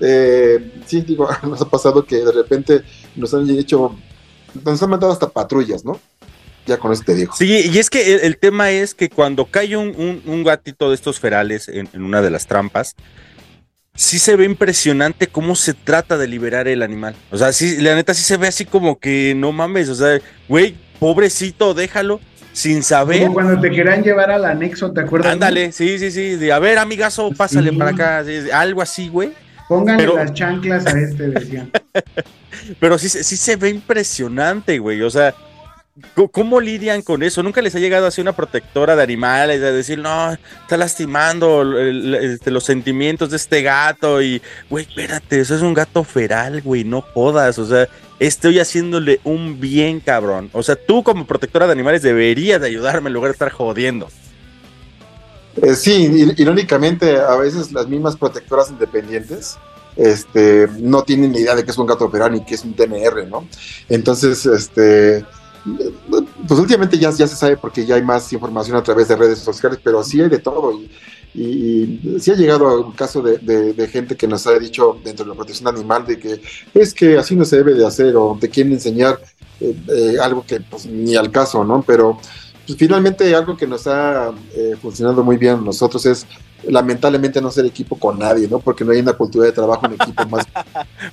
eh, 0.00 0.72
sí, 0.86 1.02
digo, 1.02 1.28
nos 1.42 1.60
ha 1.60 1.68
pasado 1.68 2.04
que 2.04 2.16
de 2.16 2.32
repente 2.32 2.82
nos 3.16 3.32
han 3.34 3.48
hecho, 3.50 3.94
nos 4.64 4.82
han 4.82 4.90
mandado 4.90 5.12
hasta 5.12 5.28
patrullas, 5.28 5.84
¿no? 5.84 5.98
Ya 6.66 6.78
con 6.78 6.92
eso 6.92 7.02
te 7.04 7.14
digo. 7.14 7.34
Sí, 7.36 7.70
y 7.72 7.78
es 7.78 7.90
que 7.90 8.14
el, 8.14 8.20
el 8.20 8.36
tema 8.38 8.70
es 8.70 8.94
que 8.94 9.08
cuando 9.10 9.44
cae 9.46 9.76
un, 9.76 9.88
un- 9.96 10.22
un 10.24 10.44
gatito 10.44 10.88
de 10.88 10.94
estos 10.94 11.20
ferales 11.20 11.68
en, 11.68 11.88
en 11.92 12.02
una 12.02 12.22
de 12.22 12.30
las 12.30 12.46
trampas, 12.46 12.94
sí 13.94 14.18
se 14.18 14.34
ve 14.36 14.44
impresionante 14.44 15.26
cómo 15.26 15.54
se 15.56 15.74
trata 15.74 16.16
de 16.16 16.26
liberar 16.26 16.66
el 16.68 16.82
animal. 16.82 17.14
O 17.30 17.36
sea, 17.38 17.52
sí, 17.52 17.76
la 17.78 17.94
neta 17.94 18.14
sí 18.14 18.22
se 18.22 18.36
ve 18.36 18.48
así 18.48 18.64
como 18.64 18.98
que 18.98 19.34
no 19.36 19.52
mames, 19.52 19.88
o 19.88 19.94
sea, 19.94 20.18
güey, 20.48 20.74
pobrecito, 20.98 21.74
déjalo 21.74 22.20
sin 22.52 22.82
saber. 22.82 23.22
Como 23.22 23.34
cuando 23.34 23.60
te 23.60 23.70
querían 23.70 24.02
llevar 24.02 24.30
al 24.30 24.44
anexo, 24.44 24.92
¿te 24.92 25.00
acuerdas? 25.02 25.32
Ándale, 25.32 25.70
sí, 25.72 25.98
sí, 25.98 26.10
sí, 26.10 26.36
de 26.36 26.52
a 26.52 26.58
ver, 26.58 26.78
amigazo, 26.78 27.30
pásale 27.36 27.70
Sí. 27.70 27.76
para 27.76 27.90
acá, 27.90 28.24
sí, 28.24 28.50
algo 28.52 28.80
así, 28.80 29.08
güey. 29.08 29.32
Pónganle 29.68 30.04
Pero- 30.04 30.16
las 30.16 30.32
chanclas 30.34 30.86
a 30.86 30.98
este, 30.98 31.28
decían. 31.28 31.70
Pero 32.80 32.98
sí, 32.98 33.08
sí 33.08 33.36
se 33.36 33.56
ve 33.56 33.70
impresionante, 33.70 34.78
güey. 34.78 35.02
O 35.02 35.10
sea, 35.10 35.34
¿cómo- 36.14 36.28
¿cómo 36.30 36.60
lidian 36.60 37.02
con 37.02 37.22
eso? 37.22 37.42
Nunca 37.42 37.62
les 37.62 37.74
ha 37.74 37.78
llegado 37.78 38.06
así 38.06 38.20
una 38.20 38.34
protectora 38.34 38.96
de 38.96 39.02
animales 39.02 39.62
a 39.62 39.70
decir, 39.72 39.98
no, 39.98 40.32
está 40.32 40.76
lastimando 40.76 41.62
este, 41.80 42.50
los 42.50 42.64
sentimientos 42.64 43.30
de 43.30 43.36
este 43.36 43.62
gato. 43.62 44.20
Y, 44.22 44.42
güey, 44.70 44.84
espérate, 44.86 45.40
eso 45.40 45.54
es 45.54 45.62
un 45.62 45.74
gato 45.74 46.04
feral, 46.04 46.62
güey, 46.62 46.84
no 46.84 47.00
jodas. 47.00 47.58
O 47.58 47.66
sea, 47.66 47.88
estoy 48.18 48.58
haciéndole 48.58 49.20
un 49.24 49.60
bien, 49.60 50.00
cabrón. 50.00 50.50
O 50.52 50.62
sea, 50.62 50.76
tú 50.76 51.02
como 51.02 51.26
protectora 51.26 51.66
de 51.66 51.72
animales 51.72 52.02
deberías 52.02 52.60
de 52.60 52.66
ayudarme 52.68 53.08
en 53.08 53.14
lugar 53.14 53.30
de 53.30 53.34
estar 53.34 53.50
jodiendo. 53.50 54.08
Eh, 55.62 55.74
sí, 55.76 56.08
ir- 56.08 56.34
irónicamente, 56.36 57.16
a 57.16 57.36
veces 57.36 57.70
las 57.70 57.86
mismas 57.86 58.16
protectoras 58.16 58.70
independientes 58.70 59.56
este, 59.94 60.66
no 60.80 61.04
tienen 61.04 61.30
ni 61.30 61.38
idea 61.38 61.54
de 61.54 61.64
que 61.64 61.70
es 61.70 61.78
un 61.78 61.86
gato 61.86 62.10
feral 62.10 62.32
ni 62.32 62.44
que 62.44 62.56
es 62.56 62.64
un 62.64 62.74
TNR, 62.74 63.28
¿no? 63.28 63.46
Entonces, 63.88 64.44
este, 64.46 65.24
pues 66.46 66.60
últimamente 66.60 66.98
ya, 66.98 67.10
ya 67.10 67.26
se 67.26 67.36
sabe 67.36 67.56
porque 67.56 67.86
ya 67.86 67.94
hay 67.94 68.02
más 68.02 68.32
información 68.32 68.76
a 68.76 68.82
través 68.82 69.08
de 69.08 69.16
redes 69.16 69.38
sociales, 69.38 69.78
pero 69.82 70.02
sí 70.04 70.20
hay 70.20 70.28
de 70.28 70.38
todo. 70.38 70.72
Y, 70.72 70.90
y, 71.34 72.16
sí 72.20 72.30
ha 72.30 72.34
llegado 72.34 72.80
un 72.86 72.92
caso 72.92 73.22
de, 73.22 73.88
gente 73.90 74.16
que 74.16 74.28
nos 74.28 74.46
ha 74.46 74.58
dicho 74.58 74.98
dentro 75.02 75.24
de 75.24 75.30
la 75.30 75.36
protección 75.36 75.68
animal 75.68 76.06
de 76.06 76.18
que 76.18 76.40
es 76.74 76.94
que 76.94 77.16
así 77.16 77.34
no 77.34 77.44
se 77.44 77.56
debe 77.56 77.74
de 77.74 77.86
hacer 77.86 78.14
o 78.16 78.36
te 78.40 78.48
quieren 78.48 78.72
enseñar 78.72 79.18
eh, 79.60 79.74
eh, 79.88 80.16
algo 80.20 80.44
que 80.46 80.60
pues, 80.60 80.86
ni 80.86 81.16
al 81.16 81.30
caso, 81.30 81.64
¿no? 81.64 81.82
Pero 81.86 82.18
pues, 82.66 82.78
finalmente 82.78 83.34
algo 83.34 83.56
que 83.56 83.66
nos 83.66 83.86
ha 83.86 84.32
eh, 84.54 84.74
funcionado 84.80 85.24
muy 85.24 85.36
bien 85.36 85.64
nosotros 85.64 86.04
es 86.06 86.26
lamentablemente 86.68 87.40
no 87.40 87.50
ser 87.50 87.66
equipo 87.66 87.98
con 87.98 88.18
nadie, 88.18 88.48
¿no? 88.48 88.58
Porque 88.58 88.84
no 88.84 88.92
hay 88.92 89.00
una 89.00 89.12
cultura 89.12 89.46
de 89.46 89.52
trabajo 89.52 89.86
en 89.86 89.94
equipo 89.94 90.24
más. 90.26 90.46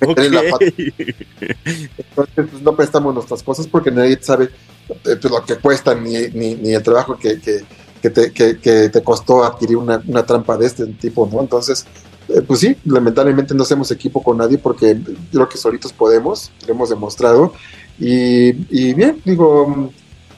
en 0.00 0.34
la. 0.34 0.42
Entonces, 0.42 2.04
pues, 2.14 2.62
no 2.62 2.76
prestamos 2.76 3.14
nuestras 3.14 3.42
cosas 3.42 3.66
porque 3.66 3.90
nadie 3.90 4.18
sabe 4.20 4.44
eh, 4.44 5.16
pues, 5.20 5.24
lo 5.24 5.44
que 5.44 5.56
cuesta 5.56 5.94
ni, 5.94 6.28
ni, 6.28 6.54
ni 6.54 6.72
el 6.74 6.82
trabajo 6.82 7.16
que, 7.16 7.40
que, 7.40 7.64
que 8.00 8.10
te, 8.10 8.32
que, 8.32 8.58
que 8.58 8.88
te 8.88 9.02
costó 9.02 9.44
adquirir 9.44 9.76
una, 9.76 10.02
una 10.06 10.24
trampa 10.24 10.56
de 10.56 10.66
este 10.66 10.86
tipo, 10.86 11.28
¿no? 11.32 11.40
Entonces, 11.40 11.86
eh, 12.28 12.42
pues 12.42 12.60
sí, 12.60 12.76
lamentablemente 12.84 13.54
no 13.54 13.62
hacemos 13.62 13.90
equipo 13.90 14.22
con 14.22 14.38
nadie 14.38 14.58
porque 14.58 14.98
creo 15.30 15.48
que 15.48 15.58
solitos 15.58 15.92
podemos, 15.92 16.50
lo 16.66 16.74
hemos 16.74 16.90
demostrado. 16.90 17.52
Y, 17.98 18.50
y 18.70 18.94
bien, 18.94 19.20
digo, 19.24 19.90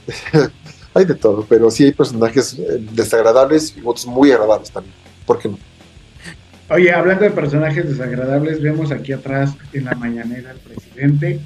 hay 0.95 1.05
de 1.05 1.15
todo, 1.15 1.45
pero 1.49 1.71
sí 1.71 1.85
hay 1.85 1.93
personajes 1.93 2.55
eh, 2.59 2.87
desagradables 2.93 3.77
y 3.77 3.81
otros 3.85 4.07
muy 4.07 4.33
agradables 4.33 4.71
también. 4.71 4.95
¿Por 5.27 5.39
qué 5.39 5.49
no? 5.49 5.59
Oye, 6.71 6.93
hablando 6.93 7.25
de 7.25 7.31
personajes 7.31 7.89
desagradables, 7.89 8.61
vemos 8.63 8.91
aquí 8.91 9.13
atrás 9.13 9.55
en 9.73 9.85
la 9.85 9.95
mañanera 9.95 10.51
al 10.51 10.57
presidente 10.59 11.41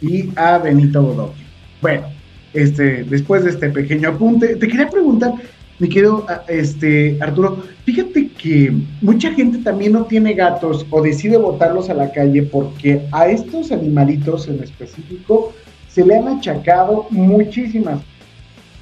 y 0.00 0.30
a 0.36 0.58
Benito 0.58 1.02
Bodoque. 1.02 1.42
Bueno, 1.82 2.06
este, 2.54 3.04
después 3.04 3.44
de 3.44 3.50
este 3.50 3.68
pequeño 3.70 4.08
apunte, 4.10 4.56
te 4.56 4.66
quería 4.68 4.88
preguntar, 4.88 5.32
mi 5.78 5.88
querido 5.88 6.24
a- 6.28 6.44
este, 6.48 7.18
Arturo, 7.20 7.62
fíjate 7.84 8.28
que 8.28 8.72
mucha 9.02 9.32
gente 9.32 9.58
también 9.58 9.92
no 9.92 10.04
tiene 10.06 10.32
gatos 10.32 10.86
o 10.90 11.02
decide 11.02 11.36
botarlos 11.36 11.90
a 11.90 11.94
la 11.94 12.10
calle 12.12 12.42
porque 12.44 13.02
a 13.12 13.26
estos 13.28 13.70
animalitos 13.70 14.48
en 14.48 14.62
específico 14.62 15.52
se 15.88 16.06
le 16.06 16.16
han 16.16 16.28
achacado 16.28 17.06
muchísimas, 17.10 18.00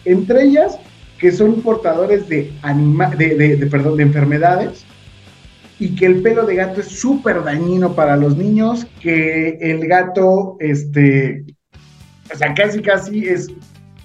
entre 0.05 0.45
ellas 0.45 0.79
que 1.23 1.31
son 1.31 1.63
portadores 1.63 2.29
de, 2.29 2.53
anima 2.63 3.09
de, 3.11 3.69
perdón, 3.71 3.97
de 3.97 4.03
enfermedades 4.03 4.85
y 5.79 5.95
que 5.95 6.07
el 6.07 6.21
pelo 6.21 6.45
de 6.45 6.57
gato 6.57 6.81
es 6.81 6.89
súper 6.89 7.45
dañino 7.45 7.95
para 7.95 8.17
los 8.17 8.37
niños, 8.37 8.89
que 9.01 9.57
el 9.61 9.87
gato, 9.87 10.57
este, 10.59 11.45
o 12.35 12.37
sea, 12.37 12.53
casi 12.55 12.83
casi 12.83 13.29
es 13.29 13.47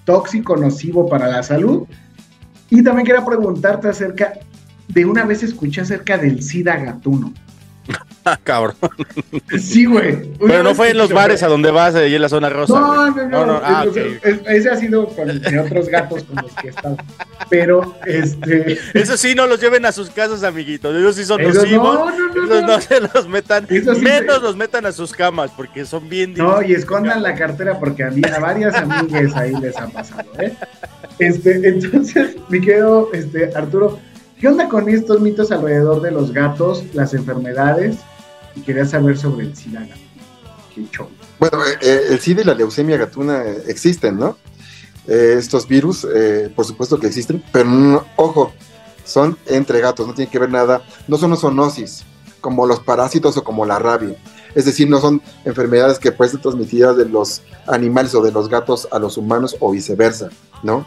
tóxico, 0.05 0.57
nocivo 0.57 1.09
para 1.09 1.27
la 1.27 1.41
salud. 1.41 1.87
Y 2.69 2.83
también 2.83 3.07
quería 3.07 3.25
preguntarte 3.25 3.87
acerca, 3.87 4.33
de 4.87 5.03
una 5.03 5.25
vez 5.25 5.41
escuché 5.41 5.81
acerca 5.81 6.19
del 6.19 6.43
SIDA 6.43 6.77
gatuno. 6.77 7.33
Cabrón. 8.43 8.75
Sí, 9.59 9.85
güey. 9.85 10.29
Pero 10.39 10.63
no 10.63 10.75
fue 10.75 10.89
en 10.91 10.97
los 10.97 11.11
bares 11.11 11.43
a 11.43 11.47
donde 11.47 11.71
vas, 11.71 11.95
allí 11.95 12.15
en 12.15 12.21
la 12.21 12.29
zona 12.29 12.49
rosa. 12.49 12.73
No, 12.79 13.09
no, 13.11 13.15
no, 13.15 13.27
No, 13.29 13.45
no, 13.45 13.61
ah, 13.63 13.83
entonces, 13.85 14.17
ok. 14.17 14.25
es- 14.25 14.39
ese 14.47 14.69
ha 14.69 14.75
sido 14.75 15.07
con 15.07 15.29
otros 15.29 15.87
gatos 15.87 16.23
con 16.23 16.35
los 16.43 16.51
que 16.53 16.67
he 16.67 16.69
estado. 16.71 16.97
Pero, 17.49 17.95
este... 18.05 18.77
Eso 18.93 19.17
sí, 19.17 19.35
no 19.35 19.47
los 19.47 19.61
lleven 19.61 19.85
a 19.85 19.91
sus 19.91 20.09
casas, 20.09 20.43
amiguitos. 20.43 20.95
Ellos 20.95 21.15
sí 21.15 21.23
son 21.23 21.41
nocivos. 21.41 21.95
no, 21.95 22.11
no, 22.11 22.33
no, 22.33 22.43
Esos 22.43 22.61
no. 22.61 22.67
no 22.67 22.81
se 22.81 23.01
los 23.01 23.27
metan. 23.27 23.67
Menos 24.01 24.41
los 24.41 24.55
metan 24.55 24.85
a 24.85 24.91
sus 24.91 25.13
camas, 25.13 25.51
porque 25.55 25.85
son 25.85 26.09
bien 26.09 26.33
No, 26.33 26.61
y 26.61 26.73
escondan 26.73 27.23
la 27.23 27.35
cartera 27.35 27.79
porque 27.79 28.03
a 28.03 28.09
mí, 28.11 28.21
a 28.35 28.39
varias 28.39 28.75
amigas 28.75 29.35
ahí 29.35 29.53
les 29.61 29.77
ha 29.77 29.87
pasado, 29.87 30.29
¿eh? 30.39 30.53
Este, 31.19 31.67
entonces, 31.67 32.35
me 32.49 32.61
quedo, 32.61 33.09
este, 33.13 33.49
Arturo, 33.55 33.99
¿qué 34.39 34.47
onda 34.47 34.67
con 34.69 34.87
estos 34.89 35.19
mitos 35.21 35.51
alrededor 35.51 36.01
de 36.01 36.11
los 36.11 36.31
gatos, 36.31 36.83
las 36.93 37.13
enfermedades? 37.13 37.97
Y 38.57 38.61
quería 38.61 38.85
saber 38.85 39.17
sobre 39.17 39.45
el 39.45 39.55
SIDA. 39.55 39.87
Bueno, 41.39 41.63
eh, 41.65 41.77
eh, 41.81 42.01
el 42.09 42.19
SIDA 42.19 42.41
y 42.41 42.45
la 42.45 42.53
leucemia 42.55 42.97
gatuna 42.97 43.43
existen, 43.67 44.17
¿no? 44.17 44.37
Eh, 45.07 45.35
estos 45.37 45.67
virus, 45.67 46.05
eh, 46.13 46.51
por 46.55 46.65
supuesto 46.65 46.99
que 46.99 47.07
existen, 47.07 47.43
pero 47.51 47.65
no- 47.69 48.03
ojo, 48.15 48.51
son 49.03 49.37
entre 49.45 49.79
gatos, 49.79 50.05
no 50.07 50.13
tiene 50.13 50.29
que 50.29 50.39
ver 50.39 50.49
nada, 50.49 50.81
no 51.07 51.17
son 51.17 51.35
zoonosis, 51.37 52.03
como 52.41 52.65
los 52.65 52.79
parásitos 52.81 53.37
o 53.37 53.43
como 53.43 53.65
la 53.65 53.79
rabia. 53.79 54.15
Es 54.55 54.65
decir, 54.65 54.89
no 54.89 54.99
son 54.99 55.21
enfermedades 55.45 55.99
que 55.99 56.11
pueden 56.11 56.31
ser 56.33 56.41
transmitidas 56.41 56.97
de 56.97 57.05
los 57.05 57.41
animales 57.67 58.13
o 58.15 58.21
de 58.21 58.31
los 58.31 58.49
gatos 58.49 58.87
a 58.91 58.99
los 58.99 59.17
humanos 59.17 59.55
o 59.59 59.71
viceversa, 59.71 60.29
¿no? 60.63 60.85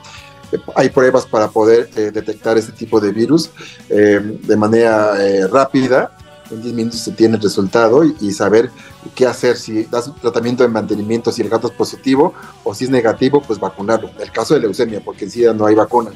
Eh, 0.52 0.58
Hay 0.74 0.90
pruebas 0.90 1.24
para 1.26 1.48
poder 1.48 1.88
detectar 1.90 2.58
este 2.58 2.72
tipo 2.72 3.00
de 3.00 3.12
virus 3.12 3.50
de 3.88 4.56
manera 4.56 5.14
rápida. 5.48 6.16
En 6.50 6.62
10 6.62 6.74
minutos 6.74 7.00
se 7.00 7.12
tiene 7.12 7.36
el 7.36 7.42
resultado 7.42 8.04
y, 8.04 8.14
y 8.20 8.32
saber 8.32 8.70
qué 9.14 9.26
hacer, 9.26 9.56
si 9.56 9.84
das 9.84 10.08
un 10.08 10.14
tratamiento 10.14 10.62
de 10.62 10.68
mantenimiento, 10.68 11.30
si 11.32 11.42
el 11.42 11.48
gato 11.48 11.68
es 11.68 11.72
positivo 11.74 12.34
o 12.64 12.74
si 12.74 12.84
es 12.84 12.90
negativo, 12.90 13.40
pues 13.40 13.58
vacunarlo. 13.60 14.10
El 14.18 14.32
caso 14.32 14.54
de 14.54 14.60
leucemia, 14.60 15.00
porque 15.04 15.24
en 15.26 15.30
SIDA 15.30 15.52
no 15.54 15.66
hay 15.66 15.74
vacuna. 15.74 16.10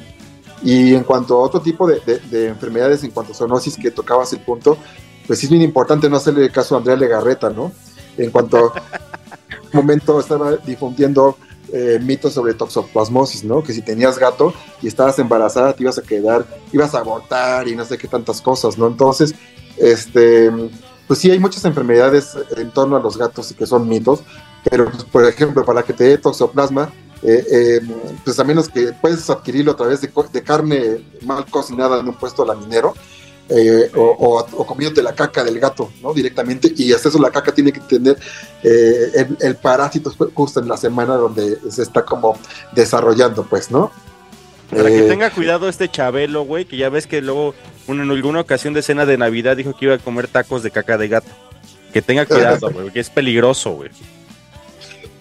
Y 0.63 0.93
en 0.95 1.03
cuanto 1.03 1.35
a 1.35 1.39
otro 1.39 1.61
tipo 1.61 1.87
de, 1.87 1.99
de- 2.05 2.19
de 2.19 2.47
enfermedades, 2.47 3.03
en 3.03 3.11
cuanto 3.11 3.31
a 3.33 3.35
zoonosis, 3.35 3.77
que 3.77 3.91
tocabas 3.91 4.33
el 4.33 4.39
punto, 4.39 4.77
pues 5.27 5.43
es 5.43 5.49
bien 5.49 5.61
importante 5.61 6.09
no 6.09 6.17
hacerle 6.17 6.49
caso 6.51 6.75
a 6.75 6.79
Andrea 6.79 6.95
Legarreta, 6.97 7.49
¿no? 7.49 7.71
En 8.17 8.31
cuanto 8.31 8.73
un 8.73 9.69
momento 9.73 10.19
estaba 10.19 10.53
difundiendo 10.57 11.37
eh, 11.73 11.99
mitos 12.01 12.33
sobre 12.33 12.53
toxoplasmosis, 12.53 13.43
¿no? 13.43 13.63
Que 13.63 13.73
si 13.73 13.81
tenías 13.81 14.17
gato 14.17 14.53
y 14.81 14.87
estabas 14.87 15.17
embarazada 15.19 15.73
te 15.73 15.83
ibas 15.83 15.97
a 15.97 16.01
quedar, 16.03 16.45
ibas 16.71 16.93
a 16.95 16.99
abortar 16.99 17.67
y 17.67 17.75
no 17.75 17.83
sé 17.85 17.97
qué 17.97 18.07
tantas 18.07 18.41
cosas, 18.41 18.77
¿no? 18.77 18.87
Entonces, 18.87 19.33
este, 19.77 20.51
pues 21.07 21.19
sí 21.19 21.31
hay 21.31 21.39
muchas 21.39 21.65
enfermedades 21.65 22.37
en 22.57 22.71
torno 22.71 22.95
a 22.97 22.99
los 22.99 23.17
gatos 23.17 23.53
que 23.57 23.65
son 23.65 23.87
mitos, 23.87 24.21
pero 24.69 24.89
pues, 24.89 25.03
por 25.03 25.25
ejemplo, 25.25 25.63
para 25.63 25.83
que 25.83 25.93
te 25.93 26.05
dé 26.05 26.17
toxoplasma, 26.17 26.91
eh, 27.23 27.45
eh, 27.51 27.79
pues 28.23 28.39
a 28.39 28.43
menos 28.43 28.69
que 28.69 28.93
puedes 29.01 29.29
adquirirlo 29.29 29.71
a 29.71 29.75
través 29.75 30.01
de, 30.01 30.43
carne 30.43 31.05
mal 31.21 31.45
cocinada 31.45 31.99
en 31.99 32.07
un 32.07 32.15
puesto 32.15 32.45
laminero, 32.45 32.93
eh, 33.47 33.91
o, 33.95 34.01
o, 34.01 34.39
o 34.39 34.65
comiéndote 34.65 35.03
la 35.03 35.13
caca 35.13 35.43
del 35.43 35.59
gato, 35.59 35.91
¿no? 36.01 36.13
Directamente, 36.13 36.73
y 36.75 36.91
hasta 36.93 37.09
eso 37.09 37.19
la 37.19 37.29
caca 37.29 37.53
tiene 37.53 37.71
que 37.71 37.79
tener 37.79 38.17
eh, 38.63 39.11
el, 39.13 39.37
el 39.39 39.55
parásito 39.55 40.11
justo 40.33 40.59
en 40.59 40.67
la 40.67 40.77
semana 40.77 41.13
donde 41.13 41.59
se 41.69 41.83
está 41.83 42.03
como 42.03 42.37
desarrollando, 42.73 43.45
pues, 43.45 43.69
¿no? 43.69 43.91
Para 44.71 44.89
que 44.89 45.03
tenga 45.03 45.29
cuidado 45.29 45.69
este 45.69 45.89
Chabelo, 45.89 46.43
güey, 46.43 46.65
que 46.65 46.75
ya 46.75 46.89
ves 46.89 47.05
que 47.05 47.21
luego 47.21 47.53
una- 47.87 48.03
en 48.03 48.11
alguna 48.11 48.39
ocasión 48.41 48.73
de 48.73 48.81
cena 48.81 49.05
de 49.05 49.17
Navidad 49.17 49.55
dijo 49.57 49.73
que 49.77 49.85
iba 49.85 49.95
a 49.95 49.99
comer 49.99 50.27
tacos 50.27 50.63
de 50.63 50.71
caca 50.71 50.97
de 50.97 51.07
gato. 51.07 51.29
Que 51.93 52.01
tenga 52.01 52.25
cuidado, 52.25 52.69
güey, 52.71 52.91
que 52.91 52.99
es 52.99 53.09
peligroso, 53.09 53.71
güey. 53.71 53.89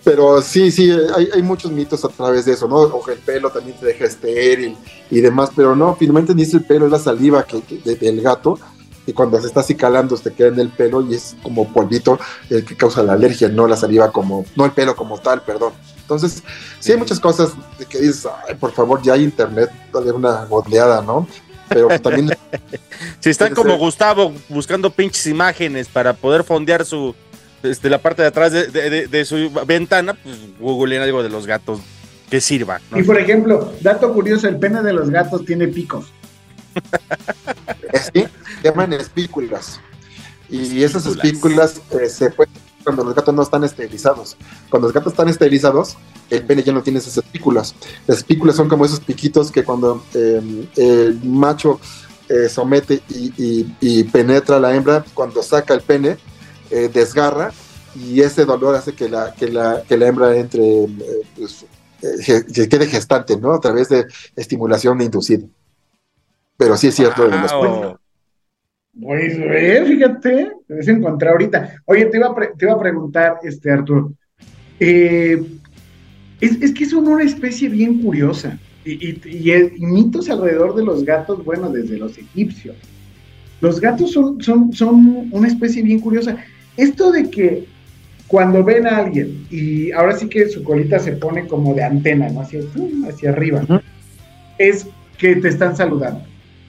Pero 0.03 0.43
sí, 0.43 0.71
sí, 0.71 0.91
hay, 1.17 1.29
hay 1.35 1.43
muchos 1.43 1.71
mitos 1.73 2.05
a 2.05 2.09
través 2.09 2.45
de 2.45 2.53
eso, 2.53 2.69
¿no? 2.69 2.77
O 2.77 3.03
que 3.03 3.13
el 3.13 3.19
pelo 3.21 3.51
también 3.51 3.77
te 3.79 3.87
deja 3.87 4.05
estéril 4.05 4.77
y 5.11 5.21
demás, 5.21 5.51
pero 5.57 5.75
no, 5.75 5.97
finalmente 5.97 6.35
ni 6.35 6.43
es 6.43 6.53
el 6.53 6.65
pelo, 6.65 6.85
es 6.87 6.93
la 6.93 6.99
saliva 6.99 7.45
que, 7.45 7.63
que- 7.63 7.79
de- 7.79 7.97
del 7.97 8.21
gato, 8.21 8.59
y 9.07 9.13
cuando 9.15 9.41
se 9.41 9.47
está 9.47 9.61
acicalando 9.61 10.17
se 10.17 10.33
queda 10.33 10.49
en 10.49 10.59
el 10.61 10.69
pelo 10.71 11.01
y 11.03 11.15
es 11.15 11.37
como 11.43 11.73
polvito 11.73 12.19
el 12.51 12.65
que 12.67 12.77
causa 12.77 13.03
la 13.03 13.15
alergia, 13.15 13.49
no 13.49 13.67
la 13.67 13.77
saliva 13.77 14.11
como, 14.13 14.45
no 14.57 14.65
el 14.67 14.73
pelo 14.73 14.95
como 14.95 15.19
tal, 15.19 15.43
perdón. 15.43 15.73
Entonces, 16.03 16.43
sí 16.81 16.93
hay 16.93 16.99
muchas 16.99 17.19
cosas 17.19 17.53
de 17.79 17.87
que 17.87 17.99
dices, 17.99 18.27
ay, 18.47 18.57
por 18.57 18.73
favor, 18.73 19.01
ya 19.03 19.15
hay 19.15 19.25
internet, 19.25 19.71
dale 19.91 20.13
una 20.13 20.45
goleada, 20.45 21.01
¿no? 21.01 21.27
Pero 21.69 21.89
también 22.01 22.31
Si 23.21 23.31
están 23.31 23.55
como 23.55 23.71
ser. 23.71 23.79
Gustavo 23.79 24.33
buscando 24.49 24.91
pinches 24.91 25.27
imágenes 25.27 25.89
para 25.89 26.13
poder 26.13 26.45
fondear 26.45 26.85
su 26.85 27.15
este, 27.63 27.89
la 27.89 27.99
parte 27.99 28.21
de 28.23 28.29
atrás 28.29 28.53
de, 28.53 28.67
de- 28.67 28.91
de- 28.91 29.07
de 29.07 29.25
su 29.25 29.51
ventana, 29.67 30.13
pues 30.15 30.37
googleen 30.61 31.01
algo 31.03 31.23
de 31.23 31.31
los 31.31 31.47
gatos 31.47 31.81
que 32.31 32.41
sirva. 32.41 32.81
¿no? 32.91 32.99
Y 32.99 33.03
por 33.03 33.19
ejemplo, 33.19 33.73
dato 33.81 34.13
curioso, 34.13 34.47
el 34.49 34.59
pene 34.59 34.83
de 34.83 34.93
los 34.93 35.09
gatos 35.11 35.45
tiene 35.47 35.69
picos. 35.69 36.07
Sí, 38.13 38.21
se 38.61 38.69
llaman 38.69 38.93
espículas. 38.93 39.81
Y 40.51 40.83
esas 40.83 41.07
Espículas. 41.07 41.77
espículas 41.77 42.03
eh, 42.03 42.09
se 42.09 42.31
pueden 42.31 42.53
cuando 42.85 43.03
los 43.03 43.15
gatos 43.15 43.35
no 43.35 43.43
están 43.43 43.65
esterilizados. 43.65 44.37
Cuando 44.69 44.89
los 44.89 44.95
gatos 44.95 45.13
están 45.13 45.29
esterilizados, 45.29 45.97
el 46.31 46.45
pene 46.45 46.63
ya 46.63 46.73
no 46.73 46.83
tiene 46.83 46.99
esas 47.01 47.17
espículas. 47.17 47.75
Las 48.07 48.19
espículas 48.19 48.57
son 48.57 48.69
como 48.69 48.85
esos 48.85 49.01
piquitos 49.01 49.51
que 49.51 49.65
cuando 49.65 50.05
eh, 50.15 50.69
el 50.77 51.25
macho 51.25 51.81
eh, 52.29 52.49
somete 52.49 53.03
y, 53.09 54.05
penetra 54.05 54.57
a 54.57 54.61
la 54.61 54.75
hembra, 54.75 55.05
cuando 55.13 55.43
saca 55.43 55.75
el 55.75 55.83
pene, 55.83 56.17
eh, 56.71 56.91
desgarra 56.93 57.53
y 57.95 58.23
ese 58.23 58.47
dolor 58.47 58.75
hace 58.75 58.95
que 58.95 59.09
la, 59.09 59.35
que 59.35 59.49
la, 59.49 59.83
que 59.83 59.99
la 59.99 60.07
hembra 60.07 60.35
entre, 60.37 60.85
eh, 60.85 61.23
pues, 61.37 61.67
quede 62.01 62.87
gestante, 62.87 63.37
¿no? 63.37 63.53
A 63.53 63.61
través 63.61 63.91
de 63.91 64.07
estimulación 64.37 65.01
inducida. 65.03 65.47
Pero 66.57 66.77
sí 66.77 66.89
es 66.89 66.95
cierto. 66.95 67.29
de 67.29 67.39
los 67.39 67.53
Wow. 67.53 67.99
Pues, 69.01 69.39
ve, 69.39 69.85
fíjate, 69.87 70.51
te 70.69 70.75
vas 70.75 70.89
a 70.89 70.91
encontrar 70.93 71.33
ahorita. 71.33 71.83
Oye, 71.87 72.07
te 72.07 72.17
iba 72.17 72.29
a, 72.29 72.35
pre- 72.35 72.51
te 72.57 72.65
iba 72.65 72.75
a 72.75 72.79
preguntar, 72.81 73.37
este, 73.43 73.71
Arturo. 73.71 74.13
eh, 74.81 75.43
es, 76.41 76.61
es 76.63 76.73
que 76.73 76.85
son 76.87 77.07
una 77.09 77.25
especie 77.25 77.69
bien 77.69 78.01
curiosa. 78.03 78.59
Y, 78.85 78.93
y- 78.93 79.21
y 79.25 79.51
el- 79.51 79.73
y 79.77 79.87
mitos 79.87 80.29
alrededor 80.29 80.75
de 80.77 80.85
los 80.85 81.05
gatos, 81.05 81.45
bueno, 81.45 81.71
desde 81.71 81.97
los 81.97 82.17
egipcios. 82.19 82.77
Los 83.61 83.81
gatos 83.81 84.13
son, 84.13 84.41
son, 84.43 84.73
son 84.73 85.29
una 85.33 85.49
especie 85.49 85.83
bien 85.83 86.01
curiosa. 86.01 86.37
Esto 86.77 87.11
de 87.13 87.31
que 87.31 87.65
cuando 88.27 88.63
ven 88.63 88.87
a 88.87 88.99
alguien 88.99 89.47
y 89.51 89.91
ahora 89.93 90.17
sí 90.17 90.29
que 90.29 90.49
su 90.49 90.63
colita 90.63 90.99
se 90.99 91.13
pone 91.13 91.47
como 91.47 91.73
de 91.75 91.83
antena, 91.85 92.29
¿no? 92.29 92.41
Hacia, 92.43 92.61
hacia 93.09 93.31
arriba, 93.31 93.65
es 94.59 94.87
que 95.19 95.37
te 95.37 95.49
están 95.49 95.77
saludando. 95.77 96.25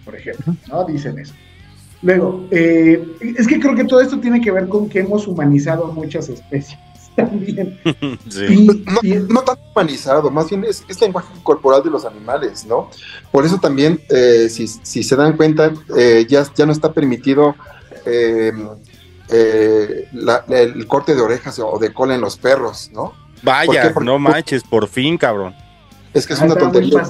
por 0.06 0.16
ejemplo, 0.16 0.56
¿no? 0.70 0.86
Dicen 0.86 1.18
eso. 1.20 1.34
Luego, 2.06 2.46
eh, 2.52 3.04
es 3.36 3.48
que 3.48 3.60
creo 3.60 3.76
que 3.76 3.84
todo 3.84 4.00
esto 4.00 4.20
tiene 4.20 4.40
que 4.40 4.52
ver 4.52 4.70
con 4.70 4.88
que 4.88 5.00
hemos 5.00 5.28
humanizado 5.28 5.88
muchas 5.88 6.30
especies 6.30 6.78
también. 7.16 7.80
Sí. 8.30 8.46
Y- 8.48 8.84
No, 8.86 9.00
y- 9.02 9.26
no 9.28 9.42
tan 9.42 9.58
humanizado, 9.74 10.30
más 10.30 10.48
bien 10.50 10.64
es, 10.66 10.84
es 10.88 11.02
lenguaje 11.02 11.28
corporal 11.42 11.82
de 11.84 11.90
los 11.90 12.06
animales, 12.06 12.64
¿no? 12.66 12.90
Por 13.32 13.44
eso 13.44 13.58
también, 13.58 14.00
eh, 14.10 14.48
si, 14.50 14.68
si 14.68 15.02
se 15.02 15.16
dan 15.16 15.36
cuenta, 15.36 15.74
eh, 15.98 16.28
ya, 16.30 16.46
ya 16.56 16.66
no 16.68 16.72
está 16.72 16.94
permitido 16.94 17.56
eh, 18.06 18.52
eh, 19.30 20.08
la- 20.14 20.46
el 20.50 20.86
corte 20.88 21.16
de 21.16 21.22
orejas 21.22 21.58
o 21.60 21.80
de 21.80 21.92
cola 21.92 22.14
en 22.16 22.22
los 22.22 22.38
perros, 22.38 22.92
¿no? 22.94 23.14
¿Por 23.36 23.44
Vaya? 23.44 23.92
Porque- 23.94 24.06
no 24.06 24.20
manches, 24.20 24.64
por 24.64 24.88
fin, 24.88 25.18
cabrón. 25.18 25.56
Es 26.14 26.28
que 26.28 26.34
es 26.34 26.42
Ah, 26.42 26.46
una 26.46 26.56
tontería, 26.56 27.04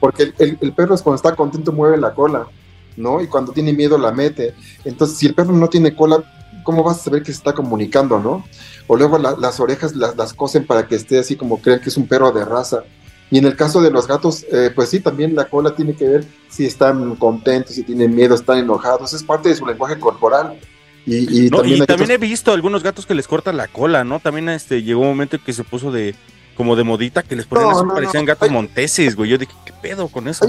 porque 0.00 0.22
el, 0.22 0.34
el- 0.38 0.58
el 0.60 0.72
perro 0.72 0.94
es 0.94 1.02
cuando 1.02 1.16
está 1.16 1.34
contento 1.34 1.72
mueve 1.72 1.96
la 1.98 2.14
cola, 2.14 2.46
¿no? 2.98 3.20
Y 3.22 3.26
cuando 3.26 3.52
tiene 3.52 3.72
miedo 3.72 3.96
la 3.96 4.12
mete. 4.12 4.54
Entonces, 4.84 5.16
si 5.18 5.26
el 5.26 5.34
perro 5.34 5.52
no 5.52 5.68
tiene 5.68 5.94
cola, 5.94 6.22
¿cómo 6.64 6.82
vas 6.82 6.98
a 7.00 7.04
saber 7.04 7.22
que 7.22 7.32
se 7.32 7.38
está 7.38 7.52
comunicando, 7.54 8.18
no? 8.20 8.44
O 8.86 8.96
luego 8.96 9.16
la- 9.18 9.36
las 9.38 9.60
orejas 9.60 9.94
las, 9.96 10.16
las 10.16 10.34
cosen 10.34 10.66
para 10.66 10.86
que 10.86 10.96
esté 10.96 11.18
así 11.18 11.36
como 11.36 11.60
crean 11.62 11.80
que 11.80 11.88
es 11.88 11.96
un 11.96 12.06
perro 12.06 12.30
de 12.32 12.44
raza. 12.44 12.82
Y 13.30 13.38
en 13.38 13.44
el 13.44 13.56
caso 13.56 13.80
de 13.82 13.90
los 13.90 14.06
gatos, 14.06 14.44
eh, 14.50 14.70
pues 14.74 14.88
sí, 14.88 15.00
también 15.00 15.34
la 15.34 15.44
cola 15.46 15.74
tiene 15.76 15.94
que 15.94 16.08
ver 16.08 16.24
si 16.48 16.64
están 16.64 17.14
contentos, 17.16 17.74
si 17.74 17.82
tienen 17.82 18.14
miedo, 18.14 18.34
están 18.34 18.58
enojados. 18.58 19.12
Es 19.12 19.22
parte 19.22 19.50
de 19.50 19.54
su 19.56 19.66
lenguaje 19.66 19.98
corporal. 19.98 20.58
Y, 21.04 21.46
y 21.46 21.50
No, 21.50 21.58
también, 21.58 21.82
y 21.82 21.86
también 21.86 22.04
otros- 22.06 22.10
he 22.10 22.18
visto 22.18 22.52
algunos 22.52 22.82
gatos 22.82 23.04
que 23.06 23.14
les 23.14 23.28
cortan 23.28 23.56
la 23.58 23.68
cola, 23.68 24.02
¿no? 24.04 24.18
También 24.20 24.48
este 24.48 24.82
llegó 24.82 25.02
un 25.02 25.08
momento 25.08 25.38
que 25.44 25.52
se 25.52 25.62
puso 25.64 25.92
de 25.92 26.14
como 26.58 26.74
de 26.76 26.82
modita 26.84 27.22
que 27.22 27.36
les 27.36 27.46
ponían 27.46 27.70
No, 27.70 27.84
no, 27.84 27.94
parecían 27.94 28.24
no. 28.24 28.28
gatos 28.28 28.50
monteses, 28.50 29.14
güey. 29.14 29.30
Yo 29.30 29.38
dije, 29.38 29.52
¿qué 29.64 29.72
pedo 29.80 30.08
con 30.08 30.26
eso? 30.26 30.44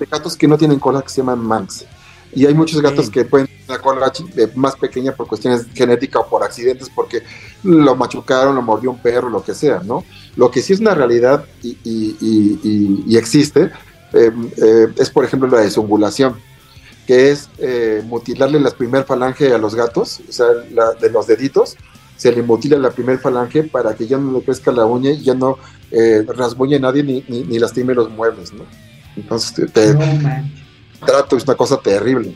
Hay 0.00 0.06
gatos 0.10 0.36
que 0.36 0.48
no 0.48 0.58
tienen 0.58 0.80
cola 0.80 1.00
que 1.00 1.08
se 1.08 1.18
llaman 1.22 1.38
manx. 1.38 1.86
Y 2.34 2.46
hay 2.46 2.54
muchos 2.54 2.80
gatos 2.82 3.08
que 3.10 3.24
pueden 3.24 3.46
tener 3.46 3.62
la 3.68 3.78
cola 3.78 4.12
más 4.56 4.74
pequeña 4.76 5.12
por 5.12 5.28
cuestiones 5.28 5.66
genéticas 5.74 6.22
o 6.24 6.28
por 6.28 6.42
accidentes, 6.42 6.90
porque 6.92 7.22
lo 7.62 7.94
machucaron, 7.94 8.56
lo 8.56 8.62
mordió 8.62 8.90
un 8.90 8.98
perro, 8.98 9.28
lo 9.28 9.44
que 9.44 9.54
sea, 9.54 9.82
¿no? 9.84 10.04
Lo 10.34 10.50
que 10.50 10.62
sí 10.62 10.72
es 10.72 10.80
una 10.80 10.94
realidad 10.94 11.44
y, 11.62 11.78
y- 11.84 12.16
y- 12.20 13.04
y- 13.06 13.16
existe 13.16 13.70
eh, 14.14 14.32
eh, 14.56 14.86
es, 14.98 15.10
por 15.10 15.24
ejemplo, 15.24 15.48
la 15.48 15.60
desungulación, 15.60 16.34
que 17.06 17.30
es 17.30 17.48
eh, 17.58 18.02
mutilarle 18.04 18.58
la 18.60 18.70
primer 18.70 19.04
falange 19.04 19.52
a 19.54 19.58
los 19.58 19.74
gatos, 19.74 20.20
o 20.28 20.32
sea, 20.32 20.46
la- 20.72 20.92
de 20.94 21.08
los 21.10 21.26
deditos, 21.26 21.76
se 22.22 22.30
le 22.30 22.40
mutila 22.42 22.78
la 22.78 22.90
primer 22.92 23.18
falange 23.18 23.64
para 23.64 23.96
que 23.96 24.06
ya 24.06 24.16
no 24.16 24.38
le 24.38 24.44
crezca 24.44 24.70
la 24.70 24.84
uña 24.86 25.10
y 25.10 25.22
ya 25.24 25.34
no 25.34 25.58
eh, 25.90 26.24
rasguñe 26.36 26.76
a 26.76 26.78
nadie 26.78 27.02
ni, 27.02 27.24
ni, 27.26 27.42
ni 27.42 27.58
lastime 27.58 27.94
los 27.94 28.10
muebles, 28.10 28.52
¿no? 28.52 28.64
Entonces, 29.16 29.52
te, 29.54 29.66
te- 29.66 29.92
No 29.94 29.98
manches. 30.22 30.60
trato 31.04 31.36
es 31.36 31.42
una 31.44 31.56
cosa 31.56 31.80
terrible. 31.80 32.32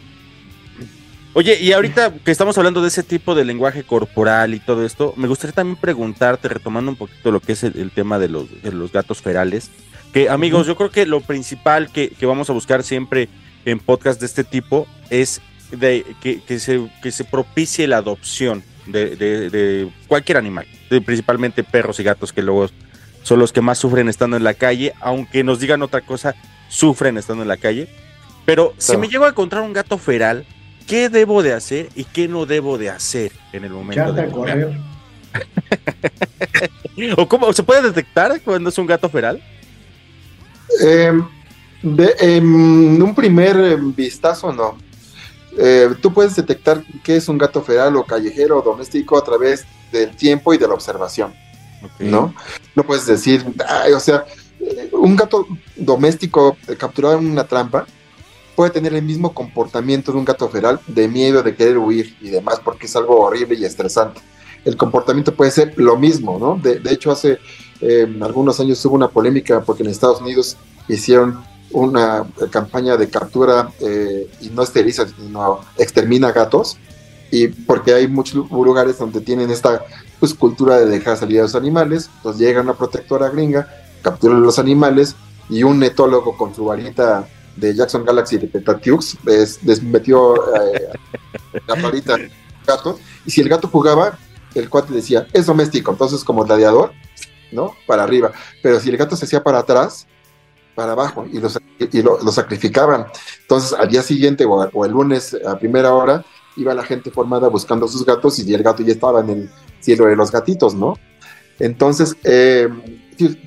Oye, 1.34 1.60
y 1.60 1.72
ahorita 1.72 2.14
que 2.24 2.30
estamos 2.32 2.58
hablando 2.58 2.82
de 2.82 2.88
ese 2.88 3.04
tipo 3.04 3.34
de 3.36 3.44
lenguaje 3.44 3.84
corporal 3.84 4.54
y 4.54 4.58
todo 4.58 4.84
esto, 4.84 5.14
me 5.16 5.28
gustaría 5.28 5.54
también 5.54 5.76
preguntarte, 5.80 6.48
retomando 6.48 6.90
un 6.90 6.96
poquito 6.96 7.30
lo 7.30 7.38
que 7.40 7.52
es 7.52 7.62
el, 7.62 7.78
el 7.78 7.90
tema 7.92 8.18
de 8.18 8.28
los, 8.28 8.46
de 8.62 8.72
los 8.72 8.90
gatos 8.90 9.22
ferales, 9.22 9.70
que 10.12 10.28
amigos, 10.30 10.66
yo 10.66 10.76
creo 10.76 10.90
que 10.90 11.06
lo 11.06 11.20
principal 11.20 11.92
que, 11.92 12.08
que 12.08 12.26
vamos 12.26 12.50
a 12.50 12.54
buscar 12.54 12.82
siempre 12.82 13.28
en 13.66 13.78
podcast 13.78 14.18
de 14.18 14.26
este 14.26 14.42
tipo 14.44 14.86
es 15.10 15.40
de 15.70 16.04
que, 16.22 16.40
que 16.42 16.58
se, 16.58 16.90
que 17.02 17.12
se 17.12 17.22
propicie 17.24 17.86
la 17.86 17.98
adopción 17.98 18.62
de, 18.86 19.16
de- 19.16 19.50
de 19.50 19.88
cualquier 20.08 20.38
animal, 20.38 20.66
principalmente 21.04 21.62
perros 21.64 21.98
y 22.00 22.04
gatos 22.04 22.32
que 22.32 22.42
luego 22.42 22.68
son 23.22 23.38
los 23.40 23.52
que 23.52 23.60
más 23.60 23.78
sufren 23.78 24.08
estando 24.08 24.36
en 24.36 24.44
la 24.44 24.54
calle, 24.54 24.92
aunque 25.00 25.42
nos 25.44 25.58
digan 25.60 25.82
otra 25.82 26.00
cosa, 26.00 26.34
sufren 26.68 27.16
estando 27.18 27.42
en 27.42 27.48
la 27.48 27.56
calle. 27.56 27.88
Pero 28.44 28.72
si 28.78 28.96
me 28.96 29.08
llego 29.08 29.24
a 29.24 29.30
encontrar 29.30 29.62
un 29.62 29.72
gato 29.72 29.98
feral, 29.98 30.46
¿qué 30.86 31.08
debo 31.08 31.42
de 31.42 31.52
hacer 31.52 31.88
y 31.96 32.04
qué 32.04 32.28
no 32.28 32.46
debo 32.46 32.78
de 32.78 32.90
hacer 32.90 33.32
en 33.52 33.64
el 33.64 33.70
momento 33.72 34.12
de 34.12 34.22
a 34.22 34.26
correr. 34.30 34.78
¿O 37.16 37.28
cómo 37.28 37.52
se 37.52 37.62
puede 37.62 37.82
detectar 37.82 38.40
cuando 38.42 38.70
es 38.70 38.78
un 38.78 38.86
gato 38.86 39.08
feral? 39.08 39.42
Eh, 40.82 41.12
de, 41.82 42.14
en 42.20 43.02
un 43.02 43.14
primer 43.14 43.76
vistazo, 43.78 44.52
no. 44.52 44.78
Eh, 45.58 45.88
tú 46.00 46.12
puedes 46.12 46.36
detectar 46.36 46.82
qué 47.02 47.16
es 47.16 47.28
un 47.28 47.38
gato 47.38 47.62
feral 47.62 47.96
o 47.96 48.04
callejero 48.04 48.58
o 48.58 48.62
doméstico 48.62 49.16
a 49.16 49.24
través 49.24 49.64
del 49.90 50.14
tiempo 50.14 50.52
y 50.52 50.58
de 50.58 50.68
la 50.68 50.74
observación, 50.74 51.32
¿no? 51.98 52.34
No 52.74 52.82
puedes 52.82 53.06
decir, 53.06 53.44
"Ay, 53.66 53.92
o 53.92 54.00
sea, 54.00 54.24
eh, 54.60 54.90
un 54.92 55.16
gato 55.16 55.46
doméstico 55.76 56.56
capturado 56.78 57.18
en 57.18 57.30
una 57.30 57.44
trampa 57.44 57.86
puede 58.54 58.70
tener 58.70 58.94
el 58.94 59.02
mismo 59.02 59.32
comportamiento 59.32 60.12
de 60.12 60.18
un 60.18 60.24
gato 60.24 60.48
feral, 60.48 60.80
de 60.86 61.08
miedo, 61.08 61.42
de 61.42 61.54
querer 61.54 61.78
huir 61.78 62.16
y 62.20 62.30
demás, 62.30 62.60
porque 62.64 62.86
es 62.86 62.96
algo 62.96 63.20
horrible 63.20 63.54
y 63.56 63.64
estresante. 63.64 64.20
El 64.64 64.76
comportamiento 64.76 65.34
puede 65.34 65.50
ser 65.50 65.74
lo 65.76 65.96
mismo, 65.96 66.38
¿no? 66.38 66.58
De, 66.60 66.80
de 66.80 66.92
hecho, 66.92 67.12
hace 67.12 67.38
eh, 67.80 68.06
algunos 68.22 68.58
años 68.58 68.84
hubo 68.84 68.94
una 68.94 69.08
polémica 69.08 69.60
porque 69.60 69.82
en 69.82 69.90
Estados 69.90 70.20
Unidos 70.20 70.56
hicieron 70.88 71.44
una 71.72 72.26
campaña 72.50 72.96
de 72.96 73.08
captura 73.08 73.70
eh, 73.80 74.30
y 74.40 74.50
no 74.50 74.62
esteriliza, 74.62 75.06
sino 75.06 75.60
extermina 75.76 76.32
gatos, 76.32 76.78
y 77.30 77.48
porque 77.48 77.92
hay 77.92 78.08
muchos 78.08 78.34
lu- 78.34 78.64
lugares 78.64 78.98
donde 78.98 79.20
tienen 79.20 79.50
esta 79.50 79.84
pues, 80.20 80.32
cultura 80.32 80.78
de 80.78 80.86
dejar 80.86 81.16
salir 81.16 81.40
a 81.40 81.42
los 81.42 81.54
animales, 81.54 82.08
entonces 82.16 82.40
llega 82.40 82.60
una 82.60 82.74
protectora 82.74 83.28
gringa, 83.28 83.68
captura 84.02 84.34
los 84.34 84.58
animales 84.58 85.16
y 85.48 85.62
un 85.64 85.82
etólogo 85.82 86.36
con 86.36 86.54
su 86.54 86.64
varita 86.64 87.28
de 87.56 87.74
Jackson 87.74 88.04
Galaxy 88.04 88.38
de 88.38 88.48
Petatiux 88.48 89.16
les, 89.24 89.62
les 89.64 89.82
metió 89.82 90.36
eh, 90.54 90.88
la 91.66 91.74
varita 91.82 92.14
al 92.14 92.30
gato 92.66 92.98
y 93.24 93.30
si 93.30 93.40
el 93.40 93.48
gato 93.48 93.68
jugaba, 93.68 94.18
el 94.54 94.68
cuate 94.70 94.92
decía, 94.92 95.26
es 95.32 95.46
doméstico, 95.46 95.90
entonces 95.90 96.22
como 96.22 96.44
gladiador, 96.44 96.92
¿no? 97.52 97.74
Para 97.86 98.04
arriba, 98.04 98.32
pero 98.62 98.78
si 98.78 98.90
el 98.90 98.96
gato 98.96 99.16
se 99.16 99.24
hacía 99.24 99.42
para 99.42 99.58
atrás, 99.60 100.06
para 100.76 100.92
abajo 100.92 101.26
y 101.32 101.40
lo, 101.40 101.48
sac- 101.48 101.62
y 101.90 102.02
lo, 102.02 102.22
lo 102.22 102.30
sacrificaban. 102.30 103.06
Entonces 103.42 103.72
al 103.72 103.88
día 103.88 104.02
siguiente 104.02 104.44
o, 104.44 104.68
o 104.72 104.84
el 104.84 104.92
lunes 104.92 105.36
a 105.44 105.58
primera 105.58 105.92
hora 105.92 106.24
iba 106.56 106.72
la 106.72 106.84
gente 106.84 107.10
formada 107.10 107.48
buscando 107.48 107.88
sus 107.88 108.04
gatos 108.06 108.38
y 108.38 108.54
el 108.54 108.62
gato 108.62 108.82
ya 108.84 108.92
estaba 108.92 109.20
en 109.20 109.30
el 109.30 109.50
cielo 109.80 110.06
de 110.06 110.14
los 110.14 110.30
gatitos, 110.30 110.74
¿no? 110.74 110.94
Entonces, 111.58 112.14
eh, 112.24 112.68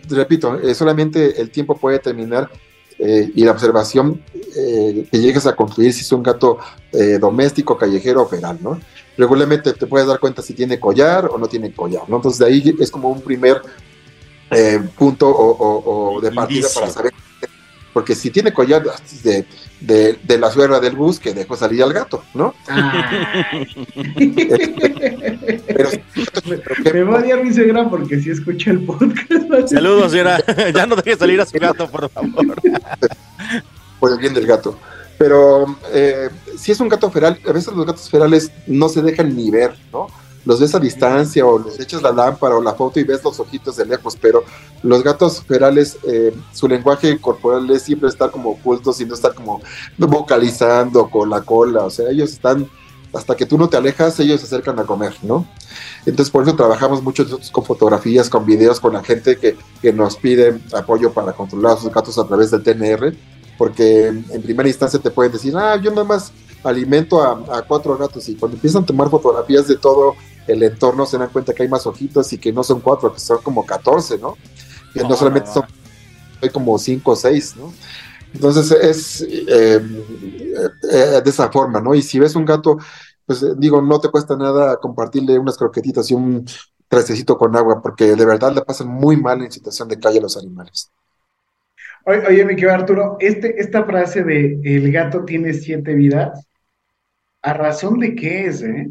repito, 0.09 0.59
eh, 0.59 0.73
solamente 0.73 1.39
el 1.39 1.49
tiempo 1.51 1.77
puede 1.77 1.97
determinar 1.97 2.49
eh, 2.97 3.31
y 3.33 3.43
la 3.45 3.51
observación 3.51 4.21
eh, 4.55 5.07
que 5.11 5.19
llegues 5.19 5.45
a 5.45 5.55
concluir 5.55 5.93
si 5.93 6.01
es 6.01 6.11
un 6.11 6.23
gato 6.23 6.57
eh, 6.91 7.17
doméstico, 7.19 7.77
callejero 7.77 8.23
o 8.23 8.27
feral, 8.27 8.57
¿no? 8.61 8.79
Regularmente 9.17 9.73
te 9.73 9.85
puedes 9.85 10.07
dar 10.07 10.19
cuenta 10.19 10.41
si 10.41 10.53
tiene 10.53 10.79
collar 10.79 11.29
o 11.31 11.37
no 11.37 11.47
tiene 11.47 11.73
collar, 11.73 12.03
¿no? 12.07 12.15
Entonces 12.17 12.39
de 12.39 12.45
ahí 12.45 12.75
es 12.79 12.89
como 12.91 13.09
un 13.09 13.21
primer 13.21 13.61
eh, 14.51 14.79
punto 14.97 15.27
o, 15.29 15.51
o- 15.51 16.15
o 16.15 16.21
de 16.21 16.31
partida 16.31 16.59
Indicio. 16.59 16.81
para 16.81 16.91
saber. 16.93 17.13
Porque 17.93 18.13
si 18.15 18.29
tiene 18.29 18.53
collar 18.53 18.83
de, 19.23 19.45
de, 19.81 20.13
de 20.23 20.37
la 20.37 20.51
suegra 20.51 20.79
del 20.79 20.95
bus 20.95 21.19
que 21.19 21.33
dejó 21.33 21.55
salir 21.57 21.81
al 21.83 21.91
gato, 21.91 22.23
¿no? 22.35 22.53
Pero, 25.67 25.89
Me 26.93 27.03
va 27.03 27.17
a 27.17 27.21
odiar 27.21 27.43
mi 27.43 27.53
suegra 27.53 27.89
porque 27.89 28.19
si 28.19 28.29
escucha 28.29 28.71
el 28.71 28.83
podcast. 28.85 29.69
Saludos, 29.69 30.11
señora. 30.11 30.39
ya 30.73 30.85
no 30.85 30.95
deje 30.95 31.17
salir 31.17 31.41
a 31.41 31.45
su 31.45 31.57
gato, 31.59 31.89
por 31.89 32.09
favor. 32.09 32.55
por 33.99 34.11
el 34.11 34.17
bien 34.19 34.33
del 34.33 34.45
gato. 34.47 34.77
Pero 35.17 35.77
eh, 35.91 36.29
si 36.57 36.71
es 36.71 36.79
un 36.79 36.87
gato 36.89 37.11
feral, 37.11 37.39
a 37.47 37.51
veces 37.51 37.73
los 37.73 37.85
gatos 37.85 38.09
ferales 38.09 38.51
no 38.67 38.87
se 38.87 39.01
dejan 39.01 39.35
ni 39.35 39.51
ver, 39.51 39.75
¿no? 39.91 40.07
Los 40.49 40.59
ves 40.59 40.73
a 40.73 40.79
distancia 40.79 41.45
o 41.45 41.59
les 41.59 41.79
echas 41.79 42.01
la 42.01 42.11
lámpara 42.11 42.55
o 42.55 42.61
la 42.63 42.73
foto 42.73 42.99
y 42.99 43.03
ves 43.03 43.23
los 43.23 43.39
ojitos 43.39 43.75
de 43.75 43.85
lejos, 43.85 44.17
pero 44.19 44.43
los 44.81 45.03
gatos 45.03 45.43
ferales, 45.43 45.99
eh, 46.07 46.33
su 46.51 46.67
lenguaje 46.67 47.21
corporal 47.21 47.69
es 47.69 47.83
siempre 47.83 48.09
estar 48.09 48.31
como 48.31 48.49
ocultos 48.49 48.99
y 48.99 49.05
no 49.05 49.13
estar 49.13 49.35
como 49.35 49.61
vocalizando 49.99 51.07
con 51.07 51.29
la 51.29 51.41
cola, 51.41 51.83
o 51.83 51.91
sea, 51.91 52.09
ellos 52.09 52.31
están, 52.31 52.67
hasta 53.13 53.35
que 53.35 53.45
tú 53.45 53.59
no 53.59 53.69
te 53.69 53.77
alejas, 53.77 54.19
ellos 54.19 54.39
se 54.39 54.47
acercan 54.47 54.79
a 54.79 54.85
comer, 54.85 55.13
¿no? 55.21 55.47
Entonces 56.07 56.31
por 56.31 56.41
eso 56.41 56.55
trabajamos 56.55 57.03
mucho 57.03 57.25
nosotros 57.25 57.51
con 57.51 57.63
fotografías, 57.63 58.27
con 58.27 58.43
videos, 58.43 58.79
con 58.79 58.93
la 58.93 59.03
gente 59.03 59.37
que, 59.37 59.55
que 59.83 59.93
nos 59.93 60.15
pide 60.15 60.59
apoyo 60.73 61.13
para 61.13 61.33
controlar 61.33 61.77
a 61.77 61.79
sus 61.79 61.93
gatos 61.93 62.17
a 62.17 62.25
través 62.25 62.49
del 62.49 62.63
TNR, 62.63 63.15
porque 63.55 64.07
en 64.07 64.41
primera 64.41 64.67
instancia 64.67 64.99
te 64.99 65.11
pueden 65.11 65.31
decir, 65.31 65.55
ah, 65.55 65.75
yo 65.75 65.91
nada 65.91 66.05
más 66.05 66.31
alimento 66.63 67.21
a, 67.21 67.57
a 67.59 67.61
cuatro 67.61 67.95
gatos 67.95 68.27
y 68.27 68.35
cuando 68.35 68.57
empiezan 68.57 68.81
a 68.81 68.85
tomar 68.87 69.11
fotografías 69.11 69.67
de 69.67 69.77
todo 69.77 70.15
el 70.51 70.63
entorno 70.63 71.05
se 71.05 71.17
dan 71.17 71.29
cuenta 71.29 71.53
que 71.53 71.63
hay 71.63 71.69
más 71.69 71.85
ojitos 71.85 72.31
y 72.33 72.37
que 72.37 72.51
no 72.51 72.63
son 72.63 72.81
cuatro, 72.81 73.13
que 73.13 73.19
son 73.19 73.41
como 73.41 73.65
14, 73.65 74.17
¿no? 74.17 74.35
Que 74.93 75.01
no, 75.01 75.09
No, 75.09 75.15
solamente 75.15 75.47
no, 75.49 75.53
son 75.53 75.65
hay 76.41 76.49
como 76.49 76.77
cinco 76.77 77.11
o 77.11 77.15
seis, 77.15 77.55
¿no? 77.55 77.73
Entonces 78.33 78.71
es 78.71 79.21
eh, 79.21 79.81
eh, 80.91 81.21
de 81.23 81.29
esa 81.29 81.51
forma, 81.51 81.81
¿no? 81.81 81.95
Y 81.95 82.01
si 82.01 82.19
ves 82.19 82.35
un 82.35 82.45
gato, 82.45 82.77
pues 83.25 83.41
eh, 83.43 83.53
digo, 83.57 83.81
no 83.81 83.99
te 83.99 84.09
cuesta 84.09 84.35
nada 84.35 84.77
compartirle 84.77 85.39
unas 85.39 85.57
croquetitas 85.57 86.09
y 86.11 86.13
un 86.13 86.45
trastecito 86.87 87.37
con 87.37 87.55
agua, 87.55 87.81
porque 87.81 88.15
de 88.15 88.25
verdad 88.25 88.53
le 88.53 88.61
pasan 88.61 88.87
muy 88.87 89.17
mal 89.17 89.41
en 89.41 89.51
situación 89.51 89.87
de 89.87 89.99
calle 89.99 90.19
a 90.19 90.23
los 90.23 90.37
animales. 90.37 90.91
Oye, 92.05 92.25
oye, 92.27 92.45
mi 92.45 92.55
querido 92.55 92.73
Arturo, 92.73 93.17
este, 93.19 93.59
esta 93.59 93.83
frase 93.83 94.23
de 94.23 94.59
el 94.63 94.91
gato 94.91 95.25
tiene 95.25 95.53
siete 95.53 95.93
vidas, 95.93 96.47
¿a 97.41 97.53
razón 97.53 97.99
de 97.99 98.15
qué 98.15 98.45
es, 98.45 98.61
eh? 98.61 98.89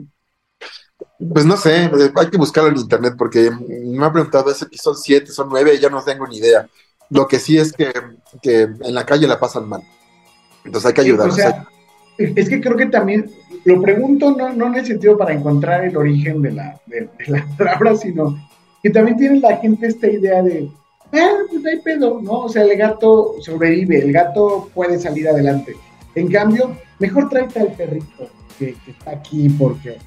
Pues 1.19 1.45
no 1.45 1.57
sé, 1.57 1.85
eh, 1.87 2.12
hay 2.14 2.31
que 2.31 2.39
buscarlo 2.39 2.71
en 2.71 2.77
internet 2.79 3.14
porque 3.19 3.51
me 3.51 4.05
han 4.07 4.12
preguntado 4.12 4.51
ese 4.51 4.69
que 4.69 4.79
son 4.79 4.97
siete, 4.97 5.33
son 5.33 5.49
nueve, 5.51 5.79
ya 5.81 5.91
no 5.91 6.03
tengo 6.05 6.27
ni 6.29 6.37
idea. 6.39 6.69
Lo 7.11 7.27
que 7.27 7.39
sí 7.41 7.59
es 7.59 7.73
que, 7.73 7.93
que 8.41 8.62
en 8.62 8.95
la 8.95 9.05
calle 9.05 9.27
la 9.27 9.41
pasan 9.41 9.69
mal. 9.69 9.83
Entonces 10.64 10.89
hay 10.89 10.95
que 10.95 11.03
Sí, 11.03 11.09
ayudar. 11.09 11.29
o 11.29 11.33
sea, 11.33 11.66
es 12.19 12.49
que 12.49 12.61
creo 12.61 12.77
que 12.77 12.87
también, 12.87 13.31
lo 13.64 13.81
pregunto 13.83 14.33
no, 14.37 14.53
no 14.53 14.66
en 14.69 14.77
el 14.77 14.87
sentido 14.87 15.16
para 15.19 15.35
encontrar 15.35 15.85
el 15.85 15.97
origen 15.97 16.43
de 16.43 16.53
la, 16.53 16.81
de, 16.87 17.11
de 17.19 17.27
la 17.29 17.47
palabra, 17.59 17.97
sino 17.97 18.39
que 18.83 18.91
también 18.91 19.16
tiene 19.19 19.41
la 19.41 19.57
gente 19.59 19.87
esta 19.89 20.09
idea 20.09 20.43
de, 20.43 20.71
ah, 21.12 21.31
pues 21.51 21.62
no 21.62 21.69
hay 21.71 21.81
pedo, 21.81 22.21
¿no? 22.23 22.33
O 22.41 22.49
sea, 22.49 22.62
el 22.64 22.77
gato 22.77 23.35
sobrevive, 23.41 24.01
el 24.03 24.12
gato 24.12 24.71
puede 24.75 24.99
salir 24.99 25.29
adelante. 25.29 25.75
En 26.14 26.29
cambio, 26.31 26.77
mejor 26.99 27.29
tráete 27.29 27.61
al 27.61 27.73
perrito 27.75 28.31
que, 28.59 28.75
que 28.85 28.91
está 28.93 29.12
aquí 29.12 29.49
porque, 29.51 29.99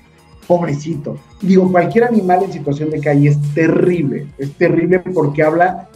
pobrecito. 0.47 1.17
Digo, 1.41 1.69
cualquier 1.71 2.05
animal 2.05 2.43
en 2.43 2.53
situación 2.53 2.89
de 2.89 2.99
calle 2.99 3.29
es 3.29 3.37
terrible, 3.53 4.27
es 4.37 4.51
terrible 4.53 4.99
porque 4.99 5.43
habla 5.43 5.87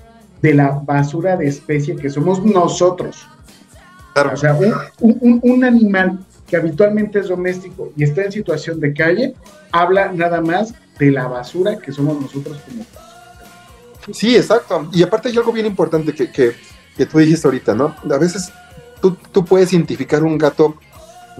de 0.41 0.53
la 0.53 0.71
basura 0.71 1.35
de 1.37 1.47
especie 1.47 1.95
que 1.95 2.09
somos 2.09 2.43
nosotros. 2.43 3.25
Claro. 4.13 4.31
O 4.33 4.37
sea, 4.37 4.57
un, 4.99 5.39
un- 5.43 5.63
animal 5.63 6.19
que 6.47 6.55
habitualmente 6.55 7.19
es 7.19 7.27
doméstico 7.27 7.91
y 7.97 8.03
está 8.03 8.23
en 8.23 8.31
situación 8.31 8.79
de 8.79 8.93
calle, 8.93 9.35
habla 9.71 10.11
nada 10.11 10.41
más 10.41 10.73
de 10.99 11.11
la 11.11 11.27
basura 11.27 11.77
que 11.77 11.91
somos 11.91 12.21
nosotros 12.21 12.57
como 12.65 12.85
Sí, 14.13 14.35
exacto. 14.35 14.87
Y 14.93 15.01
aparte 15.03 15.29
hay 15.29 15.37
algo 15.37 15.51
bien 15.51 15.65
importante 15.65 16.13
que, 16.13 16.31
que, 16.31 16.51
que 16.95 17.05
tú 17.07 17.17
dijiste 17.17 17.47
ahorita, 17.47 17.73
¿no? 17.73 17.95
A 18.09 18.17
veces 18.19 18.51
tú, 19.01 19.17
tú 19.31 19.43
puedes 19.43 19.73
identificar 19.73 20.23
un 20.23 20.37
gato 20.37 20.75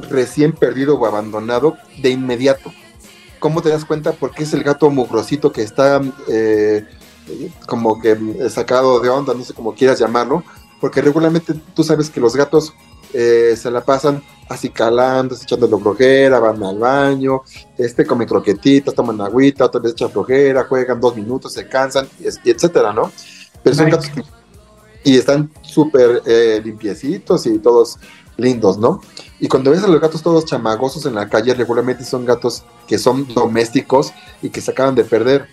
recién 0.10 0.52
perdido 0.52 0.98
o 1.00 1.06
abandonado 1.06 1.78
de 2.02 2.10
inmediato. 2.10 2.74
¿Cómo 3.40 3.62
te 3.62 3.70
das 3.70 3.86
cuenta? 3.86 4.12
Porque 4.14 4.44
es 4.44 4.54
el 4.54 4.64
gato 4.64 4.90
mugrosito 4.90 5.52
que 5.52 5.62
está 5.62 6.02
eh, 6.28 6.86
como 7.68 8.00
que 8.00 8.12
eh, 8.12 8.50
sacado 8.50 9.00
de 9.00 9.10
onda, 9.10 9.34
no 9.34 9.44
sé 9.44 9.54
cómo 9.54 9.74
quieras 9.74 10.00
llamarlo, 10.00 10.44
porque 10.80 11.02
regularmente 11.02 11.54
tú 11.74 11.84
sabes 11.84 12.10
que 12.10 12.20
los 12.20 12.36
gatos 12.36 12.74
eh, 13.14 13.56
se 13.58 13.72
la 13.72 13.84
pasan 13.84 14.22
así 14.50 14.70
calando, 14.70 15.36
echando 15.36 15.68
flojera, 15.80 16.40
van 16.40 16.62
al 16.64 16.78
baño, 16.78 17.42
este 17.78 18.06
comen 18.06 18.28
croquetitas, 18.28 18.94
toman 18.94 19.20
agüita, 19.22 19.66
otra 19.66 19.82
vez 19.82 19.94
echan 19.94 20.12
flojera, 20.12 20.66
juegan 20.66 21.00
dos 21.00 21.16
minutos, 21.16 21.54
se 21.54 21.68
cansan, 21.68 22.08
y 22.20 22.50
etcétera, 22.50 22.94
¿no? 22.94 23.12
Pero 23.64 23.76
son 23.76 23.86
Nice. 23.86 23.98
gatos 23.98 24.10
que- 24.14 25.10
y 25.12 25.18
están 25.18 25.52
súper 25.62 26.22
eh, 26.26 26.62
limpiecitos 26.64 27.46
y 27.46 27.60
todos 27.60 27.98
lindos, 28.38 28.78
¿no? 28.78 29.02
Y 29.40 29.48
cuando 29.48 29.72
ves 29.72 29.84
a 29.84 29.88
los 29.88 30.00
gatos 30.00 30.22
todos 30.22 30.46
chamagosos 30.46 31.06
en 31.06 31.16
la 31.16 31.28
calle, 31.28 31.54
regularmente 31.54 32.04
son 32.04 32.26
gatos 32.26 32.64
que 32.88 32.98
son 32.98 33.28
domésticos 33.34 34.14
y 34.42 34.50
que 34.50 34.62
se 34.62 34.72
acaban 34.72 34.96
de 34.96 35.04
perder, 35.04 35.48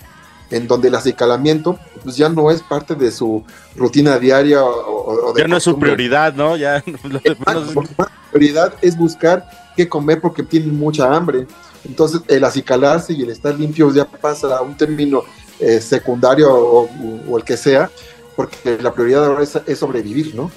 en 0.51 0.68
donde 0.68 0.89
el 0.89 0.95
acicalamiento 0.95 1.78
pues 2.03 2.16
ya 2.16 2.28
no 2.28 2.51
es 2.51 2.62
parte 2.62 2.95
de 2.95 3.11
su 3.11 3.43
rutina 3.76 4.18
diaria 4.18 4.62
o, 4.62 5.33
de 5.35 5.43
Ya 5.43 5.49
no 5.49 5.57
es 5.57 5.62
su 5.62 5.78
prioridad, 5.78 6.35
¿no? 6.35 6.57
Ya 6.57 6.83
la 7.05 8.11
prioridad 8.30 8.74
es 8.83 8.97
buscar 8.97 9.49
qué 9.76 9.89
comer 9.89 10.20
porque 10.20 10.43
tienen 10.43 10.76
mucha 10.78 11.14
hambre. 11.14 11.47
Entonces, 11.85 12.20
el 12.28 12.45
acicalarse 12.45 13.12
y 13.12 13.22
el 13.22 13.30
estar 13.30 13.59
limpios 13.59 13.95
ya 13.95 14.05
pasa 14.05 14.57
a 14.57 14.62
un 14.62 14.76
término 14.76 15.22
eh, 15.59 15.80
secundario 15.80 16.53
o, 16.55 16.89
o 17.28 17.37
el 17.37 17.45
que 17.45 17.57
sea, 17.57 17.91
porque 18.37 18.78
la 18.80 18.93
prioridad 18.93 19.24
ahora 19.24 19.43
es, 19.43 19.59
es 19.66 19.78
sobrevivir, 19.78 20.35
¿no? 20.35 20.51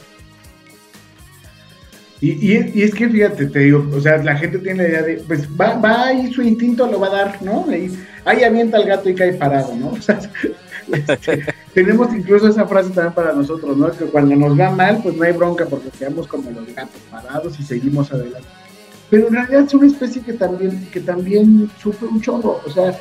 Y, 2.26 2.54
y, 2.54 2.72
y 2.74 2.82
es 2.82 2.96
que 2.96 3.08
fíjate, 3.08 3.46
te 3.46 3.60
digo, 3.60 3.88
o 3.94 4.02
sea, 4.02 4.18
la 4.18 4.36
gente 4.36 4.58
tiene 4.58 4.82
la 4.82 4.90
idea 4.90 5.02
de, 5.04 5.24
pues 5.28 5.48
va, 5.48 5.76
va 5.76 6.08
ahí 6.08 6.34
su 6.34 6.42
instinto 6.42 6.88
lo 6.88 7.00
va 7.00 7.06
a 7.06 7.12
dar, 7.12 7.44
¿no? 7.44 7.68
Ahí, 7.70 7.96
ahí 8.26 8.44
avienta 8.44 8.78
al 8.78 8.86
gato 8.86 9.08
y 9.08 9.14
cae 9.14 9.34
parado, 9.34 9.76
¿no? 9.76 9.90
O 9.96 10.02
sea, 10.02 10.20
este, 10.92 11.46
tenemos 11.76 12.12
incluso 12.16 12.48
esa 12.48 12.66
frase 12.66 12.90
también 12.90 13.14
para 13.14 13.34
nosotros, 13.34 13.78
¿no? 13.78 13.92
Que 13.92 14.06
cuando 14.06 14.36
nos 14.36 14.60
va 14.60 14.72
mal, 14.72 15.02
pues 15.04 15.16
no 15.16 15.24
hay 15.24 15.34
bronca 15.34 15.68
porque 15.68 15.90
quedamos 15.90 16.28
como 16.28 16.50
los 16.50 16.66
gatos 16.74 17.00
parados 17.12 17.60
y 17.60 17.64
seguimos 17.64 18.12
adelante. 18.12 18.48
Pero 19.12 19.28
en 19.28 19.34
realidad 19.36 19.66
es 19.68 19.74
una 19.76 19.86
especie 19.86 20.24
que 20.24 20.34
también, 20.34 20.88
que 20.92 21.02
también 21.02 21.70
sufre 21.80 22.08
un 22.08 22.22
chorro, 22.22 22.60
o 22.66 22.72
sea, 22.72 23.00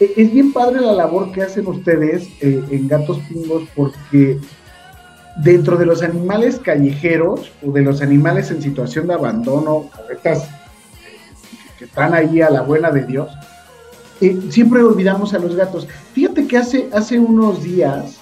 e- 0.00 0.12
es 0.18 0.32
bien 0.34 0.52
padre 0.52 0.82
la 0.82 0.92
labor 0.92 1.32
que 1.32 1.40
hacen 1.42 1.66
ustedes 1.66 2.28
eh, 2.42 2.62
en 2.70 2.88
Gatos 2.88 3.20
Pingos 3.26 3.66
porque 3.74 4.38
dentro 5.36 5.76
de 5.76 5.86
los 5.86 6.02
animales 6.02 6.58
callejeros 6.58 7.52
o 7.64 7.70
de 7.70 7.82
los 7.82 8.00
animales 8.02 8.50
en 8.50 8.62
situación 8.62 9.06
de 9.06 9.14
abandono, 9.14 9.90
estas 10.10 10.44
eh, 10.44 10.48
que 11.78 11.84
están 11.84 12.14
ahí 12.14 12.40
a 12.40 12.50
la 12.50 12.62
buena 12.62 12.90
de 12.90 13.04
Dios, 13.04 13.30
eh, 14.20 14.38
siempre 14.50 14.82
olvidamos 14.82 15.34
a 15.34 15.38
los 15.38 15.54
gatos. 15.54 15.86
Fíjate 16.14 16.46
que 16.46 16.56
hace, 16.56 16.88
hace 16.92 17.18
unos 17.18 17.62
días 17.62 18.16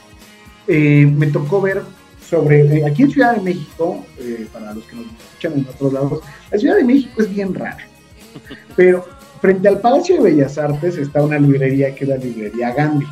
eh, 0.66 1.06
me 1.06 1.28
tocó 1.28 1.60
ver 1.60 1.82
sobre, 2.28 2.84
aquí 2.84 3.02
en 3.02 3.10
Ciudad 3.10 3.36
de 3.36 3.42
México, 3.42 4.04
para 4.52 4.72
los 4.72 4.84
que 4.84 4.96
nos 4.96 5.06
escuchan 5.06 5.52
en 5.52 5.68
otros 5.68 5.92
lados, 5.92 6.20
la 6.50 6.58
Ciudad 6.58 6.76
de 6.76 6.84
México 6.84 7.22
es 7.22 7.30
bien 7.30 7.54
rara, 7.54 7.86
pero 8.74 9.04
frente 9.40 9.68
al 9.68 9.80
Palacio 9.80 10.16
de 10.16 10.30
Bellas 10.30 10.56
Artes 10.56 10.96
está 10.96 11.22
una 11.22 11.38
librería 11.38 11.94
que 11.94 12.04
es 12.04 12.10
la 12.10 12.16
librería 12.16 12.72
Gandhi. 12.72 13.06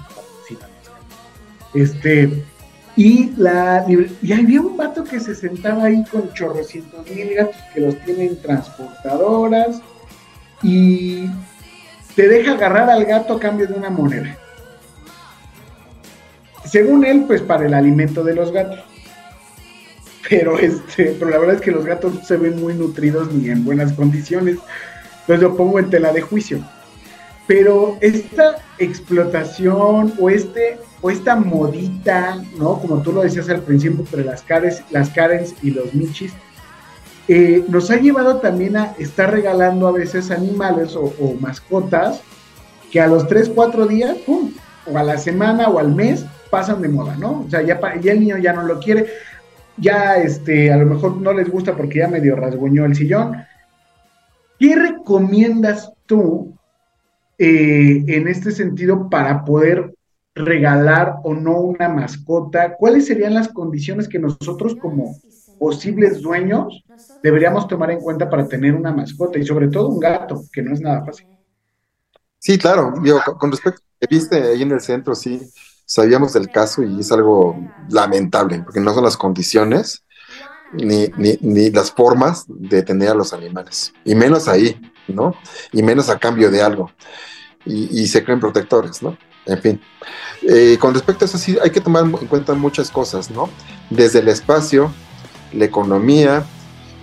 Este, 1.74 2.44
y, 2.96 3.32
la, 3.36 3.86
y 3.88 4.32
había 4.32 4.60
un 4.60 4.76
vato 4.76 5.04
que 5.04 5.18
se 5.18 5.34
sentaba 5.34 5.84
ahí 5.84 6.04
con 6.04 6.32
chorrocientos 6.34 7.08
mil 7.08 7.34
gatos 7.34 7.56
que 7.72 7.80
los 7.80 7.98
tienen 8.00 8.40
transportadoras 8.42 9.80
y 10.62 11.26
te 12.14 12.28
deja 12.28 12.52
agarrar 12.52 12.90
al 12.90 13.04
gato 13.04 13.34
a 13.34 13.40
cambio 13.40 13.66
de 13.66 13.74
una 13.74 13.88
moneda. 13.88 14.36
Según 16.66 17.04
él, 17.04 17.24
pues 17.26 17.40
para 17.40 17.66
el 17.66 17.74
alimento 17.74 18.22
de 18.22 18.34
los 18.34 18.52
gatos. 18.52 18.80
Pero 20.28 20.58
este, 20.58 21.16
pero 21.18 21.30
la 21.30 21.38
verdad 21.38 21.56
es 21.56 21.60
que 21.60 21.70
los 21.70 21.84
gatos 21.84 22.14
no 22.14 22.24
se 22.24 22.36
ven 22.36 22.60
muy 22.60 22.74
nutridos 22.74 23.32
ni 23.32 23.48
en 23.50 23.64
buenas 23.64 23.92
condiciones. 23.92 24.58
Entonces 25.20 25.42
lo 25.42 25.56
pongo 25.56 25.78
en 25.78 25.90
tela 25.90 26.12
de 26.12 26.20
juicio. 26.20 26.62
Pero 27.52 27.98
esta 28.00 28.56
explotación 28.78 30.14
o 30.18 30.30
este 30.30 30.78
o 31.02 31.10
esta 31.10 31.36
modita, 31.36 32.42
¿no? 32.56 32.78
Como 32.78 33.02
tú 33.02 33.12
lo 33.12 33.20
decías 33.20 33.50
al 33.50 33.60
principio, 33.60 34.00
entre 34.00 34.24
las 34.24 34.40
Karens, 34.40 34.82
las 34.90 35.10
Karens 35.10 35.54
y 35.62 35.70
los 35.72 35.92
Michis, 35.92 36.32
eh, 37.28 37.62
nos 37.68 37.90
ha 37.90 37.96
llevado 37.96 38.38
también 38.38 38.78
a 38.78 38.94
estar 38.98 39.30
regalando 39.30 39.86
a 39.86 39.92
veces 39.92 40.30
animales 40.30 40.96
o, 40.96 41.12
o 41.20 41.36
mascotas 41.40 42.22
que 42.90 43.02
a 43.02 43.06
los 43.06 43.28
3, 43.28 43.50
4 43.54 43.86
días, 43.86 44.16
¡pum! 44.24 44.50
o 44.90 44.96
a 44.96 45.02
la 45.02 45.18
semana 45.18 45.68
o 45.68 45.78
al 45.78 45.94
mes 45.94 46.24
pasan 46.48 46.80
de 46.80 46.88
moda, 46.88 47.16
¿no? 47.18 47.44
O 47.46 47.50
sea, 47.50 47.60
ya, 47.60 47.78
ya 48.00 48.12
el 48.12 48.20
niño 48.20 48.38
ya 48.38 48.54
no 48.54 48.62
lo 48.62 48.80
quiere, 48.80 49.08
ya 49.76 50.16
este, 50.16 50.72
a 50.72 50.78
lo 50.78 50.86
mejor 50.86 51.18
no 51.18 51.34
les 51.34 51.50
gusta 51.50 51.76
porque 51.76 51.98
ya 51.98 52.08
medio 52.08 52.34
rasguñó 52.34 52.86
el 52.86 52.96
sillón. 52.96 53.44
¿Qué 54.58 54.74
recomiendas 54.74 55.92
tú 56.06 56.54
eh, 57.38 58.04
en 58.06 58.28
este 58.28 58.50
sentido 58.50 59.08
para 59.08 59.44
poder 59.44 59.94
regalar 60.34 61.16
o 61.24 61.34
no 61.34 61.60
una 61.60 61.88
mascota? 61.88 62.76
¿Cuáles 62.76 63.06
serían 63.06 63.34
las 63.34 63.48
condiciones 63.48 64.08
que 64.08 64.18
nosotros 64.18 64.76
como 64.80 65.18
posibles 65.58 66.22
dueños 66.22 66.84
deberíamos 67.22 67.68
tomar 67.68 67.90
en 67.90 68.00
cuenta 68.00 68.28
para 68.28 68.48
tener 68.48 68.74
una 68.74 68.92
mascota 68.92 69.38
y 69.38 69.46
sobre 69.46 69.68
todo 69.68 69.88
un 69.88 70.00
gato, 70.00 70.44
que 70.52 70.62
no 70.62 70.74
es 70.74 70.80
nada 70.80 71.04
fácil? 71.04 71.26
Sí, 72.38 72.58
claro. 72.58 72.92
Con, 72.92 73.36
con 73.38 73.50
respecto 73.50 73.80
a 73.80 73.86
lo 74.00 74.08
que 74.08 74.14
viste 74.14 74.42
ahí 74.42 74.62
en 74.62 74.72
el 74.72 74.80
centro, 74.80 75.14
sí, 75.14 75.40
sabíamos 75.84 76.32
del 76.32 76.50
caso 76.50 76.82
y 76.82 77.00
es 77.00 77.12
algo 77.12 77.56
lamentable, 77.88 78.62
porque 78.64 78.80
no 78.80 78.92
son 78.94 79.04
las 79.04 79.16
condiciones 79.16 80.02
ni, 80.72 81.08
ni, 81.16 81.38
ni 81.40 81.70
las 81.70 81.90
formas 81.90 82.44
de 82.48 82.82
tener 82.82 83.10
a 83.10 83.14
los 83.14 83.32
animales, 83.32 83.92
y 84.04 84.14
menos 84.14 84.48
ahí, 84.48 84.80
¿no? 85.08 85.34
Y 85.72 85.82
menos 85.82 86.08
a 86.08 86.18
cambio 86.18 86.50
de 86.50 86.62
algo. 86.62 86.90
Y, 87.64 88.08
se 88.08 88.24
creen 88.24 88.40
protectores, 88.40 89.02
¿no? 89.02 89.16
En 89.46 89.62
fin. 89.62 89.80
Eh, 90.42 90.76
con 90.80 90.94
respecto 90.94 91.24
a 91.24 91.26
eso, 91.26 91.38
sí, 91.38 91.56
hay 91.62 91.70
que 91.70 91.80
tomar 91.80 92.04
en 92.04 92.26
cuenta 92.26 92.54
muchas 92.54 92.90
cosas, 92.90 93.30
¿no? 93.30 93.48
Desde 93.88 94.18
el 94.18 94.28
espacio, 94.28 94.92
la 95.52 95.64
economía, 95.64 96.44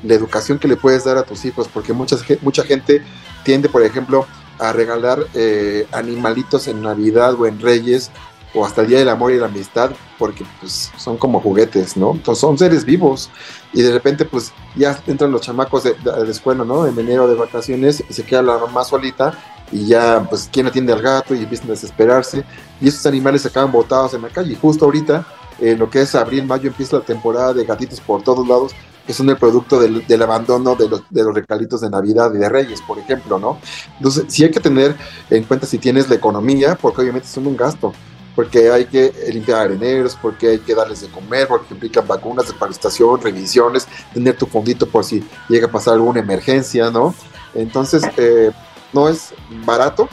la 0.03 0.13
educación 0.15 0.59
que 0.59 0.67
le 0.67 0.75
puedes 0.75 1.05
dar 1.05 1.17
a 1.17 1.23
tus 1.23 1.45
hijos, 1.45 1.69
porque 1.73 1.93
muchas, 1.93 2.23
mucha 2.41 2.63
gente 2.63 3.01
tiende, 3.45 3.69
por 3.69 3.83
ejemplo, 3.83 4.25
a 4.59 4.73
regalar 4.73 5.25
eh, 5.33 5.87
animalitos 5.93 6.67
en 6.67 6.81
Navidad 6.81 7.35
o 7.35 7.45
en 7.45 7.61
Reyes 7.61 8.11
o 8.53 8.65
hasta 8.65 8.81
el 8.81 8.87
Día 8.87 8.99
del 8.99 9.09
Amor 9.09 9.31
y 9.31 9.37
la 9.37 9.45
Amistad, 9.45 9.91
porque 10.17 10.43
pues 10.59 10.91
son 10.97 11.17
como 11.17 11.39
juguetes, 11.39 11.95
¿no? 11.97 12.11
Entonces 12.11 12.41
son 12.41 12.57
seres 12.57 12.83
vivos 12.85 13.29
y 13.73 13.81
de 13.81 13.91
repente 13.91 14.25
pues 14.25 14.51
ya 14.75 14.99
entran 15.07 15.31
los 15.31 15.41
chamacos 15.41 15.83
de, 15.83 15.93
de 15.93 16.25
la 16.25 16.31
escuela, 16.31 16.63
¿no? 16.63 16.85
En 16.87 16.97
enero 16.97 17.27
de 17.27 17.35
vacaciones 17.35 18.03
se 18.09 18.23
queda 18.23 18.41
la 18.41 18.57
mamá 18.57 18.83
solita 18.83 19.33
y 19.71 19.85
ya 19.85 20.25
pues 20.29 20.49
quién 20.51 20.67
atiende 20.67 20.93
al 20.93 21.01
gato 21.01 21.35
y 21.35 21.43
empiezan 21.43 21.67
a 21.67 21.71
desesperarse 21.71 22.43
y 22.81 22.87
esos 22.87 23.05
animales 23.05 23.43
se 23.43 23.49
acaban 23.49 23.71
botados 23.71 24.13
en 24.13 24.23
la 24.23 24.29
calle 24.29 24.53
y 24.53 24.55
justo 24.55 24.85
ahorita 24.85 25.25
eh, 25.61 25.75
lo 25.75 25.89
que 25.89 26.01
es 26.01 26.15
abril, 26.15 26.45
mayo, 26.45 26.69
empieza 26.69 26.97
la 26.97 27.03
temporada 27.03 27.53
de 27.53 27.65
gatitos 27.65 27.99
por 27.99 28.23
todos 28.23 28.47
lados, 28.47 28.71
que 29.05 29.13
son 29.13 29.29
el 29.29 29.37
producto 29.37 29.79
del, 29.79 30.05
del 30.07 30.21
abandono 30.21 30.75
de 30.75 30.87
los, 30.87 31.03
de 31.09 31.23
los 31.23 31.33
regalitos 31.33 31.81
de 31.81 31.89
Navidad 31.89 32.31
y 32.33 32.37
de 32.37 32.47
Reyes, 32.47 32.81
por 32.81 32.97
ejemplo, 32.97 33.39
¿no? 33.39 33.59
Entonces, 33.97 34.25
sí 34.29 34.43
hay 34.43 34.51
que 34.51 34.59
tener 34.59 34.95
en 35.29 35.43
cuenta 35.43 35.65
si 35.65 35.77
tienes 35.77 36.09
la 36.09 36.15
economía, 36.15 36.77
porque 36.79 37.01
obviamente 37.01 37.27
son 37.27 37.47
un 37.47 37.57
gasto, 37.57 37.91
porque 38.39 38.71
hay 38.71 38.85
que 38.85 39.11
limpiar 39.33 39.63
areneros, 39.63 40.17
porque 40.21 40.47
hay 40.47 40.59
que 40.59 40.73
darles 40.73 41.01
de 41.01 41.09
comer, 41.09 41.45
porque 41.45 41.73
implican 41.73 42.07
vacunas, 42.07 42.47
desparasitación, 42.47 43.19
revisiones, 43.19 43.85
tener 44.13 44.37
tu 44.37 44.45
fondito 44.45 44.87
por 44.87 45.03
si 45.03 45.21
llega 45.49 45.67
a 45.67 45.69
pasar 45.69 45.95
alguna 45.95 46.21
emergencia, 46.21 46.89
¿no? 46.89 47.13
Entonces, 47.53 48.01
eh, 48.15 48.51
no 48.93 49.09
es 49.09 49.33
barato, 49.65 50.07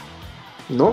¿no? 0.68 0.92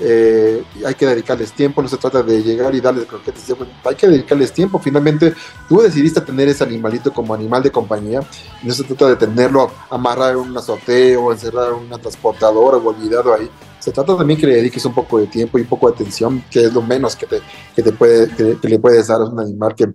Eh, 0.00 0.64
hay 0.84 0.94
que 0.96 1.06
dedicarles 1.06 1.52
tiempo, 1.52 1.82
no 1.82 1.88
se 1.88 1.98
trata 1.98 2.20
de 2.20 2.42
llegar 2.42 2.74
y 2.74 2.80
darles 2.80 3.06
croquetes, 3.06 3.44
hay 3.84 3.94
que 3.94 4.08
dedicarles 4.08 4.52
tiempo. 4.52 4.80
Finalmente, 4.80 5.34
tú 5.68 5.82
decidiste 5.82 6.20
tener 6.20 6.48
ese 6.48 6.64
animalito 6.64 7.12
como 7.12 7.32
animal 7.32 7.62
de 7.62 7.70
compañía, 7.70 8.22
no 8.60 8.74
se 8.74 8.82
trata 8.82 9.08
de 9.08 9.14
tenerlo 9.14 9.70
amarrar 9.88 10.32
en 10.32 10.38
un 10.38 10.58
azoteo, 10.58 11.30
encerrar 11.30 11.74
en 11.74 11.86
una 11.86 11.98
transportadora 11.98 12.76
o 12.76 12.88
olvidado 12.88 13.32
ahí. 13.32 13.48
Se 13.82 13.90
trata 13.90 14.16
también 14.16 14.38
que 14.38 14.46
le 14.46 14.54
dediques 14.56 14.84
un 14.84 14.94
poco 14.94 15.18
de 15.18 15.26
tiempo 15.26 15.58
y 15.58 15.62
un 15.62 15.66
poco 15.66 15.88
de 15.88 15.94
atención, 15.96 16.44
que 16.48 16.66
es 16.66 16.72
lo 16.72 16.82
menos 16.82 17.16
que, 17.16 17.26
te, 17.26 17.40
que 17.74 17.82
te 17.82 17.90
puede, 17.92 18.28
que, 18.34 18.56
que 18.60 18.68
le 18.68 18.78
puedes 18.78 19.08
dar 19.08 19.20
a 19.20 19.24
un 19.24 19.40
animal 19.40 19.74
que, 19.74 19.86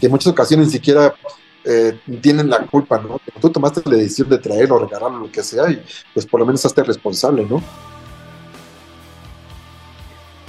que 0.00 0.06
en 0.06 0.10
muchas 0.10 0.32
ocasiones 0.32 0.66
ni 0.66 0.72
siquiera 0.72 1.14
eh, 1.64 1.96
tienen 2.20 2.50
la 2.50 2.66
culpa, 2.66 2.98
¿no? 2.98 3.20
Tú 3.40 3.48
tomaste 3.50 3.82
la 3.84 3.96
decisión 3.98 4.28
de 4.30 4.38
traerlo, 4.38 4.80
regalarlo, 4.80 5.18
lo 5.20 5.30
que 5.30 5.44
sea, 5.44 5.70
y 5.70 5.80
pues 6.12 6.26
por 6.26 6.40
lo 6.40 6.46
menos 6.46 6.64
hazte 6.66 6.82
responsable, 6.82 7.46
¿no? 7.48 7.62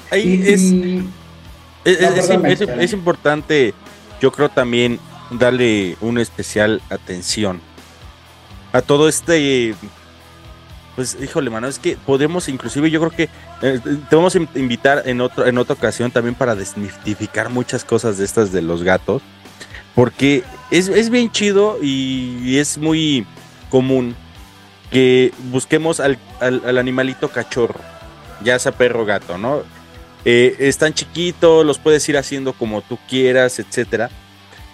Ahí 0.09 0.41
es, 0.45 0.61
es- 1.85 2.39
Maestro. 2.39 2.73
es 2.81 2.93
importante, 2.93 3.73
yo 4.21 4.31
creo 4.31 4.49
también 4.49 4.99
darle 5.31 5.97
una 6.01 6.21
especial 6.21 6.81
atención 6.89 7.61
a 8.73 8.81
todo 8.81 9.07
este, 9.07 9.75
pues 10.97 11.15
híjole, 11.23 11.49
mano, 11.49 11.67
es 11.69 11.79
que 11.79 11.95
podemos 11.95 12.49
inclusive, 12.49 12.89
yo 12.91 12.99
creo 12.99 13.11
que 13.11 13.29
eh, 13.61 13.79
te 14.09 14.15
vamos 14.15 14.35
a 14.35 14.39
in- 14.39 14.49
invitar 14.55 15.03
en, 15.05 15.21
otro, 15.21 15.45
en 15.45 15.57
otra 15.57 15.75
ocasión 15.75 16.11
también 16.11 16.35
para 16.35 16.55
desmitificar 16.55 17.49
muchas 17.49 17.85
cosas 17.85 18.17
de 18.17 18.25
estas 18.25 18.51
de 18.51 18.61
los 18.61 18.83
gatos, 18.83 19.21
porque 19.95 20.43
es, 20.71 20.89
es 20.89 21.09
bien 21.09 21.31
chido 21.31 21.77
y 21.81 22.57
es 22.57 22.77
muy 22.77 23.25
común 23.69 24.15
que 24.91 25.31
busquemos 25.51 25.99
al, 25.99 26.17
al- 26.39 26.61
al 26.65 26.77
animalito 26.77 27.29
cachorro, 27.29 27.79
ya 28.43 28.57
sea 28.59 28.71
perro 28.71 29.05
gato, 29.05 29.37
¿no? 29.37 29.61
Eh, 30.25 30.55
están 30.59 30.93
chiquitos, 30.93 31.65
los 31.65 31.77
puedes 31.77 32.09
ir 32.09 32.17
haciendo 32.17 32.51
como 32.53 32.81
tú 32.81 32.97
quieras, 33.07 33.59
etcétera. 33.59 34.09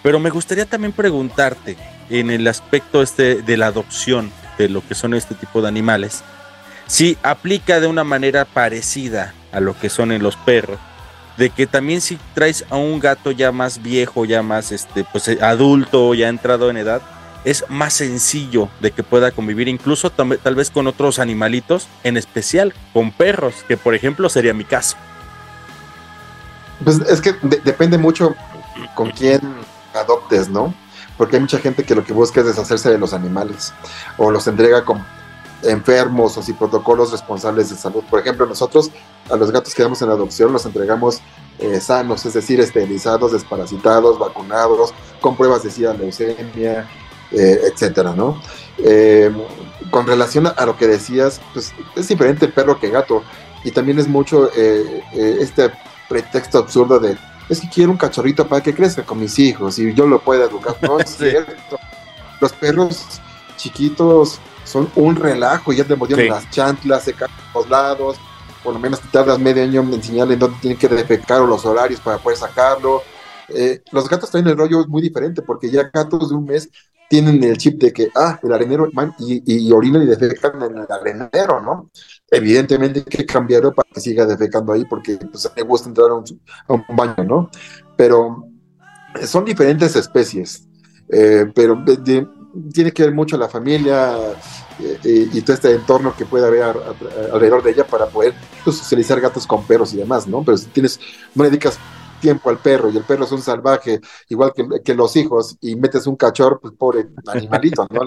Pero 0.02 0.18
me 0.18 0.30
gustaría 0.30 0.66
también 0.66 0.92
preguntarte 0.92 1.76
en 2.10 2.30
el 2.30 2.46
aspecto 2.48 3.02
este 3.02 3.42
de 3.42 3.56
la 3.56 3.66
adopción 3.66 4.30
de 4.58 4.68
lo 4.68 4.86
que 4.86 4.94
son 4.94 5.14
este 5.14 5.34
tipo 5.34 5.62
de 5.62 5.68
animales, 5.68 6.22
si 6.86 7.16
aplica 7.22 7.80
de 7.80 7.86
una 7.86 8.04
manera 8.04 8.44
parecida 8.44 9.34
a 9.52 9.60
lo 9.60 9.78
que 9.78 9.88
son 9.88 10.12
en 10.12 10.22
los 10.22 10.36
perros, 10.36 10.78
de 11.36 11.50
que 11.50 11.66
también 11.66 12.00
si 12.00 12.18
traes 12.34 12.64
a 12.70 12.76
un 12.76 13.00
gato 13.00 13.30
ya 13.30 13.50
más 13.52 13.82
viejo, 13.82 14.24
ya 14.24 14.42
más 14.42 14.70
este, 14.70 15.04
pues 15.04 15.26
eh, 15.28 15.38
adulto, 15.42 16.14
ya 16.14 16.28
entrado 16.28 16.70
en 16.70 16.76
edad, 16.76 17.02
es 17.44 17.64
más 17.68 17.92
sencillo 17.94 18.68
de 18.80 18.90
que 18.92 19.02
pueda 19.02 19.30
convivir 19.30 19.68
incluso 19.68 20.10
tal 20.10 20.54
vez 20.54 20.70
con 20.70 20.86
otros 20.86 21.18
animalitos, 21.18 21.88
en 22.02 22.16
especial 22.16 22.72
con 22.92 23.10
perros, 23.10 23.54
que 23.68 23.76
por 23.76 23.94
ejemplo 23.94 24.28
sería 24.28 24.54
mi 24.54 24.64
caso. 24.64 24.96
Pues 26.82 27.00
es 27.00 27.20
que 27.20 27.32
de- 27.42 27.60
depende 27.64 27.98
mucho 27.98 28.34
con 28.94 29.10
quién 29.10 29.40
adoptes, 29.94 30.48
¿no? 30.48 30.74
Porque 31.16 31.36
hay 31.36 31.42
mucha 31.42 31.58
gente 31.58 31.84
que 31.84 31.94
lo 31.94 32.04
que 32.04 32.12
busca 32.12 32.40
es 32.40 32.46
deshacerse 32.46 32.90
de 32.90 32.98
los 32.98 33.12
animales 33.12 33.72
o 34.18 34.30
los 34.30 34.46
entrega 34.46 34.84
con 34.84 35.04
enfermos 35.62 36.36
o 36.36 36.42
sin 36.42 36.56
protocolos 36.56 37.12
responsables 37.12 37.70
de 37.70 37.76
salud. 37.76 38.02
Por 38.10 38.20
ejemplo, 38.20 38.46
nosotros 38.46 38.90
a 39.30 39.36
los 39.36 39.50
gatos 39.50 39.74
que 39.74 39.82
damos 39.82 40.02
en 40.02 40.10
adopción 40.10 40.52
los 40.52 40.66
entregamos 40.66 41.20
eh, 41.58 41.80
sanos, 41.80 42.26
es 42.26 42.34
decir, 42.34 42.60
esterilizados, 42.60 43.32
desparasitados, 43.32 44.18
vacunados, 44.18 44.92
con 45.20 45.36
pruebas 45.36 45.62
de 45.62 45.70
SIDA, 45.70 45.94
leucemia, 45.94 46.86
eh, 47.36 47.60
etcétera, 47.72 48.12
¿no? 48.14 48.40
Eh, 48.78 49.30
con 49.90 50.06
relación 50.06 50.46
a, 50.46 50.66
lo 50.66 50.76
que 50.76 50.86
decías, 50.86 51.40
pues 51.52 51.72
es 51.96 52.08
diferente 52.08 52.48
perro 52.48 52.78
que 52.78 52.90
gato 52.90 53.22
y 53.64 53.70
también 53.70 53.98
es 53.98 54.06
mucho 54.06 54.50
eh, 54.54 55.02
este 55.40 55.70
pretexto 56.08 56.58
absurdo 56.58 57.00
de 57.00 57.16
es 57.48 57.60
que 57.60 57.68
quiero 57.68 57.90
un 57.90 57.96
cachorrito 57.98 58.46
para 58.46 58.62
que 58.62 58.74
crezca 58.74 59.02
con 59.04 59.20
mis 59.20 59.38
hijos 59.38 59.78
y 59.78 59.92
yo 59.94 60.06
lo 60.06 60.20
pueda 60.20 60.44
educar. 60.44 60.76
No 60.82 60.98
es 60.98 61.10
Sí. 61.18 61.30
cierto. 61.30 61.78
Los 62.40 62.52
perros 62.52 63.04
chiquitos 63.56 64.40
son 64.64 64.90
un 64.96 65.16
relajo, 65.16 65.72
ya 65.72 65.84
te 65.84 65.94
mordieron 65.96 66.24
Sí. 66.24 66.30
las 66.30 66.50
chantlas, 66.50 67.04
se 67.04 67.12
caen 67.14 67.30
los 67.54 67.68
lados, 67.68 68.16
por 68.62 68.72
lo 68.72 68.78
menos 68.80 69.00
te 69.00 69.08
tardas 69.08 69.38
medio 69.38 69.62
año 69.62 69.82
en 69.82 69.94
enseñarle 69.94 70.36
dónde 70.36 70.58
tienen 70.60 70.78
que 70.78 70.88
defecar 70.88 71.40
o 71.42 71.46
los 71.46 71.64
horarios 71.66 72.00
para 72.00 72.18
poder 72.18 72.38
sacarlo. 72.38 73.02
Eh, 73.48 73.82
los 73.92 74.08
gatos 74.08 74.30
traen 74.30 74.46
el 74.48 74.56
rollo 74.56 74.86
muy 74.88 75.02
diferente 75.02 75.42
porque 75.42 75.70
ya 75.70 75.90
gatos 75.92 76.30
de 76.30 76.34
un 76.34 76.46
mes 76.46 76.68
tienen 77.10 77.44
el 77.44 77.58
chip 77.58 77.78
de 77.78 77.92
que, 77.92 78.10
ah, 78.16 78.40
el 78.42 78.52
arenero, 78.52 78.88
van 78.92 79.14
y, 79.18 79.42
y 79.68 79.70
orinan 79.70 80.02
y 80.02 80.06
defecan 80.06 80.60
en 80.62 80.78
el 80.78 80.86
arenero, 80.90 81.60
¿no? 81.60 81.90
Evidentemente 82.30 83.00
hay 83.00 83.04
que 83.04 83.26
cambiarlo 83.26 83.72
para 83.72 83.88
que 83.92 84.00
siga 84.00 84.26
defecando 84.26 84.72
ahí 84.72 84.84
porque 84.84 85.16
pues, 85.16 85.50
le 85.54 85.62
gusta 85.62 85.88
entrar 85.88 86.10
a 86.10 86.14
un, 86.14 86.24
a 86.68 86.72
un 86.72 86.84
baño, 86.96 87.24
¿no? 87.24 87.50
Pero 87.96 88.48
son 89.26 89.44
diferentes 89.44 89.94
especies, 89.96 90.66
eh, 91.08 91.46
pero 91.54 91.84
tiene 92.72 92.92
que 92.92 93.04
ver 93.04 93.14
mucho 93.14 93.36
la 93.36 93.48
familia 93.48 94.16
eh, 94.80 95.28
y 95.32 95.40
todo 95.42 95.54
este 95.54 95.72
entorno 95.72 96.14
que 96.16 96.26
puede 96.26 96.46
haber 96.46 96.62
alrededor 97.32 97.62
de 97.62 97.70
ella 97.70 97.86
para 97.86 98.06
poder 98.06 98.34
pues, 98.64 98.76
socializar 98.76 99.20
gatos 99.20 99.46
con 99.46 99.64
perros 99.64 99.94
y 99.94 99.98
demás, 99.98 100.26
¿no? 100.26 100.42
Pero 100.42 100.56
si 100.56 100.66
tienes, 100.66 100.98
no 101.34 101.44
dedicas 101.44 101.78
tiempo 102.20 102.48
al 102.48 102.58
perro 102.58 102.90
y 102.90 102.96
el 102.96 103.04
perro 103.04 103.24
es 103.24 103.32
un 103.32 103.42
salvaje, 103.42 104.00
igual 104.28 104.52
que, 104.54 104.66
que 104.82 104.94
los 104.94 105.14
hijos, 105.16 105.56
y 105.60 105.76
metes 105.76 106.06
un 106.06 106.16
cachorro, 106.16 106.58
pues 106.58 106.74
pobre 106.74 107.06
animalito, 107.26 107.86
¿no? 107.90 108.00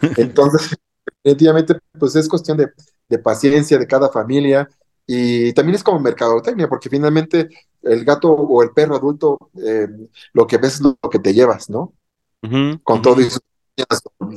Entonces, 0.16 0.76
definitivamente, 1.22 1.78
pues 1.98 2.16
es 2.16 2.28
cuestión 2.28 2.56
de, 2.56 2.70
de 3.08 3.18
paciencia 3.18 3.78
de 3.78 3.86
cada 3.86 4.08
familia 4.08 4.68
y 5.06 5.52
también 5.52 5.74
es 5.74 5.82
como 5.82 5.98
mercadotecnia, 6.00 6.68
porque 6.68 6.88
finalmente 6.88 7.48
el 7.82 8.04
gato 8.04 8.30
o 8.30 8.62
el 8.62 8.70
perro 8.70 8.96
adulto, 8.96 9.50
eh, 9.64 9.88
lo 10.32 10.46
que 10.46 10.58
ves 10.58 10.74
es 10.74 10.80
lo 10.80 10.96
que 11.10 11.18
te 11.18 11.34
llevas, 11.34 11.68
¿no? 11.68 11.94
Con 12.40 12.98
ujú. 12.98 13.02
todo 13.02 13.20
y 13.20 13.28
sus 13.28 13.40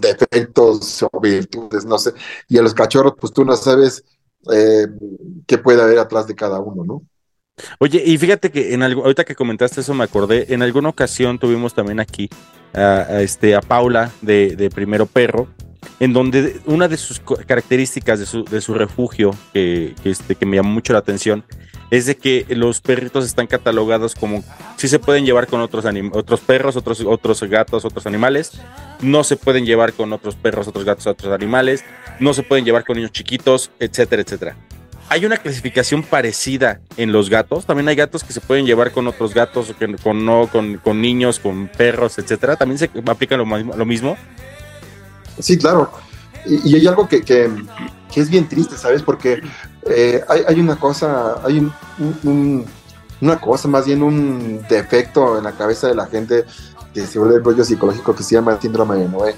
defectos 0.01 1.03
o 1.03 1.19
virtudes, 1.19 1.86
no 1.86 1.97
sé. 1.97 2.13
Y 2.47 2.57
a 2.57 2.61
los 2.61 2.73
cachorros, 2.73 3.13
pues 3.19 3.34
tú 3.34 3.45
no 3.45 3.55
sabes 3.55 4.03
eh, 4.51 4.88
qué 5.45 5.57
puede 5.57 5.81
haber 5.81 5.99
atrás 5.99 6.27
de 6.27 6.36
cada 6.36 6.59
uno, 6.59 6.84
¿no? 6.84 7.03
Oye, 7.79 8.01
y 8.03 8.17
fíjate 8.17 8.49
que 8.49 8.73
en 8.73 8.81
algo, 8.81 9.03
ahorita 9.03 9.25
que 9.25 9.36
comentaste 9.36 9.81
eso 9.81 9.93
me 9.93 10.03
acordé, 10.03 10.53
en 10.53 10.63
alguna 10.63 10.89
ocasión 10.89 11.38
tuvimos 11.38 11.75
también 11.75 11.99
aquí 11.99 12.29
a, 12.73 13.01
a 13.01 13.21
este, 13.21 13.55
a 13.55 13.61
Paula 13.61 14.11
de, 14.21 14.55
de 14.55 14.69
Primero 14.71 15.05
Perro, 15.05 15.47
en 15.99 16.13
donde 16.13 16.59
una 16.65 16.88
de 16.88 16.97
sus 16.97 17.21
características 17.47 18.19
de 18.19 18.25
su, 18.25 18.43
de 18.43 18.61
su 18.61 18.73
refugio 18.73 19.36
que, 19.53 19.95
que, 20.03 20.09
este, 20.11 20.36
que 20.36 20.45
me 20.45 20.57
llamó 20.57 20.71
mucho 20.71 20.93
la 20.93 20.99
atención 20.99 21.43
es 21.91 22.05
de 22.07 22.17
que 22.17 22.45
los 22.49 22.81
perritos 22.81 23.23
están 23.25 23.45
catalogados 23.45 24.15
como 24.15 24.43
si 24.77 24.88
se 24.88 24.97
pueden 24.99 25.25
llevar 25.25 25.45
con 25.47 25.61
otros, 25.61 25.86
otros 26.13 26.39
perros, 26.39 26.75
otros, 26.75 27.01
otros 27.05 27.43
gatos, 27.43 27.86
otros 27.86 28.07
animales, 28.07 28.53
no 29.01 29.23
se 29.23 29.36
pueden 29.36 29.65
llevar 29.65 29.93
con 29.93 30.11
otros 30.11 30.36
perros, 30.36 30.67
otros 30.67 30.86
gatos, 30.86 31.05
otros 31.05 31.31
animales, 31.31 31.86
no 32.19 32.34
se 32.34 32.41
pueden 32.41 32.65
llevar 32.65 32.84
con 32.84 32.95
niños 32.97 33.11
chiquitos, 33.11 33.69
etcétera, 33.79 34.23
etcétera. 34.23 34.55
Hay 35.09 35.25
una 35.25 35.38
clasificación 35.38 36.01
parecida 36.01 36.79
en 36.97 37.11
los 37.11 37.29
gatos. 37.29 37.65
También 37.67 37.88
hay 37.89 37.95
gatos 37.95 38.23
que 38.23 38.34
se 38.34 38.41
pueden 38.41 38.65
llevar 38.65 38.91
con 38.91 39.05
otros 39.05 39.34
gatos, 39.36 39.71
que- 39.77 39.95
con 39.97 40.25
no, 40.25 40.47
con, 40.51 40.77
con 40.77 41.01
niños, 41.01 41.39
con 41.39 41.67
perros, 41.67 42.17
etcétera. 42.17 42.55
También 42.55 42.79
se 42.79 42.89
aplica 43.05 43.38
lo, 43.38 43.45
lo 43.45 43.86
mismo. 43.86 44.17
Sí, 45.39 45.57
claro. 45.57 45.91
Y, 46.45 46.69
y 46.71 46.75
hay 46.75 46.88
algo 46.88 47.07
que, 47.07 47.21
que, 47.21 47.49
que 48.11 48.21
es 48.21 48.29
bien 48.29 48.47
triste, 48.47 48.77
¿sabes? 48.77 49.01
Porque 49.01 49.41
eh, 49.86 50.21
hay, 50.27 50.41
hay 50.47 50.59
una 50.59 50.75
cosa, 50.77 51.36
hay 51.43 51.59
un, 51.59 51.73
un- 51.99 52.19
un- 52.23 52.65
una 53.21 53.39
cosa, 53.39 53.67
más 53.69 53.86
bien 53.86 54.03
un 54.03 54.65
defecto 54.67 55.38
en 55.38 55.45
la 55.45 55.53
cabeza 55.53 55.88
de 55.88 55.95
la 55.95 56.07
gente 56.07 56.43
que 56.93 57.07
se 57.07 57.19
vuelve 57.19 57.36
el 57.38 57.43
rollo 57.43 57.63
psicológico 57.63 58.13
que 58.13 58.21
se 58.23 58.36
llama 58.36 58.59
síndrome 58.61 58.97
de 58.97 59.07
Noé, 59.07 59.34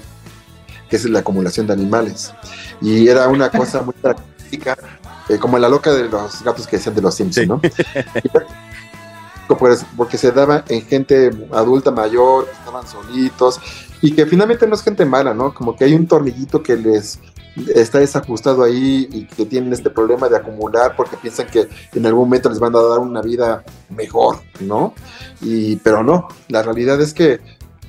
que 0.90 0.96
es 0.96 1.04
la 1.04 1.20
acumulación 1.20 1.68
de 1.68 1.72
animales. 1.74 2.32
Y 2.80 3.06
era 3.06 3.28
una 3.28 3.48
cosa 3.48 3.82
muy 3.82 3.94
característica, 3.94 4.76
eh, 5.28 5.38
como 5.38 5.56
la 5.58 5.68
loca 5.68 5.92
de 5.92 6.08
los 6.08 6.42
gatos 6.42 6.66
que 6.66 6.76
decían 6.78 6.96
de 6.96 7.02
los 7.02 7.14
Simpsons. 7.14 7.46
¿no? 7.48 7.60
Porque 9.96 10.18
se 10.18 10.32
daba 10.32 10.64
en 10.68 10.84
gente 10.84 11.30
adulta 11.52 11.92
mayor, 11.92 12.46
que 12.46 12.52
estaban 12.52 12.86
solitos, 12.88 13.60
y 14.02 14.12
que 14.12 14.26
finalmente 14.26 14.66
no 14.66 14.74
es 14.74 14.82
gente 14.82 15.04
mala, 15.04 15.34
¿no? 15.34 15.54
Como 15.54 15.76
que 15.76 15.84
hay 15.84 15.94
un 15.94 16.06
tornillito 16.06 16.62
que 16.62 16.76
les 16.76 17.18
está 17.74 17.98
desajustado 17.98 18.62
ahí 18.62 19.08
y 19.10 19.24
que 19.24 19.46
tienen 19.46 19.72
este 19.72 19.90
problema 19.90 20.28
de 20.28 20.36
acumular 20.36 20.94
porque 20.94 21.16
piensan 21.16 21.46
que 21.46 21.68
en 21.94 22.06
algún 22.06 22.24
momento 22.24 22.50
les 22.50 22.58
van 22.58 22.74
a 22.76 22.82
dar 22.82 22.98
una 22.98 23.22
vida 23.22 23.64
mejor, 23.88 24.38
¿no? 24.60 24.94
Y, 25.40 25.76
pero 25.76 26.02
no, 26.02 26.28
la 26.48 26.62
realidad 26.62 27.00
es 27.00 27.14
que, 27.14 27.40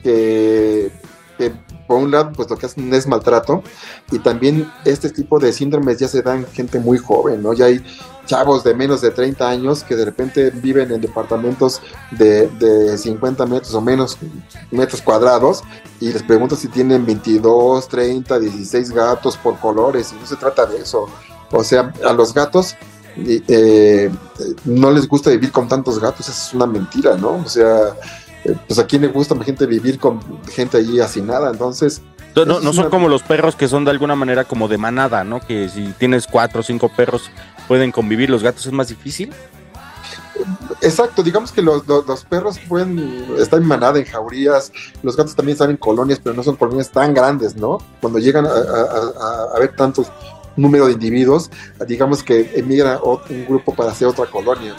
que, 0.03 0.91
que 1.37 1.51
por 1.87 1.97
un 1.97 2.11
lado, 2.11 2.31
pues 2.35 2.49
lo 2.49 2.57
que 2.57 2.65
hacen 2.65 2.93
es 2.93 3.07
maltrato 3.07 3.63
y 4.11 4.19
también 4.19 4.71
este 4.85 5.09
tipo 5.09 5.39
de 5.39 5.53
síndromes 5.53 5.97
ya 5.97 6.07
se 6.07 6.21
dan 6.21 6.45
gente 6.47 6.79
muy 6.79 6.97
joven, 6.97 7.41
¿no? 7.41 7.53
Ya 7.53 7.65
hay 7.65 7.83
chavos 8.25 8.63
de 8.63 8.75
menos 8.75 9.01
de 9.01 9.09
30 9.09 9.49
años 9.49 9.83
que 9.83 9.95
de 9.95 10.05
repente 10.05 10.49
viven 10.51 10.91
en 10.91 10.99
departamentos 10.99 11.81
de, 12.11 12.47
de 12.49 12.97
50 12.97 13.45
metros 13.45 13.73
o 13.73 13.81
menos 13.81 14.17
metros 14.69 15.01
cuadrados 15.01 15.63
y 16.01 16.11
les 16.11 16.23
pregunto 16.23 16.55
si 16.55 16.67
tienen 16.67 17.05
22, 17.05 17.87
30, 17.87 18.39
16 18.39 18.91
gatos 18.91 19.37
por 19.37 19.57
colores 19.59 20.11
y 20.11 20.19
no 20.19 20.25
se 20.27 20.35
trata 20.35 20.65
de 20.65 20.79
eso. 20.79 21.07
O 21.51 21.63
sea, 21.63 21.93
a 22.05 22.11
los 22.11 22.33
gatos 22.33 22.75
eh, 23.25 24.11
no 24.65 24.91
les 24.91 25.07
gusta 25.07 25.31
vivir 25.31 25.51
con 25.51 25.67
tantos 25.67 25.99
gatos, 25.99 26.29
eso 26.29 26.47
es 26.47 26.53
una 26.53 26.67
mentira, 26.67 27.15
¿no? 27.15 27.37
O 27.37 27.49
sea, 27.49 27.95
pues 28.67 28.79
a 28.79 28.85
quién 28.85 29.01
le 29.01 29.07
gusta 29.09 29.35
gente 29.43 29.65
vivir 29.65 29.99
con 29.99 30.19
gente 30.47 30.77
allí 30.77 30.99
hacinada, 30.99 31.49
entonces... 31.51 32.01
No, 32.35 32.45
no, 32.45 32.59
son 32.71 32.79
una- 32.81 32.89
como 32.89 33.09
los 33.09 33.23
perros 33.23 33.55
que 33.55 33.67
son 33.67 33.83
de 33.83 33.89
alguna 33.91 34.15
manera 34.15 34.43
como 34.43 34.67
de 34.67 34.77
manada, 34.77 35.23
¿no? 35.23 35.39
Que 35.39 35.69
si 35.69 35.87
tienes 35.97 36.27
cuatro 36.27 36.59
o 36.59 36.63
cinco 36.63 36.87
perros 36.89 37.31
pueden 37.67 37.91
convivir, 37.91 38.29
los 38.29 38.43
gatos 38.43 38.65
es 38.67 38.71
más 38.71 38.89
difícil. 38.89 39.33
Exacto, 40.81 41.23
digamos 41.23 41.51
que 41.51 41.61
los, 41.63 41.87
los- 41.87 42.05
los 42.05 42.23
perros 42.25 42.59
pueden 42.67 43.25
estar 43.39 43.59
en 43.59 43.65
manada, 43.67 43.97
en 43.97 44.05
jaurías, 44.05 44.71
los 45.01 45.17
gatos 45.17 45.35
también 45.35 45.53
están 45.53 45.71
en 45.71 45.77
colonias, 45.77 46.19
pero 46.23 46.35
no 46.35 46.43
son 46.43 46.55
colonias 46.55 46.91
tan 46.91 47.13
grandes, 47.13 47.55
¿no? 47.55 47.79
Cuando 48.01 48.19
llegan 48.19 48.45
a, 48.45 48.49
a- 48.49 48.53
a- 48.53 49.53
a 49.53 49.55
haber 49.57 49.75
tantos 49.75 50.07
número 50.55 50.85
de 50.87 50.93
individuos, 50.93 51.49
digamos 51.87 52.21
que 52.23 52.51
emigra 52.55 52.99
un 53.01 53.45
grupo 53.47 53.73
para 53.73 53.91
hacer 53.91 54.07
otra 54.07 54.25
colonia. 54.27 54.75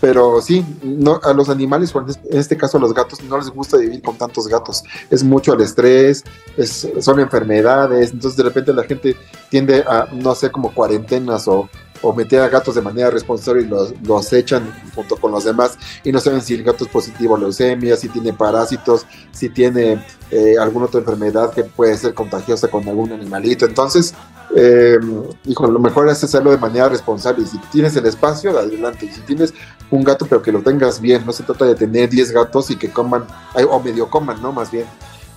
Pero 0.00 0.40
sí, 0.40 0.64
no, 0.82 1.20
a 1.24 1.32
los 1.32 1.48
animales, 1.48 1.92
en 1.94 2.38
este- 2.38 2.56
caso 2.56 2.78
a 2.78 2.80
los 2.80 2.94
gatos, 2.94 3.22
no 3.24 3.36
les 3.38 3.48
gusta 3.50 3.76
vivir 3.78 4.00
con 4.02 4.16
tantos 4.16 4.46
gatos. 4.46 4.82
Es 5.10 5.24
mucho 5.24 5.54
el 5.54 5.60
estrés, 5.60 6.22
es- 6.56 6.88
son 7.00 7.18
enfermedades, 7.20 8.12
entonces 8.12 8.36
de 8.36 8.44
repente 8.44 8.72
la 8.72 8.84
gente 8.84 9.16
tiende 9.50 9.80
a, 9.86 10.06
no 10.12 10.34
sé, 10.34 10.50
como 10.50 10.72
cuarentenas 10.72 11.48
o, 11.48 11.68
o 12.02 12.12
meter 12.12 12.40
a 12.40 12.48
gatos 12.48 12.74
de 12.74 12.82
manera 12.82 13.10
responsable 13.10 13.62
y 13.62 13.66
los, 13.66 13.94
los 14.02 14.32
echan 14.32 14.72
junto 14.94 15.16
con 15.16 15.32
los 15.32 15.44
demás 15.44 15.78
y 16.04 16.12
no 16.12 16.20
saben 16.20 16.40
si 16.40 16.54
el 16.54 16.62
gato 16.62 16.84
es 16.84 16.90
positivo 16.90 17.36
a 17.36 17.38
leucemia, 17.38 17.96
si 17.96 18.08
tiene 18.08 18.32
parásitos, 18.32 19.06
si 19.32 19.48
tiene 19.48 20.04
eh, 20.30 20.56
alguna 20.60 20.86
otra 20.86 21.00
enfermedad 21.00 21.52
que 21.52 21.64
puede 21.64 21.96
ser 21.96 22.14
contagiosa 22.14 22.68
con 22.68 22.86
algún 22.88 23.12
animalito. 23.12 23.64
Entonces, 23.64 24.14
eh, 24.54 24.98
hijo, 25.44 25.66
lo 25.66 25.78
mejor 25.78 26.08
es 26.08 26.22
hacerlo 26.22 26.50
de 26.50 26.58
manera 26.58 26.88
responsable. 26.88 27.44
Y 27.44 27.46
si 27.46 27.58
tienes 27.70 27.96
el 27.96 28.06
espacio, 28.06 28.58
adelante. 28.58 29.06
Y 29.06 29.10
si 29.10 29.20
tienes 29.22 29.54
un 29.90 30.04
gato, 30.04 30.26
pero 30.26 30.42
que 30.42 30.52
lo 30.52 30.60
tengas 30.62 31.00
bien, 31.00 31.24
no 31.24 31.32
se 31.32 31.42
trata 31.42 31.64
de 31.64 31.74
tener 31.74 32.08
10 32.08 32.32
gatos 32.32 32.70
y 32.70 32.76
que 32.76 32.90
coman, 32.90 33.24
o 33.54 33.80
medio 33.80 34.08
coman, 34.08 34.40
¿no? 34.42 34.52
Más 34.52 34.70
bien. 34.70 34.86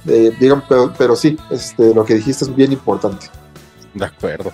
Eh, 0.08 0.36
pero, 0.68 0.94
pero 0.98 1.16
sí, 1.16 1.38
este, 1.50 1.94
lo 1.94 2.04
que 2.06 2.16
dijiste 2.16 2.46
es 2.46 2.56
bien 2.56 2.72
importante. 2.72 3.28
De 3.94 4.06
acuerdo. 4.06 4.52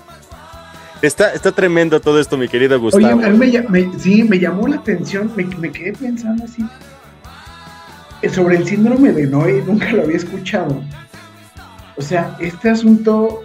Está, 1.01 1.33
está 1.33 1.51
tremendo 1.51 1.99
todo 2.01 2.19
esto, 2.19 2.37
mi 2.37 2.47
querido 2.47 2.79
Gustavo. 2.79 3.17
Oye, 3.17 3.25
a 3.27 3.29
mí 3.29 3.37
me, 3.69 3.99
sí, 3.99 4.23
me 4.23 4.39
llamó 4.39 4.67
la 4.67 4.77
atención, 4.77 5.31
me, 5.35 5.43
me 5.45 5.71
quedé 5.71 5.93
pensando 5.93 6.43
así. 6.43 6.65
eh, 8.21 8.29
Sobre 8.29 8.57
el 8.57 8.67
síndrome 8.67 9.11
de 9.11 9.27
Noé, 9.27 9.63
nunca 9.65 9.91
lo 9.91 10.03
había 10.03 10.17
escuchado. 10.17 10.81
O 11.97 12.01
sea, 12.01 12.35
este 12.39 12.69
asunto 12.69 13.41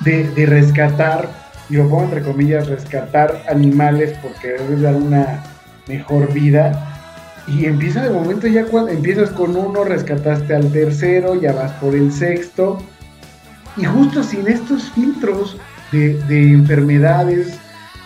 de, 0.00 0.28
de 0.30 0.46
rescatar, 0.46 1.28
y 1.68 1.74
lo 1.76 1.88
pongo 1.88 2.04
entre 2.04 2.22
comillas, 2.22 2.68
rescatar 2.68 3.42
animales 3.48 4.16
porque 4.22 4.48
debes 4.48 4.82
dar 4.82 4.94
una 4.94 5.42
mejor 5.88 6.32
vida. 6.32 6.88
Y 7.48 7.66
empieza 7.66 8.02
de 8.02 8.10
momento 8.10 8.46
ya 8.46 8.64
cuando 8.66 8.92
empiezas 8.92 9.30
con 9.30 9.56
uno, 9.56 9.82
rescataste 9.82 10.54
al 10.54 10.70
tercero, 10.70 11.40
ya 11.40 11.52
vas 11.52 11.72
por 11.72 11.94
el 11.94 12.12
sexto. 12.12 12.78
Y 13.76 13.84
justo 13.84 14.22
sin 14.22 14.46
estos 14.48 14.90
filtros 14.92 15.56
de, 15.92 16.14
de 16.24 16.52
enfermedades, 16.52 17.58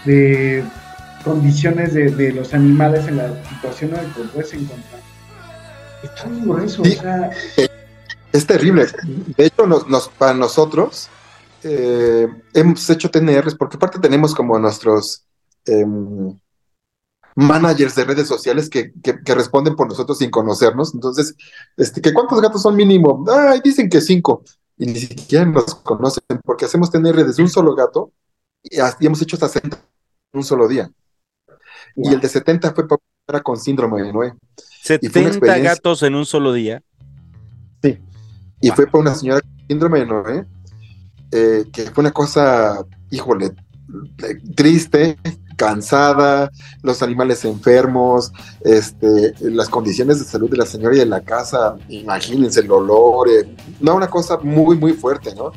de 0.05 0.65
condiciones 1.25 1.95
de, 1.95 2.11
de 2.11 2.33
los 2.33 2.53
animales 2.55 3.07
en 3.09 3.17
la 3.17 3.43
situación 3.49 3.91
en 3.91 3.97
la 4.09 4.15
que 4.15 4.23
puedes 4.33 4.53
encontrar. 4.53 5.01
Está 6.03 6.29
bien 6.29 6.49
grueso, 6.49 6.85
Sí. 6.85 6.97
o 6.99 7.01
sea, 7.01 7.31
Es 8.33 8.47
terrible. 8.47 8.87
De 9.37 9.47
hecho, 9.47 9.67
nos, 9.67 9.89
nos- 9.89 10.09
para 10.11 10.35
nosotros 10.35 11.09
eh, 11.63 12.29
hemos 12.53 12.89
hecho 12.91 13.11
TNRs 13.11 13.55
porque 13.55 13.77
aparte 13.77 13.99
tenemos 13.99 14.35
como 14.35 14.59
nuestros 14.59 15.25
em, 15.65 16.39
managers 17.35 17.95
de 17.95 18.05
redes 18.05 18.29
sociales 18.29 18.69
que, 18.71 18.93
que- 19.03 19.19
que 19.25 19.35
responden 19.35 19.75
por 19.75 19.89
nosotros 19.89 20.19
sin 20.19 20.31
conocernos. 20.31 20.95
Entonces, 20.95 21.35
este, 21.77 22.01
¿que 22.01 22.13
¿cuántos 22.13 22.41
gatos 22.41 22.63
son 22.63 22.77
mínimo? 22.77 23.25
Ay, 23.29 23.61
dicen 23.65 23.89
que 23.89 24.01
cinco. 24.01 24.45
Y 24.79 24.87
ni 24.87 25.01
siquiera 25.01 25.45
nos 25.47 25.75
conocen 25.77 26.23
porque 26.45 26.65
hacemos 26.65 26.91
TNR 26.91 27.25
desde 27.25 27.43
un 27.43 27.49
solo 27.49 27.75
gato 27.75 28.13
y, 28.63 28.79
hemos 29.07 29.23
hecho 29.23 29.37
hasta 29.37 29.49
60 29.49 29.77
en 29.77 30.39
un 30.39 30.45
solo 30.45 30.69
día. 30.69 30.91
Y 31.95 32.13
el 32.13 32.21
de 32.21 32.29
70 32.29 32.75
fue 32.75 32.87
para 33.25 33.43
con 33.43 33.57
síndrome 33.59 34.03
de 34.03 34.13
Noé. 34.13 34.35
y 35.01 35.09
fue 35.09 35.23
una 35.23 35.29
70 35.29 35.29
experiencia. 35.29 35.71
gatos 35.71 36.03
en 36.03 36.15
un 36.15 36.27
solo 36.27 36.53
día. 36.53 36.83
Y 38.61 38.71
fue 38.71 38.87
para 38.87 38.99
una 39.01 39.15
señora 39.15 39.41
con 39.41 39.67
síndrome 39.69 40.01
de 40.01 40.07
Noé, 40.07 40.47
eh, 41.31 41.65
que 41.73 41.83
fue 41.91 42.03
una 42.03 42.11
cosa, 42.11 42.85
híjole, 43.11 43.47
eh, 43.47 44.37
triste, 44.55 45.19
cansada, 45.57 46.51
los 46.83 47.03
animales 47.03 47.45
enfermos, 47.45 48.33
este, 48.61 49.35
las 49.41 49.69
condiciones 49.69 50.19
de 50.19 50.25
salud 50.25 50.51
de 50.51 50.59
la 50.59 50.67
señora 50.67 50.95
y 50.95 51.01
de 51.01 51.07
la 51.07 51.23
casa, 51.23 51.77
imagínense 51.89 52.61
el 52.61 52.71
olor, 52.71 53.29
eh, 53.29 53.49
no, 53.81 53.97
una 53.97 54.09
cosa 54.09 54.39
muy, 54.39 54.77
muy 54.77 54.93
fuerte, 54.93 55.35
¿no? 55.35 55.53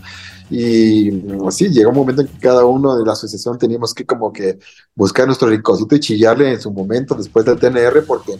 Y 0.49 1.11
mm, 1.11 1.51
sí, 1.51 1.69
llegó 1.69 1.89
un 1.91 1.97
momento 1.97 2.21
en 2.21 2.27
que 2.27 2.39
cada 2.39 2.65
uno 2.65 2.97
de 2.97 3.05
la 3.05 3.13
asociación 3.13 3.57
teníamos 3.57 3.93
que 3.93 4.05
como 4.05 4.33
que 4.33 4.57
buscar 4.95 5.27
nuestro 5.27 5.49
ricocito 5.49 5.95
y 5.95 5.99
chillarle 5.99 6.51
en 6.51 6.61
su 6.61 6.71
momento 6.71 7.13
después 7.15 7.45
del 7.45 7.59
TNR 7.59 8.03
porque 8.05 8.39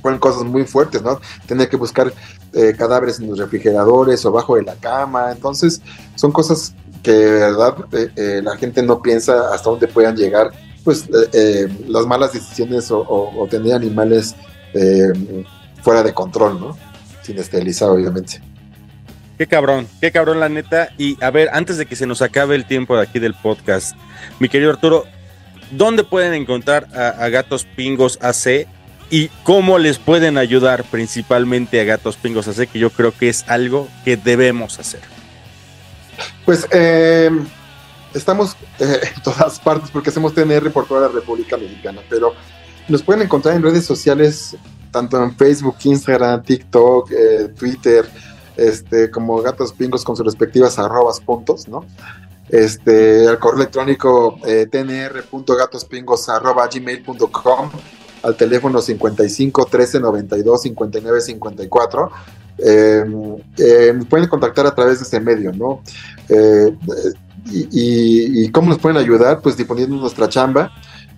fueron 0.00 0.20
cosas 0.20 0.44
muy 0.44 0.64
fuertes, 0.64 1.02
¿no? 1.02 1.20
Tener 1.46 1.68
que 1.68 1.76
buscar 1.76 2.12
eh, 2.52 2.74
cadáveres 2.76 3.20
en 3.20 3.28
los 3.28 3.38
refrigeradores 3.38 4.24
o 4.24 4.28
abajo 4.28 4.56
de 4.56 4.62
la 4.62 4.74
cama. 4.74 5.32
Entonces, 5.32 5.80
son 6.16 6.32
cosas 6.32 6.74
que 7.02 7.12
verdad 7.12 7.76
eh, 7.92 8.40
la 8.42 8.56
gente 8.56 8.82
no 8.82 9.02
piensa 9.02 9.52
hasta 9.52 9.70
dónde 9.70 9.88
puedan 9.88 10.16
llegar, 10.16 10.52
pues 10.84 11.04
eh, 11.04 11.28
eh, 11.32 11.68
las 11.88 12.06
malas 12.06 12.32
decisiones 12.32 12.90
o, 12.90 12.98
o- 13.00 13.42
o 13.42 13.46
tener 13.46 13.74
animales 13.74 14.34
eh, 14.74 15.12
fuera 15.82 16.02
de 16.02 16.12
control, 16.12 16.60
¿no? 16.60 16.78
Sin 17.22 17.38
esterilizar, 17.38 17.88
obviamente. 17.90 18.40
Qué 19.38 19.46
cabrón, 19.46 19.88
qué 20.00 20.12
cabrón 20.12 20.40
la 20.40 20.48
neta. 20.48 20.90
Y 20.98 21.22
a 21.22 21.30
ver, 21.30 21.48
antes 21.52 21.76
de 21.78 21.86
que 21.86 21.96
se 21.96 22.06
nos 22.06 22.22
acabe 22.22 22.54
el 22.54 22.66
tiempo 22.66 22.96
de 22.96 23.02
aquí 23.02 23.18
del 23.18 23.34
podcast, 23.34 23.96
mi 24.38 24.48
querido 24.48 24.70
Arturo, 24.70 25.04
¿dónde 25.70 26.04
pueden 26.04 26.34
encontrar 26.34 26.88
a, 26.94 27.08
a 27.08 27.28
Gatos 27.28 27.64
Pingos 27.76 28.18
AC 28.22 28.66
y 29.10 29.28
cómo 29.42 29.78
les 29.78 29.98
pueden 29.98 30.38
ayudar 30.38 30.84
principalmente 30.84 31.80
a 31.80 31.84
Gatos 31.84 32.16
Pingos 32.16 32.46
AC? 32.48 32.68
Que 32.70 32.78
yo 32.78 32.90
creo 32.90 33.12
que 33.16 33.28
es 33.28 33.44
algo 33.48 33.88
que 34.04 34.16
debemos 34.16 34.78
hacer. 34.78 35.00
Pues 36.44 36.66
eh, 36.72 37.30
estamos 38.14 38.56
eh, 38.78 39.00
en 39.16 39.22
todas 39.22 39.58
partes 39.60 39.90
porque 39.90 40.10
hacemos 40.10 40.34
TNR 40.34 40.70
por 40.70 40.86
toda 40.86 41.02
la 41.02 41.08
República 41.08 41.56
Mexicana, 41.56 42.00
pero 42.08 42.34
nos 42.88 43.02
pueden 43.02 43.22
encontrar 43.22 43.56
en 43.56 43.62
redes 43.62 43.84
sociales, 43.84 44.56
tanto 44.90 45.22
en 45.22 45.36
Facebook, 45.36 45.76
Instagram, 45.84 46.42
TikTok, 46.42 47.10
eh, 47.12 47.48
Twitter, 47.58 48.04
este, 48.56 49.10
como 49.10 49.40
Gatos 49.40 49.72
Pingos 49.72 50.04
con 50.04 50.16
sus 50.16 50.26
respectivas 50.26 50.78
arrobas 50.78 51.20
puntos, 51.20 51.68
¿no? 51.68 51.84
Este, 52.48 53.26
al 53.28 53.38
correo 53.38 53.60
electrónico 53.60 54.38
eh, 54.44 54.66
tnr.gatospingos 54.70 56.28
arroba 56.28 56.68
gmail.com, 56.68 57.70
al 58.22 58.36
teléfono 58.36 58.82
55 58.82 59.64
13 59.66 60.00
92 60.00 60.62
59 60.62 61.20
54. 61.20 62.10
Eh, 62.58 63.04
eh, 63.58 63.94
pueden 64.08 64.28
contactar 64.28 64.66
a 64.66 64.74
través 64.74 64.98
de 64.98 65.04
este 65.04 65.20
medio, 65.20 65.52
¿no? 65.52 65.82
Eh, 66.28 66.76
y, 67.50 68.48
cómo 68.50 68.68
nos 68.68 68.78
pueden 68.78 68.98
ayudar? 68.98 69.40
Pues 69.40 69.56
disponiendo 69.56 69.96
nuestra 69.96 70.28
chamba. 70.28 70.70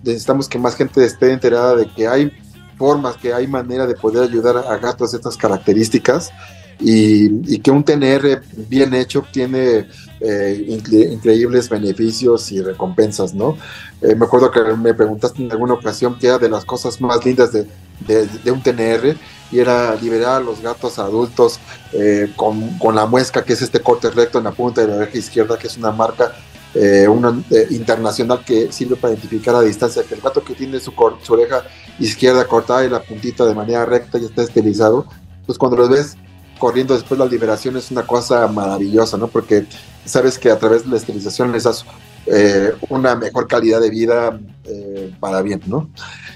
Necesitamos 0.03 0.47
que 0.47 0.59
más 0.59 0.75
gente 0.75 1.03
esté 1.03 1.31
enterada 1.31 1.75
de 1.75 1.87
que 1.87 2.07
hay 2.07 2.31
formas, 2.77 3.17
que 3.17 3.33
hay 3.33 3.47
manera 3.47 3.87
de 3.87 3.95
poder 3.95 4.23
ayudar 4.23 4.57
a 4.57 4.77
gatos 4.77 5.11
de 5.11 5.17
estas 5.17 5.37
características 5.37 6.31
y, 6.79 7.53
y 7.53 7.59
que 7.59 7.71
un 7.71 7.83
TNR 7.83 8.41
bien 8.67 8.93
hecho 8.93 9.25
tiene 9.31 9.87
eh, 10.19 10.65
incre- 10.67 11.11
increíbles 11.11 11.69
beneficios 11.69 12.51
y 12.51 12.61
recompensas, 12.61 13.33
¿no? 13.33 13.57
Eh, 14.01 14.15
me 14.15 14.25
acuerdo 14.25 14.51
que 14.51 14.61
me 14.61 14.93
preguntaste 14.93 15.43
en 15.43 15.51
alguna 15.51 15.73
ocasión 15.73 16.17
que 16.17 16.27
era 16.27 16.37
de 16.37 16.49
las 16.49 16.65
cosas 16.65 16.99
más 17.01 17.23
lindas 17.25 17.51
de, 17.51 17.67
de, 18.07 18.27
de 18.27 18.51
un 18.51 18.61
TNR 18.61 19.15
y 19.51 19.59
era 19.59 19.95
liberar 19.95 20.37
a 20.37 20.39
los 20.39 20.61
gatos 20.61 20.99
adultos 20.99 21.59
eh, 21.93 22.31
con, 22.35 22.77
con, 22.79 22.95
la 22.95 23.05
muesca, 23.05 23.43
que 23.43 23.53
es 23.53 23.61
este 23.61 23.79
corte 23.79 24.09
recto 24.09 24.39
en 24.39 24.45
la 24.45 24.51
punta 24.51 24.81
de 24.81 24.87
la 24.87 24.95
oreja 24.95 25.17
izquierda, 25.17 25.57
que 25.57 25.67
es 25.67 25.77
una 25.77 25.91
marca 25.91 26.33
eh, 26.73 27.07
una, 27.07 27.41
eh, 27.51 27.67
internacional 27.69 28.43
que 28.43 28.69
sirve 28.69 28.97
para 28.97 29.13
identificar 29.13 29.55
a 29.55 29.61
distancia 29.61 30.03
que 30.03 30.13
el 30.13 30.19
gato 30.19 30.43
que 30.43 30.55
tiene 30.55 30.77
su, 30.81 30.91
su, 31.23 31.33
oreja 31.33 31.63
izquierda 31.99 32.45
cortada 32.45 32.83
y 32.83 32.89
la 32.89 33.01
puntita 33.01 33.45
de 33.45 33.55
manera 33.55 33.85
recta 33.85 34.17
y 34.17 34.25
está 34.25 34.43
estilizado, 34.43 35.05
pues 35.45 35.57
cuando 35.57 35.77
los 35.77 35.89
ves 35.89 36.17
corriendo 36.65 36.95
después 36.95 37.19
de 37.19 37.23
la 37.23 37.29
liberación 37.29 37.77
es 37.77 37.91
una 37.91 38.01
cosa 38.07 38.47
maravillosa, 38.47 39.17
¿no? 39.17 39.27
Porque 39.27 39.65
sabes 40.03 40.39
que 40.39 40.49
a 40.49 40.57
través 40.57 40.83
de 40.83 40.89
la 40.89 40.97
estilización 40.97 41.51
les 41.51 41.61
das 41.61 41.85
eh, 42.25 42.71
una 42.89 43.15
mejor 43.15 43.47
calidad 43.47 43.79
de 43.79 43.91
vida 43.91 44.39
eh, 44.63 45.11
para 45.19 45.43
bien, 45.43 45.61
¿no? 45.67 45.91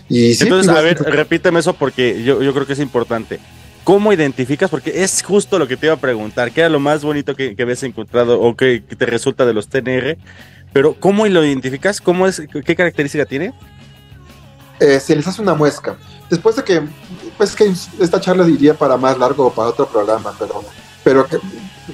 Y 0.07 0.35
sí, 0.35 0.43
Entonces, 0.43 0.71
a 0.71 0.81
ver, 0.81 0.99
repíteme 0.99 1.61
eso 1.61 1.73
porque 1.73 2.21
yo, 2.23 2.43
yo 2.43 2.53
creo 2.53 2.67
que 2.67 2.73
es 2.73 2.79
importante. 2.79 3.39
¿Cómo 3.83 4.13
identificas? 4.13 4.69
Porque 4.69 5.01
es 5.03 5.23
justo 5.23 5.57
lo 5.57 5.67
que 5.67 5.77
te 5.77 5.87
iba 5.87 5.95
a 5.95 5.99
preguntar. 5.99 6.51
¿Qué 6.51 6.59
era 6.59 6.69
lo 6.69 6.79
más 6.79 7.03
bonito 7.03 7.35
que, 7.35 7.55
que 7.55 7.63
habías 7.63 7.81
encontrado 7.81 8.39
o 8.39 8.55
que, 8.55 8.83
que, 8.87 8.95
te 8.95 9.07
resulta 9.07 9.47
de 9.47 9.53
los 9.55 9.67
TNR? 9.67 10.15
Pero 10.71 10.93
¿cómo 10.93 11.25
lo 11.25 11.43
identificas? 11.43 12.01
¿Cómo 12.01 12.27
es, 12.27 12.39
¿Qué 12.63 12.75
característica 12.75 13.25
tiene? 13.25 13.51
Eh, 14.79 14.99
se 14.99 15.15
les 15.15 15.27
hace 15.27 15.41
una 15.41 15.55
muesca. 15.55 15.97
Después 16.29 16.55
de 16.55 16.63
que, 16.63 16.81
pues 17.37 17.55
que 17.55 17.65
esta 17.99 18.21
charla 18.21 18.45
diría 18.45 18.73
para 18.73 18.97
más 18.97 19.17
largo 19.17 19.47
o 19.47 19.53
para 19.53 19.69
otro 19.69 19.87
programa, 19.87 20.33
pero, 20.39 20.63
pero 21.03 21.27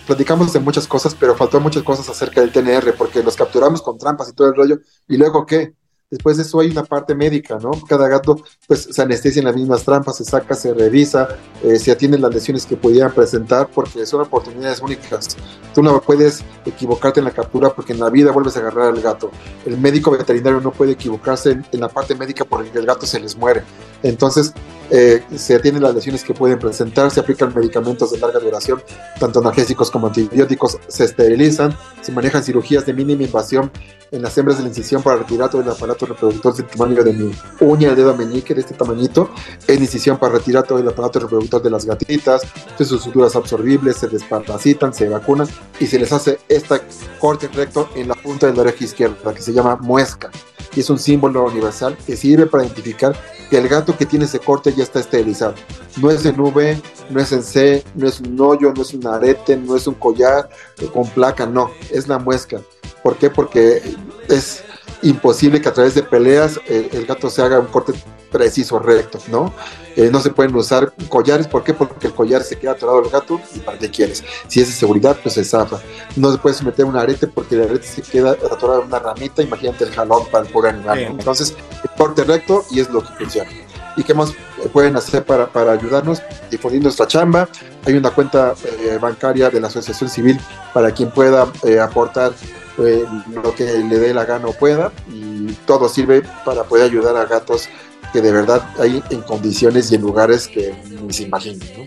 platicamos 0.06 0.54
de 0.54 0.60
muchas 0.60 0.88
cosas, 0.88 1.16
pero 1.16 1.36
faltó 1.36 1.60
muchas 1.60 1.84
cosas 1.84 2.08
acerca 2.10 2.42
del 2.42 2.52
TNR, 2.52 2.94
porque 2.96 3.24
los 3.24 3.36
capturamos 3.36 3.82
con 3.82 3.98
trampas 3.98 4.30
y 4.30 4.34
todo 4.34 4.50
el 4.50 4.56
rollo, 4.56 4.80
y 5.08 5.18
luego 5.18 5.46
qué, 5.46 5.74
Después 6.10 6.38
de 6.38 6.44
eso 6.44 6.60
hay 6.60 6.70
una 6.70 6.84
parte 6.84 7.16
médica, 7.16 7.58
¿no? 7.58 7.72
Cada 7.88 8.08
gato 8.08 8.40
pues 8.68 8.88
se 8.92 9.02
anestesia 9.02 9.40
en 9.40 9.46
las 9.46 9.56
mismas 9.56 9.84
trampas, 9.84 10.18
se 10.18 10.24
saca, 10.24 10.54
se 10.54 10.74
revisa, 10.74 11.28
eh, 11.64 11.78
se 11.78 11.92
atienden 11.92 12.22
las 12.22 12.34
lesiones 12.34 12.66
que 12.66 12.78
pudieran 12.78 13.12
presentar 13.12 13.68
porque 13.74 14.06
son 14.06 14.22
oportunidades 14.22 14.82
únicas. 14.82 15.36
Tú 15.74 15.82
no 15.82 16.00
puedes 16.02 16.44
equivocarte 16.66 17.20
en 17.20 17.26
la 17.26 17.32
captura 17.32 17.74
porque 17.74 17.94
en 17.94 18.00
la 18.00 18.10
vida 18.12 18.32
vuelves 18.32 18.56
a 18.56 18.60
agarrar 18.60 18.90
al 18.94 19.02
gato. 19.02 19.32
El 19.66 19.80
médico 19.80 20.12
veterinario 20.12 20.62
no 20.62 20.72
puede 20.72 20.92
equivocarse 20.92 21.52
en, 21.52 21.66
en 21.72 21.80
la 21.80 21.90
parte 21.90 22.14
médica 22.14 22.46
porque 22.46 22.78
el 22.78 22.86
gato 22.86 23.08
se 23.08 23.20
les 23.20 23.36
muere. 23.36 23.64
Entonces 24.04 24.54
eh, 24.90 25.24
se 25.36 25.56
atienden 25.56 25.84
las 25.84 25.96
lesiones 25.96 26.24
que 26.24 26.34
pueden 26.34 26.60
presentar, 26.60 27.10
se 27.12 27.20
aplican 27.20 27.54
medicamentos 27.54 28.12
de 28.12 28.20
larga 28.20 28.40
duración, 28.40 28.82
tanto 29.20 29.40
analgésicos 29.40 29.90
como 29.92 30.08
antibióticos, 30.08 30.78
se 30.88 31.06
esterilizan, 31.06 31.76
se 32.02 32.12
manejan 32.12 32.44
cirugías 32.44 32.86
de 32.86 32.94
mínima 32.94 33.24
invasión 33.24 33.72
en 34.12 34.22
las 34.22 34.38
hembras 34.38 34.58
de 34.58 34.64
la 34.64 34.70
incisión 34.70 35.02
para 35.02 35.18
retirar 35.18 35.50
todo 35.50 35.62
el 35.62 35.70
aparato 35.70 36.06
reproductor 36.06 36.56
del 36.56 36.68
tamaño 36.68 37.04
de 37.04 37.14
mi 37.14 37.32
uña, 37.60 37.90
el 37.90 37.96
dedo 37.96 38.16
meñique 38.16 38.54
de 38.54 38.62
este 38.62 38.74
tamañito, 38.74 39.30
en 39.68 39.82
incisión 39.82 40.18
para 40.18 40.34
retirar 40.34 40.64
todo 40.64 40.80
el 40.80 40.88
aparato 40.88 41.20
reproductor 41.20 41.62
de 41.62 41.70
las 41.70 41.86
gatitas, 41.86 42.44
de 42.78 42.86
sus 42.86 43.02
suturas 43.02 43.36
absorbibles, 43.36 43.98
se 43.98 44.08
desparasitan, 44.08 44.94
se 44.94 45.10
vacunan 45.10 45.48
y 45.80 45.88
se 45.88 46.00
les 46.00 46.12
hace 46.12 46.40
este 46.48 46.82
corte 47.20 47.48
recto 47.48 47.90
en 47.96 48.08
la 48.08 48.16
punta 48.16 48.48
de 48.48 48.54
la 48.54 48.62
oreja 48.62 48.84
izquierda, 48.84 49.34
que 49.34 49.42
se 49.42 49.54
llama 49.54 49.78
muesca, 49.78 50.30
y 50.76 50.82
es 50.82 50.90
un 50.90 51.00
símbolo 51.00 51.46
universal 51.46 51.98
que 52.06 52.16
sirve 52.16 52.46
para 52.46 52.64
identificar 52.64 53.16
que 53.50 53.58
el 53.58 53.68
gato 53.68 53.98
que 53.98 54.06
tiene 54.06 54.26
ese 54.26 54.40
corte 54.40 54.74
ya 54.76 54.84
está 54.84 55.00
esterilizado. 55.00 55.56
No 55.98 56.12
es 56.12 56.26
en 56.26 56.40
V, 56.40 56.82
no 57.10 57.20
es 57.20 57.32
en 57.32 57.44
C, 57.44 57.84
no 57.96 58.08
es 58.08 58.20
un 58.20 58.40
hoyo, 58.40 58.74
no 58.74 58.82
es 58.82 58.94
un 58.94 59.06
arete, 59.08 59.58
no 59.58 59.76
es 59.76 59.88
un 59.88 59.96
collar 59.96 60.50
con 60.94 61.08
placa, 61.10 61.46
no, 61.46 61.72
es 61.92 62.08
la 62.08 62.20
muesca. 62.20 62.60
¿Por 63.04 63.18
qué? 63.18 63.30
Porque 63.30 63.82
es 64.30 64.64
imposible 65.02 65.62
que 65.62 65.70
a 65.70 65.74
través 65.74 65.96
de 65.96 66.04
peleas 66.04 66.60
el, 66.68 66.90
el 66.92 67.06
gato 67.06 67.30
se 67.30 67.42
haga 67.42 67.60
un 67.60 67.68
corte 67.68 67.94
preciso, 68.36 68.80
recto, 68.80 69.18
¿no? 69.30 69.54
Eh, 69.96 70.10
no 70.12 70.20
se 70.20 70.30
pueden 70.30 70.54
usar 70.56 70.94
collares, 71.08 71.48
¿por 71.48 71.64
qué? 71.64 71.74
Porque 71.74 72.08
el 72.08 72.14
collar 72.14 72.44
se 72.44 72.58
queda 72.58 72.72
atorado 72.72 73.00
al 73.00 73.10
gato 73.10 73.40
y 73.54 73.60
para 73.60 73.78
qué 73.78 73.90
quieres. 73.90 74.26
Si 74.48 74.60
es 74.60 74.68
de 74.68 74.74
seguridad, 74.74 75.18
pues 75.24 75.36
se 75.36 75.46
zafa. 75.46 75.80
No 76.18 76.34
se 76.34 76.38
puede 76.38 76.62
meter 76.64 76.84
un 76.84 76.98
arete 76.98 77.28
porque 77.28 77.56
el 77.56 77.64
arete 77.64 77.88
se 77.88 78.02
queda 78.02 78.32
atorado 78.32 78.82
en 78.82 78.88
una 78.88 79.00
ramita, 79.00 79.42
imagínate 79.42 79.86
el 79.86 79.92
jalón 79.92 80.26
para 80.30 80.46
el 80.46 80.52
pobre 80.52 80.72
animal. 80.72 81.00
Entonces, 81.00 81.56
el 81.84 81.90
corte 81.98 82.26
recto 82.26 82.66
y 82.72 82.82
es 82.82 82.90
lo 82.90 83.02
que 83.02 83.14
funciona. 83.14 83.50
¿Y 83.98 84.04
qué 84.04 84.14
más 84.14 84.34
pueden 84.74 84.96
hacer 84.96 85.24
para, 85.24 85.48
para 85.48 85.72
ayudarnos? 85.72 86.22
Difundir 86.52 86.82
nuestra 86.82 87.08
chamba. 87.08 87.48
Hay 87.86 87.94
una 87.94 88.12
cuenta 88.12 88.54
eh, 88.66 88.98
bancaria 89.02 89.50
de 89.50 89.60
la 89.60 89.68
Asociación 89.68 90.10
Civil 90.10 90.40
para 90.74 90.92
quien 90.92 91.12
pueda 91.12 91.48
eh, 91.64 91.80
aportar 91.80 92.34
eh, 92.78 93.06
lo 93.32 93.56
que 93.56 93.64
le 93.64 94.00
dé 94.00 94.14
la 94.14 94.26
gana 94.26 94.48
o 94.48 94.54
pueda. 94.54 94.92
Y 95.10 95.54
todo 95.66 95.88
sirve 95.88 96.24
para 96.44 96.64
poder 96.64 96.86
ayudar 96.86 97.16
a 97.16 97.26
gatos 97.26 97.70
que 98.12 98.22
de 98.22 98.32
verdad 98.32 98.62
hay 98.80 99.04
en 99.10 99.22
condiciones 99.22 99.92
y 99.92 99.96
en 99.96 100.02
lugares 100.02 100.48
que 100.48 100.74
ni 101.02 101.14
se 101.14 101.24
imaginan. 101.24 101.68
¿no? 101.78 101.86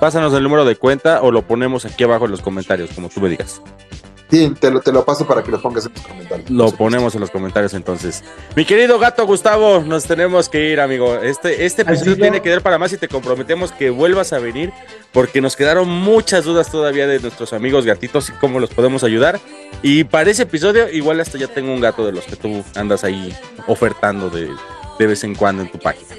Pásanos 0.00 0.34
el 0.34 0.42
número 0.42 0.64
de 0.64 0.76
cuenta 0.76 1.22
o 1.22 1.30
lo 1.30 1.46
ponemos 1.46 1.86
aquí 1.86 2.04
abajo 2.04 2.26
en 2.26 2.30
los 2.30 2.42
comentarios, 2.42 2.90
como 2.94 3.08
tú 3.08 3.20
me 3.20 3.30
digas. 3.30 3.62
Sí, 4.30 4.52
te 4.58 4.72
lo, 4.72 4.80
te 4.80 4.90
lo 4.90 5.04
paso 5.04 5.24
para 5.24 5.42
que 5.42 5.52
lo 5.52 5.62
pongas 5.62 5.86
en 5.86 5.92
los 5.94 6.02
comentarios. 6.02 6.50
Lo 6.50 6.72
ponemos 6.72 7.14
en 7.14 7.20
los 7.20 7.30
comentarios 7.30 7.74
entonces. 7.74 8.24
Mi 8.56 8.64
querido 8.64 8.98
gato 8.98 9.24
Gustavo, 9.24 9.80
nos 9.80 10.04
tenemos 10.04 10.48
que 10.48 10.70
ir, 10.70 10.80
amigo. 10.80 11.14
Este, 11.16 11.64
este 11.64 11.82
episodio 11.82 12.16
tiene 12.16 12.42
que 12.42 12.50
dar 12.50 12.60
para 12.60 12.76
más 12.76 12.92
y 12.92 12.96
te 12.96 13.06
comprometemos 13.06 13.70
que 13.70 13.90
vuelvas 13.90 14.32
a 14.32 14.40
venir 14.40 14.72
porque 15.12 15.40
nos 15.40 15.54
quedaron 15.54 15.88
muchas 15.88 16.44
dudas 16.44 16.70
todavía 16.72 17.06
de 17.06 17.20
nuestros 17.20 17.52
amigos 17.52 17.86
gatitos 17.86 18.28
y 18.30 18.32
cómo 18.32 18.58
los 18.58 18.70
podemos 18.70 19.04
ayudar. 19.04 19.38
Y 19.82 20.02
para 20.02 20.28
ese 20.28 20.42
episodio, 20.42 20.90
igual 20.90 21.20
hasta 21.20 21.38
ya 21.38 21.46
tengo 21.46 21.72
un 21.72 21.80
gato 21.80 22.04
de 22.04 22.12
los 22.12 22.24
que 22.24 22.34
tú 22.34 22.64
andas 22.74 23.04
ahí 23.04 23.32
ofertando 23.68 24.28
de, 24.28 24.50
de 24.98 25.06
vez 25.06 25.22
en 25.22 25.36
cuando 25.36 25.62
en 25.62 25.70
tu 25.70 25.78
página. 25.78 26.16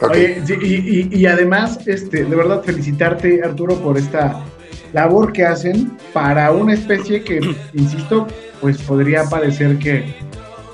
Okay. 0.00 0.42
Oye, 0.42 0.56
y, 0.62 0.74
y, 0.74 1.20
y, 1.20 1.26
además, 1.26 1.78
este, 1.86 2.24
de 2.24 2.34
verdad 2.34 2.64
felicitarte, 2.64 3.42
Arturo, 3.44 3.76
por 3.76 3.98
esta 3.98 4.42
labor 4.92 5.32
que 5.32 5.44
hacen 5.44 5.96
para 6.12 6.50
una 6.52 6.74
especie 6.74 7.22
que, 7.22 7.40
insisto, 7.74 8.26
pues 8.60 8.78
podría 8.82 9.24
parecer 9.24 9.78
que 9.78 10.14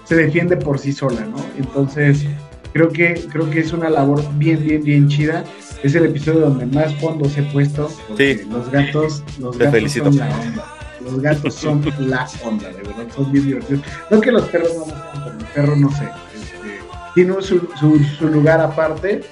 se 0.04 0.14
defiende 0.14 0.56
por 0.56 0.78
sí 0.78 0.92
sola, 0.92 1.20
¿no? 1.22 1.36
Entonces, 1.58 2.24
creo 2.72 2.88
que, 2.90 3.14
creo 3.32 3.50
que 3.50 3.60
es 3.60 3.72
una 3.72 3.90
labor 3.90 4.22
bien, 4.34 4.64
bien, 4.64 4.82
bien 4.82 5.08
chida. 5.08 5.44
Es 5.82 5.94
el 5.94 6.06
episodio 6.06 6.40
donde 6.40 6.66
más 6.66 6.94
fondos 6.96 7.36
he 7.36 7.42
puesto. 7.42 7.90
Sí. 8.16 8.40
Los 8.50 8.70
gatos, 8.70 9.22
los 9.38 9.56
Te 9.56 9.64
gatos 9.64 9.78
felicito. 9.78 10.04
son 10.06 10.18
la 10.18 10.28
onda. 10.40 10.64
Los 11.04 11.20
gatos 11.20 11.54
son 11.54 11.84
la 11.98 12.28
onda, 12.44 12.68
de 12.68 12.82
verdad, 12.82 13.06
son 13.14 13.30
bien 13.30 13.46
divertidos. 13.46 13.80
No 14.10 14.20
que 14.20 14.32
los 14.32 14.42
perros 14.48 14.72
no 14.76 14.84
pero 15.24 15.38
el 15.38 15.44
perro 15.46 15.76
no 15.76 15.90
sé. 15.90 16.04
Este, 16.34 16.80
tiene 17.14 17.34
su, 17.42 17.68
su, 17.78 18.02
su 18.18 18.28
lugar 18.28 18.60
aparte 18.60 19.22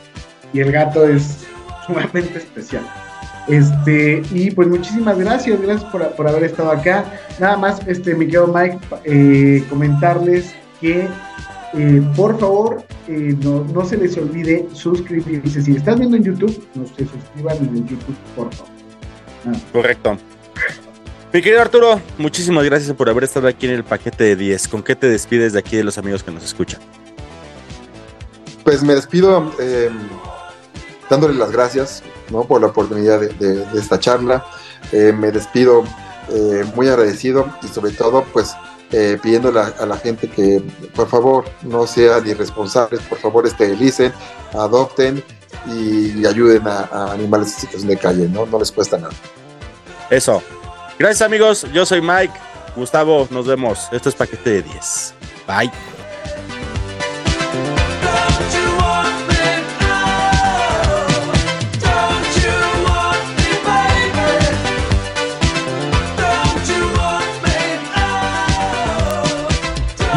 y 0.53 0.61
el 0.61 0.71
gato 0.71 1.05
es 1.09 1.45
sumamente 1.87 2.39
especial. 2.39 2.85
Este, 3.49 4.23
y 4.33 4.51
pues 4.51 4.69
muchísimas 4.69 5.19
gracias, 5.19 5.61
gracias 5.61 5.91
por, 5.91 6.15
por, 6.17 6.29
haber 6.29 6.45
estado 6.45 6.71
acá. 6.71 7.05
Nada 7.39 7.57
más, 7.57 7.87
este, 7.87 8.15
me 8.15 8.27
quedo 8.27 8.47
Mike, 8.47 8.79
eh, 9.05 9.65
comentarles 9.69 10.55
que 10.81 11.07
eh, 11.75 12.03
por 12.17 12.39
favor 12.39 12.85
eh, 13.09 13.37
no, 13.43 13.65
no, 13.65 13.85
se 13.85 13.97
les 13.97 14.17
olvide 14.17 14.67
suscribirse. 14.73 15.61
Si 15.61 15.77
estás 15.77 15.99
viendo 15.99 16.17
en 16.17 16.25
YouTube, 16.25 16.67
no 16.75 16.87
se 16.87 17.05
suscriban 17.07 17.57
en 17.59 17.77
el 17.77 17.87
YouTube, 17.87 18.17
por 18.35 18.55
favor. 18.55 18.73
Correcto. 19.73 20.17
Mi 21.33 21.43
querido 21.43 21.61
Arturo, 21.61 22.01
muchísimas 22.17 22.65
gracias 22.65 22.97
por 22.97 23.11
haber 23.11 23.25
estado 23.25 23.49
aquí 23.49 23.67
en 23.67 23.73
el 23.73 23.85
paquete 23.85 24.25
de 24.25 24.37
10. 24.37 24.69
¿Con 24.69 24.83
qué 24.83 24.95
te 24.95 25.09
despides 25.09 25.53
de 25.53 25.59
aquí 25.59 25.77
de 25.77 25.85
los 25.85 25.99
amigos 25.99 26.23
que 26.23 26.31
nos 26.31 26.45
escuchan? 26.45 26.81
Pues 28.63 28.83
me 28.83 28.95
despido 28.95 29.53
eh, 29.61 29.91
dándole 31.11 31.35
las 31.35 31.51
gracias 31.51 32.03
¿no? 32.31 32.45
por 32.45 32.61
la 32.61 32.69
oportunidad 32.69 33.21
de, 33.21 33.67
esta 33.79 33.99
charla. 33.99 34.45
Eh, 34.93 35.13
me 35.13 35.31
despido 35.31 35.85
eh, 36.31 36.65
muy 36.75 36.89
agradecido 36.89 37.47
y 37.63 37.69
sobre 37.69 37.93
todo 37.93 38.25
pues 38.33 38.55
eh, 38.93 39.19
pidiéndole 39.23 39.61
a, 39.61 39.87
la 39.87 39.97
gente 39.97 40.29
que 40.29 40.63
por 40.95 41.09
favor 41.09 41.45
no 41.63 41.87
sean 41.87 42.27
irresponsables, 42.27 43.01
por 43.03 43.19
favor 43.19 43.47
esterilicen, 43.47 44.13
adopten 44.53 45.23
y, 45.67 46.25
ayuden 46.27 46.67
a, 46.69 46.89
a, 46.93 47.13
animales 47.13 47.55
en 47.55 47.61
situación 47.61 47.89
de 47.89 47.97
calle, 47.97 48.29
¿no? 48.29 48.47
no 48.47 48.59
les 48.59 48.71
cuesta 48.71 48.99
nada. 48.99 49.15
Eso. 50.11 50.43
Gracias 50.99 51.23
amigos, 51.23 51.67
yo 51.73 51.85
soy 51.85 52.01
Mike. 52.01 52.35
Gustavo, 52.77 53.27
nos 53.31 53.47
vemos. 53.47 53.89
Esto 53.93 54.09
es 54.09 54.15
Paquete 54.15 54.51
de 54.51 54.63
10. 54.63 55.15
Bye. 55.47 55.94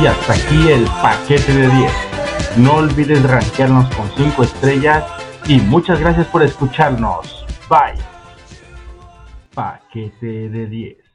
Hasta 0.07 0.33
aquí 0.33 0.69
el 0.69 0.85
paquete 1.01 1.53
de 1.53 1.67
10. 1.67 1.91
No 2.57 2.75
olvides 2.75 3.21
rankearnos 3.23 3.93
con 3.93 4.09
5 4.15 4.43
estrellas 4.43 5.03
y 5.47 5.59
muchas 5.59 5.99
gracias 5.99 6.27
por 6.27 6.43
escucharnos. 6.43 7.45
Bye. 7.69 8.01
Paquete 9.53 10.49
de 10.49 10.65
10. 10.67 10.97